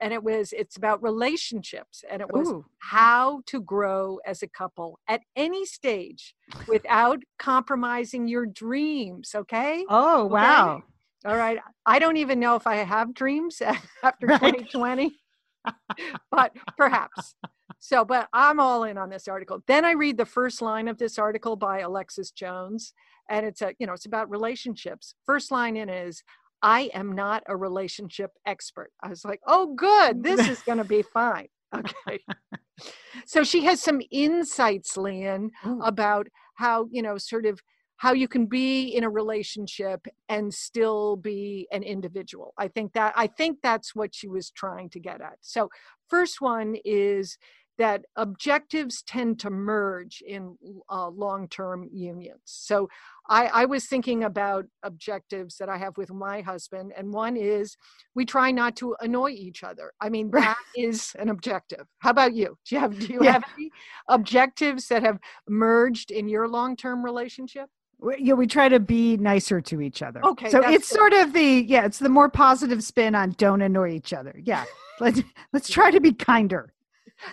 and 0.00 0.12
it 0.12 0.22
was 0.22 0.52
it's 0.52 0.76
about 0.76 1.02
relationships 1.02 2.04
and 2.10 2.20
it 2.20 2.32
was 2.32 2.48
Ooh. 2.48 2.64
how 2.78 3.42
to 3.46 3.60
grow 3.60 4.18
as 4.26 4.42
a 4.42 4.48
couple 4.48 4.98
at 5.08 5.22
any 5.36 5.64
stage 5.64 6.34
without 6.68 7.20
compromising 7.38 8.28
your 8.28 8.46
dreams 8.46 9.32
okay 9.34 9.84
oh 9.88 10.26
wow 10.26 10.76
okay? 10.76 10.84
all 11.26 11.36
right 11.36 11.58
i 11.86 11.98
don't 11.98 12.16
even 12.16 12.40
know 12.40 12.54
if 12.56 12.66
i 12.66 12.76
have 12.76 13.14
dreams 13.14 13.62
after 14.02 14.26
right. 14.26 14.40
2020 14.40 15.16
but 16.30 16.52
perhaps 16.76 17.34
so 17.78 18.04
but 18.04 18.28
i'm 18.32 18.60
all 18.60 18.84
in 18.84 18.98
on 18.98 19.08
this 19.08 19.28
article 19.28 19.62
then 19.66 19.84
i 19.84 19.92
read 19.92 20.16
the 20.16 20.26
first 20.26 20.60
line 20.60 20.88
of 20.88 20.98
this 20.98 21.18
article 21.18 21.56
by 21.56 21.80
alexis 21.80 22.30
jones 22.30 22.92
and 23.30 23.46
it's 23.46 23.62
a 23.62 23.72
you 23.78 23.86
know 23.86 23.94
it's 23.94 24.06
about 24.06 24.28
relationships 24.30 25.14
first 25.24 25.50
line 25.50 25.76
in 25.76 25.88
is 25.88 26.22
I 26.64 26.90
am 26.94 27.12
not 27.12 27.42
a 27.46 27.54
relationship 27.54 28.30
expert. 28.46 28.90
I 29.02 29.10
was 29.10 29.22
like, 29.22 29.40
oh, 29.46 29.74
good, 29.76 30.22
this 30.24 30.48
is 30.48 30.60
going 30.60 30.78
to 30.78 30.84
be 30.84 31.02
fine. 31.02 31.48
Okay. 31.74 32.20
so 33.26 33.44
she 33.44 33.64
has 33.64 33.82
some 33.82 34.00
insights, 34.10 34.96
Lian, 34.96 35.50
Ooh. 35.66 35.82
about 35.82 36.26
how, 36.54 36.88
you 36.90 37.02
know, 37.02 37.18
sort 37.18 37.44
of 37.44 37.60
how 37.98 38.12
you 38.12 38.26
can 38.28 38.46
be 38.46 38.88
in 38.88 39.04
a 39.04 39.10
relationship 39.10 40.06
and 40.28 40.52
still 40.52 41.16
be 41.16 41.68
an 41.70 41.82
individual. 41.82 42.54
I 42.56 42.68
think 42.68 42.94
that 42.94 43.12
I 43.14 43.26
think 43.26 43.58
that's 43.62 43.94
what 43.94 44.14
she 44.14 44.28
was 44.28 44.50
trying 44.50 44.88
to 44.90 45.00
get 45.00 45.20
at. 45.20 45.36
So 45.42 45.68
first 46.08 46.40
one 46.40 46.76
is 46.84 47.36
that 47.78 48.04
objectives 48.16 49.02
tend 49.02 49.40
to 49.40 49.50
merge 49.50 50.22
in 50.26 50.56
uh, 50.88 51.08
long-term 51.08 51.88
unions. 51.92 52.40
So 52.44 52.88
I, 53.28 53.46
I, 53.46 53.64
was 53.64 53.86
thinking 53.86 54.24
about 54.24 54.66
objectives 54.82 55.56
that 55.58 55.68
I 55.68 55.78
have 55.78 55.96
with 55.96 56.12
my 56.12 56.40
husband, 56.40 56.92
and 56.96 57.12
one 57.12 57.36
is 57.36 57.76
we 58.14 58.24
try 58.24 58.50
not 58.50 58.76
to 58.76 58.94
annoy 59.00 59.30
each 59.30 59.64
other. 59.64 59.92
I 60.00 60.08
mean, 60.08 60.30
that 60.32 60.58
is 60.76 61.14
an 61.18 61.30
objective. 61.30 61.86
How 61.98 62.10
about 62.10 62.34
you? 62.34 62.56
Do 62.66 62.74
you 62.76 62.80
have 62.80 62.98
do 62.98 63.12
you 63.12 63.24
yeah. 63.24 63.32
have 63.32 63.44
any 63.56 63.70
objectives 64.08 64.88
that 64.88 65.02
have 65.02 65.18
merged 65.48 66.10
in 66.10 66.28
your 66.28 66.46
long-term 66.48 67.04
relationship? 67.04 67.68
We, 67.98 68.16
yeah, 68.18 68.34
we 68.34 68.46
try 68.46 68.68
to 68.68 68.80
be 68.80 69.16
nicer 69.16 69.60
to 69.62 69.80
each 69.80 70.02
other. 70.02 70.24
Okay, 70.24 70.50
so 70.50 70.60
it's 70.62 70.88
good. 70.88 70.96
sort 70.96 71.12
of 71.14 71.32
the 71.32 71.64
yeah, 71.66 71.86
it's 71.86 71.98
the 71.98 72.08
more 72.08 72.28
positive 72.28 72.84
spin 72.84 73.14
on 73.14 73.30
don't 73.38 73.62
annoy 73.62 73.92
each 73.92 74.12
other. 74.12 74.38
Yeah, 74.44 74.64
let's 75.00 75.22
let's 75.52 75.68
try 75.68 75.90
to 75.90 76.00
be 76.00 76.12
kinder. 76.12 76.73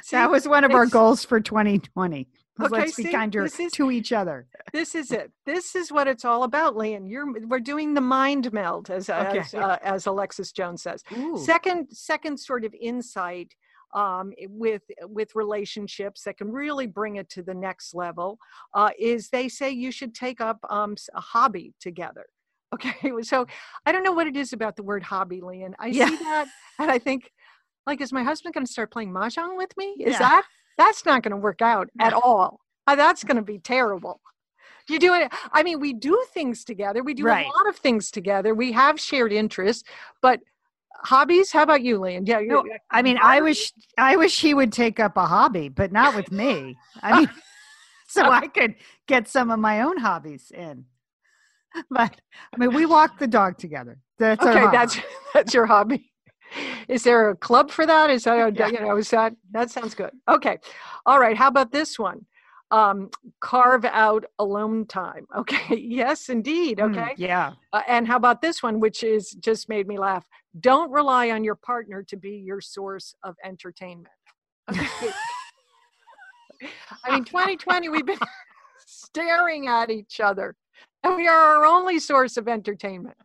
See, 0.04 0.16
that 0.16 0.30
was 0.30 0.48
one 0.48 0.64
of 0.64 0.72
our 0.72 0.86
goals 0.86 1.26
for 1.26 1.40
2020. 1.40 2.28
Okay, 2.60 2.70
let's 2.70 2.96
be 2.96 3.04
see, 3.04 3.12
kinder 3.12 3.46
is, 3.46 3.58
to 3.74 3.92
each 3.92 4.12
other. 4.12 4.48
This 4.74 4.94
is 4.94 5.12
it. 5.12 5.32
This 5.46 5.76
is 5.76 5.92
what 5.92 6.08
it's 6.08 6.26
all 6.26 6.44
about, 6.44 6.76
Lian. 6.76 7.08
You're 7.08 7.32
we're 7.48 7.60
doing 7.60 7.94
the 7.94 8.02
mind 8.02 8.52
meld, 8.54 8.90
as 8.90 9.10
okay. 9.10 9.40
as, 9.40 9.54
uh, 9.54 9.78
as 9.82 10.06
Alexis 10.06 10.52
Jones 10.52 10.84
says. 10.84 11.04
Ooh. 11.18 11.38
Second, 11.38 11.88
second 11.92 12.38
sort 12.38 12.66
of 12.66 12.74
insight 12.80 13.56
um, 13.94 14.34
with 14.48 14.84
with 15.04 15.34
relationships 15.36 16.24
that 16.24 16.38
can 16.38 16.52
really 16.52 16.88
bring 16.88 17.16
it 17.16 17.30
to 17.30 17.42
the 17.42 17.54
next 17.54 17.96
level 17.96 18.38
uh, 18.74 18.92
is 19.00 19.30
they 19.30 19.50
say 19.50 19.72
you 19.72 19.92
should 19.92 20.14
take 20.14 20.42
up 20.42 20.60
um, 20.70 20.96
a 21.16 21.22
hobby 21.22 21.74
together. 21.80 22.26
Okay, 22.74 23.12
so 23.24 23.46
I 23.86 23.92
don't 23.92 24.02
know 24.02 24.14
what 24.14 24.28
it 24.28 24.38
is 24.38 24.54
about 24.54 24.78
the 24.78 24.84
word 24.84 25.04
hobby, 25.04 25.42
Lian. 25.42 25.76
I 25.78 25.88
yeah. 25.88 26.08
see 26.08 26.16
that 26.16 26.48
and 26.80 26.90
I 26.90 27.00
think, 27.00 27.30
like, 27.86 28.02
is 28.02 28.14
my 28.14 28.24
husband 28.24 28.54
going 28.54 28.66
to 28.66 28.72
start 28.72 28.92
playing 28.92 29.12
mahjong 29.12 29.58
with 29.58 29.76
me? 29.78 29.96
Is 30.00 30.14
yeah. 30.14 30.20
that 30.20 30.44
that's 30.78 31.06
not 31.06 31.24
going 31.24 31.32
to 31.32 31.38
work 31.38 31.62
out 31.62 31.90
at 32.00 32.14
all? 32.14 32.60
Uh, 32.88 32.96
that's 32.96 33.24
going 33.24 33.38
to 33.38 33.44
be 33.44 33.60
terrible. 33.60 34.22
You 34.90 35.00
do 35.00 35.14
it. 35.14 35.32
I 35.52 35.64
mean, 35.64 35.80
we 35.80 35.94
do 35.94 36.24
things 36.34 36.64
together. 36.64 37.04
We 37.04 37.14
do 37.14 37.24
right. 37.24 37.46
a 37.46 37.50
lot 37.50 37.68
of 37.68 37.76
things 37.76 38.12
together. 38.12 38.54
We 38.56 38.72
have 38.72 39.00
shared 39.00 39.32
interests, 39.32 39.84
but 40.22 40.40
hobbies 41.04 41.52
how 41.52 41.64
about 41.64 41.82
you 41.82 42.00
Lian? 42.00 42.26
yeah 42.28 42.40
no, 42.42 42.64
i 42.92 43.02
mean 43.02 43.18
i 43.22 43.42
wish 43.42 43.74
i 43.98 44.16
wish 44.16 44.40
he 44.40 44.54
would 44.54 44.72
take 44.72 45.00
up 45.00 45.18
a 45.18 45.26
hobby 45.26 45.68
but 45.68 45.92
not 45.92 46.16
with 46.16 46.32
me 46.32 46.78
i 47.02 47.20
mean 47.20 47.30
so 48.08 48.30
i 48.30 48.48
could 48.48 48.76
get 49.08 49.28
some 49.28 49.50
of 49.52 49.60
my 49.60 49.82
own 49.82 49.98
hobbies 49.98 50.52
in 50.54 50.86
but 51.90 52.22
i 52.54 52.58
mean 52.58 52.74
we 52.74 52.86
walk 52.86 53.18
the 53.18 53.28
dog 53.28 53.58
together 53.58 53.98
that's 54.20 54.46
okay 54.46 54.68
that's 54.72 55.00
that's 55.34 55.54
your 55.54 55.66
hobby 55.66 56.11
is 56.88 57.04
there 57.04 57.30
a 57.30 57.36
club 57.36 57.72
for 57.72 57.86
that 57.86 58.10
is 58.10 58.24
that 58.24 58.56
yeah. 58.56 58.68
you 58.68 58.80
know 58.80 58.98
is 58.98 59.10
that 59.10 59.34
that 59.52 59.70
sounds 59.70 59.96
good 59.96 60.12
okay 60.28 60.58
all 61.06 61.20
right 61.20 61.38
how 61.38 61.48
about 61.48 61.72
this 61.72 61.98
one 61.98 62.26
um, 62.72 63.10
carve 63.42 63.86
out 63.86 64.26
alone 64.40 64.86
time. 64.88 65.28
Okay. 65.42 65.76
yes, 65.78 66.30
indeed. 66.30 66.80
Hmm, 66.80 66.92
okay. 66.92 67.12
Mm, 67.12 67.18
yeah. 67.18 67.54
Uh, 67.74 67.82
and 67.88 68.08
how 68.08 68.16
about 68.16 68.42
this 68.42 68.62
one, 68.62 68.80
which 68.80 69.04
is 69.04 69.32
just 69.32 69.70
made 69.70 69.88
me 69.88 69.98
laugh? 69.98 70.26
Don't 70.60 70.92
rely 70.92 71.32
on 71.32 71.44
your 71.44 71.56
partner 71.56 72.04
to 72.04 72.16
be 72.16 72.38
your 72.38 72.62
source 72.62 73.16
of 73.24 73.36
entertainment. 73.44 74.14
Okay. 74.70 74.88
I 77.04 77.12
mean, 77.12 77.24
2020, 77.24 77.90
we've 77.90 78.06
been 78.06 78.20
staring 78.86 79.68
at 79.68 79.90
each 79.90 80.20
other, 80.20 80.56
and 81.04 81.16
we 81.16 81.28
are 81.28 81.58
our 81.58 81.66
only 81.66 81.98
source 81.98 82.38
of 82.38 82.48
entertainment. 82.48 83.18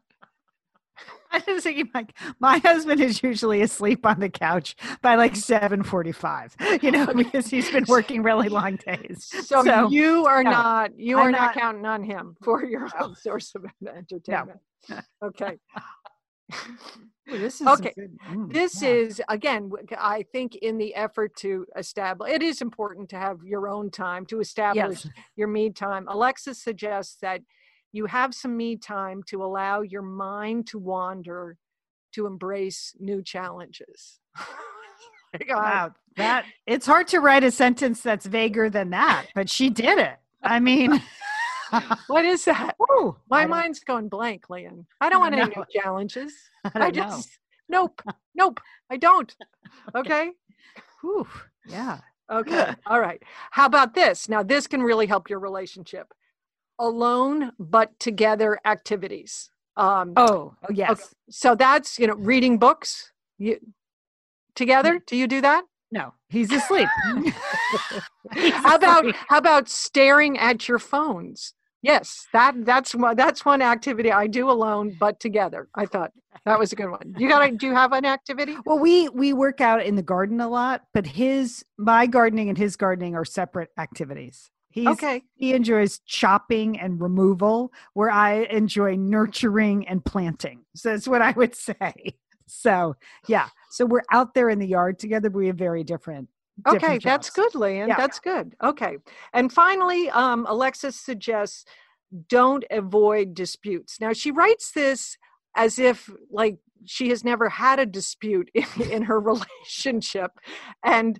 I 1.47 1.53
was 1.53 1.63
thinking 1.65 1.91
like 1.95 2.17
my 2.41 2.59
husband 2.59 3.01
is 3.01 3.23
usually 3.23 3.63
asleep 3.63 4.07
on 4.07 4.21
the 4.21 4.29
couch 4.29 4.77
by 5.03 5.15
like 5.15 5.37
seven 5.37 5.83
forty 5.83 6.13
five. 6.13 6.55
You 6.83 6.91
know, 6.91 7.07
because 7.07 7.49
he's 7.49 7.71
been 7.71 7.87
working 7.89 8.23
really 8.23 8.49
long 8.49 8.77
days. 8.77 9.33
So, 9.47 9.65
so 9.65 9.89
you 9.89 10.27
are 10.27 10.43
no, 10.43 10.51
not 10.51 10.99
you 10.99 11.19
I'm 11.19 11.29
are 11.29 11.31
not, 11.31 11.41
not, 11.41 11.55
counting 11.55 11.87
on 11.87 12.03
him 12.03 12.37
for 12.43 12.65
your 12.65 12.89
no. 13.01 13.15
source 13.15 13.55
of 13.55 13.65
entertainment. 13.87 14.61
No. 14.89 15.01
Okay. 15.25 15.57
This 17.27 17.61
is 17.61 17.67
okay. 17.67 17.93
Mm, 18.31 18.53
this 18.53 18.83
yeah. 18.83 18.89
is 18.89 19.23
again. 19.29 19.71
I 19.99 20.25
think 20.33 20.57
in 20.57 20.79
the 20.79 20.95
effort 20.95 21.35
to 21.39 21.67
establish, 21.77 22.31
it 22.33 22.43
is 22.43 22.63
important 22.63 23.09
to 23.11 23.17
have 23.19 23.39
your 23.45 23.69
own 23.69 23.91
time 23.91 24.27
to 24.27 24.41
establish 24.41 25.05
yes. 25.05 25.15
your 25.35 25.49
me 25.49 25.71
time. 25.71 26.07
Alexis 26.09 26.63
suggests 26.63 27.17
that 27.23 27.41
you 27.97 28.07
have 28.07 28.35
some 28.35 28.57
me 28.57 28.77
time 28.77 29.23
to 29.25 29.43
allow 29.43 29.81
your 29.81 30.03
mind 30.03 30.67
to 30.69 30.79
wander 30.79 31.57
to 32.13 32.27
embrace 32.27 32.95
new 33.01 33.23
challenges. 33.23 34.21
Oh 35.51 35.55
wow 35.55 35.93
that 36.17 36.47
it's 36.67 36.87
hard 36.87 37.09
to 37.09 37.21
write 37.21 37.45
a 37.45 37.51
sentence 37.51 38.01
that's 38.01 38.25
vaguer 38.25 38.71
than 38.71 38.91
that 38.91 39.27
but 39.35 39.51
she 39.51 39.69
did 39.69 39.99
it. 39.99 40.17
I 40.43 40.61
mean 40.61 41.03
what 42.07 42.25
is 42.25 42.47
that? 42.47 42.75
Ooh, 42.91 43.17
my 43.29 43.45
mind's 43.45 43.81
going 43.81 44.09
blank 44.09 44.49
Lian. 44.49 44.87
i 45.01 45.11
don't, 45.11 45.19
I 45.19 45.21
want 45.21 45.35
any 45.35 45.55
new 45.55 45.65
challenges. 45.79 46.33
I, 46.65 46.87
I 46.87 46.91
just 46.91 47.39
know. 47.69 47.81
nope 47.81 48.03
nope 48.35 48.61
i 48.89 48.97
don't 48.97 49.37
okay. 49.95 50.31
Whew, 51.03 51.29
yeah. 51.69 51.99
Okay 52.33 52.73
all 52.87 53.01
right. 53.01 53.23
How 53.51 53.67
about 53.67 53.93
this? 53.93 54.31
Now 54.31 54.43
this 54.43 54.67
can 54.67 54.83
really 54.83 55.07
help 55.07 55.29
your 55.29 55.41
relationship 55.41 56.15
alone 56.79 57.53
but 57.59 57.99
together 57.99 58.59
activities. 58.65 59.51
Um, 59.77 60.15
oh, 60.17 60.55
oh 60.63 60.73
yes. 60.73 60.91
Okay. 60.91 61.03
So 61.31 61.55
that's 61.55 61.99
you 61.99 62.07
know 62.07 62.15
reading 62.15 62.59
books. 62.59 63.13
You 63.39 63.59
together? 64.55 65.03
Do 65.07 65.17
you 65.17 65.27
do 65.27 65.41
that? 65.43 65.65
No, 65.93 66.15
he's 66.29 66.51
asleep. 66.51 66.89
he's 68.35 68.53
how 68.55 68.77
about 68.77 69.15
how 69.29 69.39
about 69.39 69.69
staring 69.69 70.39
at 70.39 70.69
your 70.69 70.79
phones? 70.79 71.55
Yes, 71.83 72.27
that 72.33 72.55
that's 72.65 72.95
one 72.95 73.17
that's 73.17 73.45
one 73.45 73.63
activity 73.63 74.11
I 74.11 74.27
do 74.27 74.51
alone, 74.51 74.97
but 74.99 75.21
together. 75.21 75.69
I 75.75 75.87
thought 75.87 76.11
that 76.45 76.59
was 76.59 76.73
a 76.73 76.77
good 76.77 76.91
one. 76.91 77.15
You 77.17 77.29
got 77.29 77.57
do 77.59 77.67
you 77.67 77.75
have 77.75 77.93
an 77.93 78.05
activity? 78.05 78.57
Well, 78.65 78.79
we 78.79 79.09
we 79.11 79.33
work 79.33 79.61
out 79.61 79.85
in 79.85 79.95
the 79.95 80.03
garden 80.03 80.41
a 80.41 80.49
lot, 80.49 80.83
but 80.93 81.07
his 81.07 81.65
my 81.79 82.07
gardening 82.07 82.49
and 82.49 82.59
his 82.59 82.77
gardening 82.77 83.15
are 83.15 83.25
separate 83.25 83.71
activities. 83.79 84.51
He's, 84.77 84.89
okay. 84.89 85.23
He 85.37 85.55
enjoys 85.55 86.01
chopping 86.01 86.79
and 86.79 87.01
removal, 87.01 87.73
where 87.95 88.11
I 88.11 88.43
enjoy 88.51 88.95
nurturing 88.95 89.89
and 89.89 90.05
planting. 90.05 90.67
So 90.75 90.91
that's 90.91 91.09
what 91.09 91.23
I 91.23 91.31
would 91.31 91.55
say. 91.55 91.95
So 92.47 92.95
yeah. 93.27 93.49
So 93.71 93.87
we're 93.87 94.03
out 94.13 94.35
there 94.35 94.51
in 94.51 94.59
the 94.59 94.67
yard 94.67 94.99
together, 94.99 95.31
but 95.31 95.39
we 95.39 95.47
have 95.47 95.57
very 95.57 95.83
different. 95.83 96.29
Okay, 96.67 96.79
different 96.79 97.05
that's 97.05 97.31
good, 97.31 97.55
Lian. 97.55 97.89
Yeah. 97.89 97.97
That's 97.97 98.21
good. 98.21 98.55
Okay. 98.63 98.99
And 99.33 99.51
finally, 99.51 100.11
um, 100.11 100.45
Alexis 100.47 101.01
suggests 101.01 101.65
don't 102.29 102.65
avoid 102.71 103.33
disputes. 103.33 103.99
Now 103.99 104.13
she 104.13 104.31
writes 104.31 104.73
this 104.73 105.17
as 105.57 105.79
if 105.79 106.11
like 106.31 106.59
she 106.85 107.09
has 107.09 107.25
never 107.25 107.49
had 107.49 107.79
a 107.79 107.87
dispute 107.87 108.51
in, 108.53 108.67
in 108.91 109.03
her 109.05 109.21
relationship. 109.33 110.33
And 110.85 111.19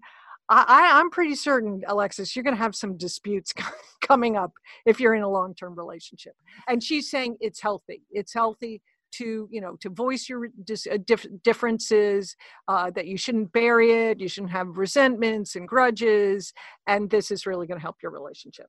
I, 0.49 1.01
am 1.01 1.11
pretty 1.11 1.35
certain, 1.35 1.83
Alexis, 1.89 2.35
you're 2.35 2.43
going 2.43 2.57
to 2.57 2.63
have 2.63 2.75
some 2.75 2.97
disputes 2.97 3.53
coming 4.01 4.37
up 4.37 4.53
if 4.85 5.01
you're 5.01 5.15
in 5.15 5.23
a 5.23 5.29
long-term 5.29 5.75
relationship. 5.75 6.35
And 6.69 6.83
she's 6.83 7.11
saying 7.11 7.37
it's 7.41 7.61
healthy. 7.61 8.03
It's 8.11 8.33
healthy 8.33 8.83
to 9.13 9.49
you 9.51 9.61
know 9.61 9.77
to 9.81 9.89
voice 9.89 10.29
your 10.29 10.49
dis- 10.65 10.87
uh, 10.87 10.99
differences. 11.43 12.37
Uh, 12.69 12.91
that 12.91 13.07
you 13.07 13.17
shouldn't 13.17 13.53
bury 13.53 13.93
it. 13.93 14.21
You 14.21 14.29
shouldn't 14.29 14.53
have 14.53 14.79
resentments 14.79 15.57
and 15.57 15.67
grudges. 15.67 16.53
And 16.87 17.09
this 17.11 17.31
is 17.31 17.47
really 17.47 17.67
going 17.67 17.79
to 17.79 17.83
help 17.83 17.97
your 18.03 18.13
relationship. 18.13 18.67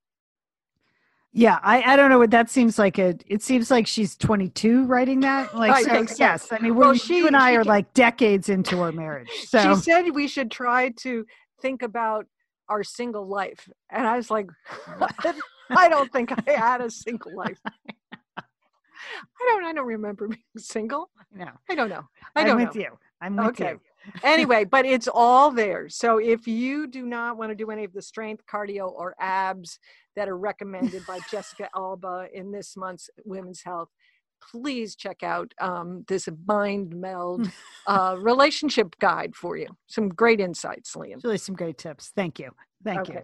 Yeah, 1.33 1.59
I, 1.61 1.83
I 1.83 1.95
don't 1.95 2.09
know 2.09 2.17
what 2.17 2.31
that 2.31 2.49
seems 2.49 2.79
like. 2.79 2.97
A, 2.97 3.15
it 3.27 3.43
seems 3.43 3.69
like 3.69 3.85
she's 3.85 4.15
22 4.15 4.85
writing 4.85 5.19
that. 5.19 5.53
Like, 5.57 5.71
I 5.71 5.83
so, 5.83 6.05
so. 6.05 6.15
yes, 6.17 6.47
I 6.51 6.59
mean, 6.59 6.75
well, 6.75 6.93
she, 6.93 7.17
you 7.17 7.27
and 7.27 7.35
I 7.35 7.53
are 7.53 7.63
like 7.63 7.93
decades 7.93 8.49
into 8.49 8.79
our 8.81 8.91
marriage. 8.91 9.29
So 9.47 9.75
she 9.75 9.81
said 9.81 10.09
we 10.13 10.27
should 10.27 10.49
try 10.49 10.89
to 11.01 11.25
think 11.61 11.81
about 11.81 12.27
our 12.69 12.83
single 12.83 13.27
life. 13.27 13.69
And 13.89 14.05
I 14.07 14.17
was 14.17 14.29
like, 14.29 14.47
I 15.69 15.89
don't 15.89 16.11
think 16.11 16.31
I 16.47 16.51
had 16.51 16.81
a 16.81 16.89
single 16.89 17.35
life. 17.35 17.59
I 19.39 19.45
don't 19.47 19.65
I 19.65 19.73
don't 19.73 19.87
remember 19.87 20.27
being 20.27 20.43
single. 20.57 21.09
No. 21.33 21.49
I 21.69 21.75
don't 21.75 21.89
know. 21.89 22.07
I 22.35 22.43
don't 22.43 22.59
I'm 22.59 22.65
with 22.65 22.75
know. 22.75 22.81
you. 22.81 22.97
I'm 23.21 23.35
with 23.35 23.47
okay. 23.47 23.71
you. 23.71 23.79
anyway, 24.23 24.63
but 24.63 24.85
it's 24.85 25.07
all 25.11 25.51
there. 25.51 25.89
So 25.89 26.17
if 26.19 26.47
you 26.47 26.87
do 26.87 27.05
not 27.05 27.37
want 27.37 27.51
to 27.51 27.55
do 27.55 27.71
any 27.71 27.83
of 27.83 27.93
the 27.93 28.01
strength, 28.01 28.43
cardio, 28.51 28.91
or 28.91 29.15
abs 29.19 29.79
that 30.15 30.29
are 30.29 30.37
recommended 30.37 31.05
by 31.05 31.19
Jessica 31.29 31.69
Alba 31.75 32.27
in 32.33 32.51
this 32.51 32.77
month's 32.77 33.09
Women's 33.25 33.63
Health, 33.63 33.89
please 34.41 34.95
check 34.95 35.23
out 35.23 35.53
um, 35.59 36.05
this 36.07 36.27
mind 36.45 36.95
meld 36.95 37.49
uh, 37.87 38.15
relationship 38.17 38.95
guide 38.99 39.35
for 39.35 39.57
you. 39.57 39.67
Some 39.87 40.09
great 40.09 40.39
insights, 40.39 40.95
Lian. 40.95 41.19
Really, 41.23 41.37
some 41.37 41.55
great 41.55 41.77
tips. 41.77 42.11
Thank 42.15 42.39
you. 42.39 42.51
Thank 42.83 43.01
okay. 43.01 43.13
you. 43.13 43.21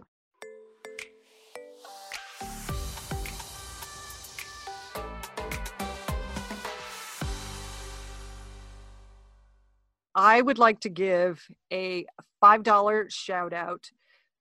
I 10.14 10.40
would 10.40 10.58
like 10.58 10.80
to 10.80 10.88
give 10.88 11.44
a 11.72 12.06
$5 12.42 13.10
shout 13.10 13.52
out 13.52 13.90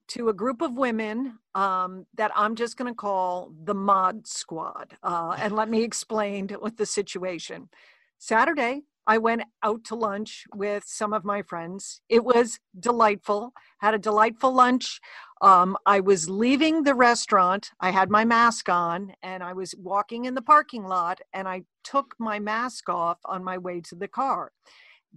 to 0.09 0.29
a 0.29 0.33
group 0.33 0.61
of 0.61 0.77
women 0.77 1.39
um, 1.55 2.05
that 2.15 2.31
I'm 2.35 2.55
just 2.55 2.77
going 2.77 2.91
to 2.91 2.95
call 2.95 3.51
the 3.63 3.75
Mod 3.75 4.27
Squad. 4.27 4.97
Uh, 5.03 5.35
and 5.39 5.55
let 5.55 5.69
me 5.69 5.83
explain 5.83 6.49
what 6.49 6.77
the 6.77 6.85
situation. 6.85 7.69
Saturday, 8.19 8.81
I 9.05 9.17
went 9.17 9.43
out 9.63 9.83
to 9.85 9.95
lunch 9.95 10.45
with 10.55 10.85
some 10.87 11.11
of 11.11 11.25
my 11.25 11.41
friends. 11.41 11.99
It 12.07 12.23
was 12.23 12.59
delightful. 12.79 13.51
Had 13.79 13.93
a 13.93 13.99
delightful 13.99 14.53
lunch. 14.53 15.01
Um, 15.41 15.75
I 15.85 15.99
was 15.99 16.29
leaving 16.29 16.83
the 16.83 16.95
restaurant. 16.95 17.71
I 17.81 17.89
had 17.89 18.09
my 18.09 18.23
mask 18.23 18.69
on 18.69 19.13
and 19.21 19.43
I 19.43 19.51
was 19.51 19.75
walking 19.77 20.23
in 20.23 20.35
the 20.35 20.41
parking 20.41 20.85
lot 20.85 21.19
and 21.33 21.49
I 21.49 21.63
took 21.83 22.15
my 22.17 22.39
mask 22.39 22.87
off 22.87 23.19
on 23.25 23.43
my 23.43 23.57
way 23.57 23.81
to 23.81 23.95
the 23.95 24.07
car 24.07 24.53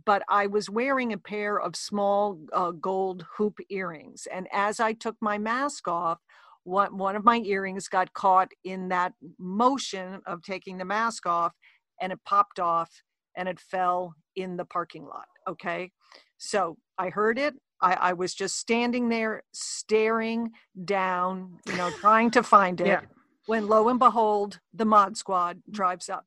but 0.04 0.22
I 0.28 0.46
was 0.46 0.68
wearing 0.68 1.12
a 1.12 1.18
pair 1.18 1.60
of 1.60 1.74
small 1.74 2.38
uh, 2.52 2.72
gold 2.72 3.24
hoop 3.36 3.58
earrings. 3.70 4.26
And 4.30 4.46
as 4.52 4.80
I 4.80 4.92
took 4.92 5.16
my 5.20 5.38
mask 5.38 5.88
off, 5.88 6.18
one, 6.64 6.98
one 6.98 7.16
of 7.16 7.24
my 7.24 7.38
earrings 7.38 7.88
got 7.88 8.12
caught 8.12 8.50
in 8.64 8.88
that 8.88 9.12
motion 9.38 10.20
of 10.26 10.42
taking 10.42 10.78
the 10.78 10.84
mask 10.84 11.26
off 11.26 11.52
and 12.00 12.12
it 12.12 12.18
popped 12.24 12.58
off 12.58 12.90
and 13.36 13.48
it 13.48 13.60
fell 13.60 14.14
in 14.34 14.56
the 14.56 14.64
parking 14.64 15.06
lot. 15.06 15.26
Okay. 15.48 15.92
So 16.38 16.76
I 16.98 17.08
heard 17.08 17.38
it. 17.38 17.54
I, 17.80 17.94
I 17.94 18.12
was 18.14 18.34
just 18.34 18.58
standing 18.58 19.08
there 19.08 19.42
staring 19.52 20.50
down, 20.84 21.58
you 21.66 21.76
know, 21.76 21.90
trying 21.90 22.30
to 22.32 22.42
find 22.42 22.80
it. 22.80 22.86
Yeah. 22.86 23.00
When 23.46 23.68
lo 23.68 23.88
and 23.88 23.98
behold, 23.98 24.58
the 24.74 24.84
mod 24.84 25.16
squad 25.16 25.62
drives 25.70 26.08
up. 26.08 26.26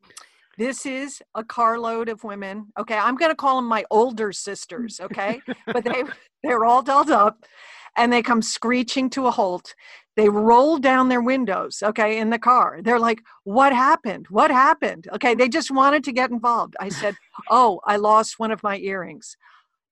This 0.60 0.86
is 0.86 1.24
a 1.36 1.44
carload 1.44 2.10
of 2.10 2.26
women. 2.26 2.74
Okay, 2.78 2.98
I'm 2.98 3.16
going 3.16 3.32
to 3.32 3.36
call 3.36 3.56
them 3.56 3.66
my 3.66 3.86
older 3.90 4.34
sisters. 4.34 5.00
Okay, 5.10 5.42
but 5.66 5.86
they 5.86 6.04
they're 6.44 6.66
all 6.66 6.84
dolled 6.84 7.10
up, 7.10 7.46
and 7.96 8.12
they 8.12 8.22
come 8.22 8.42
screeching 8.42 9.10
to 9.12 9.28
a 9.28 9.32
halt. 9.32 9.74
They 10.18 10.28
roll 10.28 10.78
down 10.78 11.08
their 11.08 11.22
windows. 11.22 11.82
Okay, 11.82 12.20
in 12.20 12.30
the 12.30 12.38
car. 12.38 12.80
They're 12.84 13.00
like, 13.00 13.22
"What 13.46 13.72
happened? 13.72 14.28
What 14.30 14.52
happened?" 14.52 15.08
Okay, 15.14 15.34
they 15.34 15.48
just 15.48 15.72
wanted 15.72 16.04
to 16.04 16.12
get 16.12 16.30
involved. 16.30 16.76
I 16.80 16.90
said, 16.90 17.16
"Oh, 17.50 17.80
I 17.86 17.96
lost 17.96 18.38
one 18.38 18.52
of 18.52 18.62
my 18.62 18.78
earrings." 18.78 19.38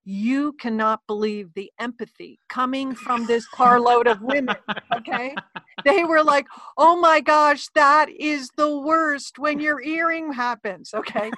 You 0.09 0.53
cannot 0.53 1.01
believe 1.05 1.53
the 1.53 1.69
empathy 1.79 2.39
coming 2.47 2.95
from 3.05 3.25
this 3.25 3.45
carload 3.45 4.07
of 4.07 4.21
women. 4.21 4.55
Okay. 4.95 5.35
They 5.83 6.05
were 6.05 6.23
like, 6.23 6.47
oh 6.77 6.95
my 6.95 7.19
gosh, 7.19 7.67
that 7.75 8.09
is 8.09 8.49
the 8.55 8.79
worst 8.79 9.37
when 9.37 9.59
your 9.59 9.81
earring 9.81 10.31
happens. 10.31 10.93
Okay. 10.93 11.29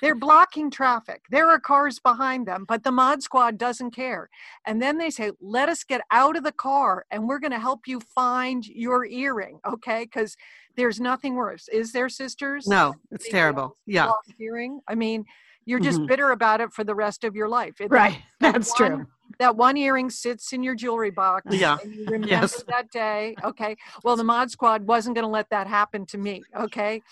They're 0.00 0.14
blocking 0.14 0.70
traffic. 0.70 1.22
There 1.30 1.50
are 1.50 1.58
cars 1.58 1.98
behind 1.98 2.46
them, 2.46 2.64
but 2.66 2.84
the 2.84 2.92
mod 2.92 3.24
squad 3.24 3.58
doesn't 3.58 3.90
care. 3.90 4.30
And 4.66 4.80
then 4.80 4.98
they 4.98 5.10
say, 5.10 5.32
let 5.40 5.68
us 5.68 5.82
get 5.82 6.02
out 6.12 6.36
of 6.36 6.44
the 6.44 6.52
car 6.52 7.04
and 7.10 7.26
we're 7.26 7.40
going 7.40 7.50
to 7.50 7.58
help 7.58 7.88
you 7.88 7.98
find 7.98 8.64
your 8.64 9.04
earring. 9.04 9.58
Okay. 9.66 10.04
Because 10.04 10.36
there's 10.76 11.00
nothing 11.00 11.34
worse. 11.34 11.66
Is 11.68 11.90
there, 11.90 12.08
sisters? 12.08 12.68
No, 12.68 12.94
it's 13.10 13.28
terrible. 13.28 13.76
Yeah. 13.84 14.12
Earring. 14.38 14.80
I 14.86 14.94
mean, 14.94 15.24
you're 15.64 15.80
just 15.80 15.98
mm-hmm. 15.98 16.06
bitter 16.06 16.30
about 16.30 16.60
it 16.60 16.72
for 16.72 16.84
the 16.84 16.94
rest 16.94 17.24
of 17.24 17.34
your 17.34 17.48
life. 17.48 17.80
It, 17.80 17.90
right. 17.90 18.18
That 18.40 18.54
That's 18.54 18.80
one, 18.80 18.90
true. 18.90 19.06
That 19.38 19.56
one 19.56 19.76
earring 19.76 20.10
sits 20.10 20.52
in 20.52 20.62
your 20.62 20.74
jewelry 20.74 21.10
box. 21.10 21.46
Yeah. 21.54 21.78
And 21.82 21.94
you 21.94 22.04
remember 22.06 22.26
yes. 22.26 22.62
that 22.64 22.90
day. 22.90 23.36
Okay. 23.44 23.76
Well, 24.02 24.16
the 24.16 24.24
mod 24.24 24.50
squad 24.50 24.86
wasn't 24.86 25.14
going 25.14 25.24
to 25.24 25.30
let 25.30 25.48
that 25.50 25.68
happen 25.68 26.06
to 26.06 26.18
me. 26.18 26.42
Okay. 26.58 27.02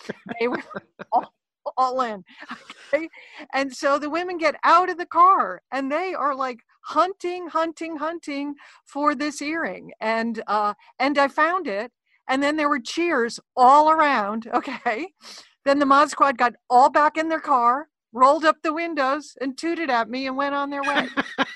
They 0.40 0.48
were 0.48 0.62
all, 1.12 1.32
all 1.76 2.00
in. 2.02 2.24
Okay. 2.92 3.08
And 3.54 3.72
so 3.72 4.00
the 4.00 4.10
women 4.10 4.36
get 4.36 4.56
out 4.64 4.90
of 4.90 4.98
the 4.98 5.06
car 5.06 5.62
and 5.70 5.92
they 5.92 6.12
are 6.12 6.34
like 6.34 6.58
hunting, 6.82 7.46
hunting, 7.46 7.98
hunting 7.98 8.56
for 8.84 9.14
this 9.14 9.40
earring. 9.40 9.92
And 10.00 10.42
uh 10.48 10.74
and 10.98 11.16
I 11.16 11.28
found 11.28 11.68
it. 11.68 11.92
And 12.28 12.42
then 12.42 12.56
there 12.56 12.68
were 12.68 12.80
cheers 12.80 13.38
all 13.56 13.88
around. 13.88 14.48
Okay. 14.52 15.06
Then 15.64 15.78
the 15.78 15.86
mod 15.86 16.10
squad 16.10 16.36
got 16.36 16.54
all 16.68 16.90
back 16.90 17.16
in 17.16 17.28
their 17.28 17.38
car 17.38 17.86
rolled 18.12 18.44
up 18.44 18.56
the 18.62 18.72
windows 18.72 19.36
and 19.40 19.56
tooted 19.56 19.90
at 19.90 20.10
me 20.10 20.26
and 20.26 20.36
went 20.36 20.54
on 20.54 20.70
their 20.70 20.82
way. 20.82 21.08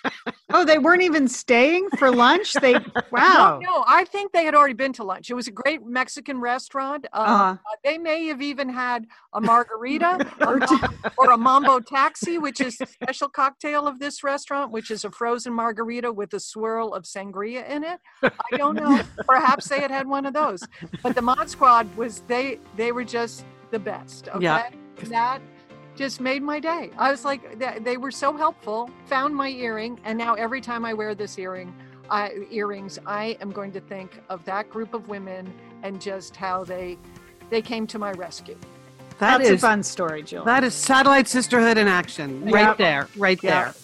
oh, 0.53 0.65
they 0.65 0.79
weren't 0.79 1.03
even 1.03 1.27
staying 1.27 1.89
for 1.99 2.11
lunch. 2.11 2.53
They 2.55 2.75
wow. 3.13 3.59
No, 3.63 3.71
no, 3.71 3.85
I 3.87 4.05
think 4.05 4.33
they 4.33 4.45
had 4.45 4.55
already 4.55 4.75
been 4.75 4.93
to 4.95 5.05
lunch. 5.05 5.31
It 5.31 5.35
was 5.35 5.49
a 5.49 5.53
great 5.53 5.85
Mexican 5.85 6.41
restaurant. 6.41 7.07
Um, 7.13 7.25
uh-huh. 7.25 7.45
Uh, 7.45 7.77
they 7.83 7.99
may 7.99 8.27
have 8.27 8.41
even 8.41 8.69
had 8.69 9.07
a 9.33 9.41
margarita 9.41 10.31
or, 10.47 10.61
or 11.19 11.33
a 11.33 11.37
mambo 11.37 11.81
taxi, 11.81 12.39
which 12.39 12.61
is 12.61 12.77
the 12.77 12.87
special 12.87 13.29
cocktail 13.29 13.87
of 13.87 13.99
this 13.99 14.23
restaurant, 14.23 14.71
which 14.71 14.91
is 14.91 15.05
a 15.05 15.11
frozen 15.11 15.53
margarita 15.53 16.13
with 16.13 16.33
a 16.35 16.41
swirl 16.41 16.95
of 16.95 17.05
sangria 17.05 17.69
in 17.69 17.83
it. 17.83 18.01
I 18.23 18.57
don't 18.57 18.77
know. 18.77 19.03
Perhaps 19.27 19.69
they 19.69 19.81
had 19.81 19.91
had 19.91 20.07
one 20.07 20.25
of 20.27 20.35
those. 20.35 20.63
But 21.03 21.15
the 21.15 21.23
Mod 21.23 21.51
Squad 21.51 21.95
was 21.97 22.21
they 22.21 22.61
they 22.77 22.93
were 22.93 23.05
just 23.05 23.45
the 23.71 23.79
best. 23.79 24.29
Okay. 24.29 24.45
Yeah. 24.45 24.71
That 25.07 25.43
just 25.97 26.21
made 26.21 26.43
my 26.43 26.61
day. 26.61 26.91
I 26.99 27.11
was 27.11 27.25
like, 27.25 27.59
they 27.59 27.97
were 27.97 28.11
so 28.11 28.37
helpful. 28.37 28.91
Found 29.07 29.35
my 29.35 29.49
earring, 29.49 30.01
and 30.05 30.19
now 30.19 30.35
every 30.35 30.61
time 30.61 30.85
I 30.85 30.95
wear 30.95 31.15
this 31.15 31.39
earring, 31.39 31.75
I, 32.11 32.47
earrings, 32.51 32.99
I 33.07 33.37
am 33.41 33.51
going 33.51 33.73
to 33.73 33.81
think 33.81 34.21
of 34.29 34.45
that 34.45 34.69
group 34.71 34.95
of 34.95 35.09
women 35.09 35.53
and 35.83 36.01
just 36.01 36.37
how 36.37 36.65
they 36.65 36.99
they 37.51 37.63
came 37.63 37.87
to 37.89 37.99
my 37.99 38.13
rescue. 38.13 38.57
That 39.19 39.39
That's 39.39 39.51
is, 39.51 39.63
a 39.63 39.67
fun 39.67 39.83
story, 39.83 40.23
Jill. 40.23 40.45
That 40.45 40.65
is 40.65 40.75
satellite 40.75 41.29
sisterhood 41.29 41.79
in 41.79 41.87
action, 41.87 42.51
right 42.51 42.77
there, 42.77 43.09
right 43.17 43.41
there. 43.41 43.75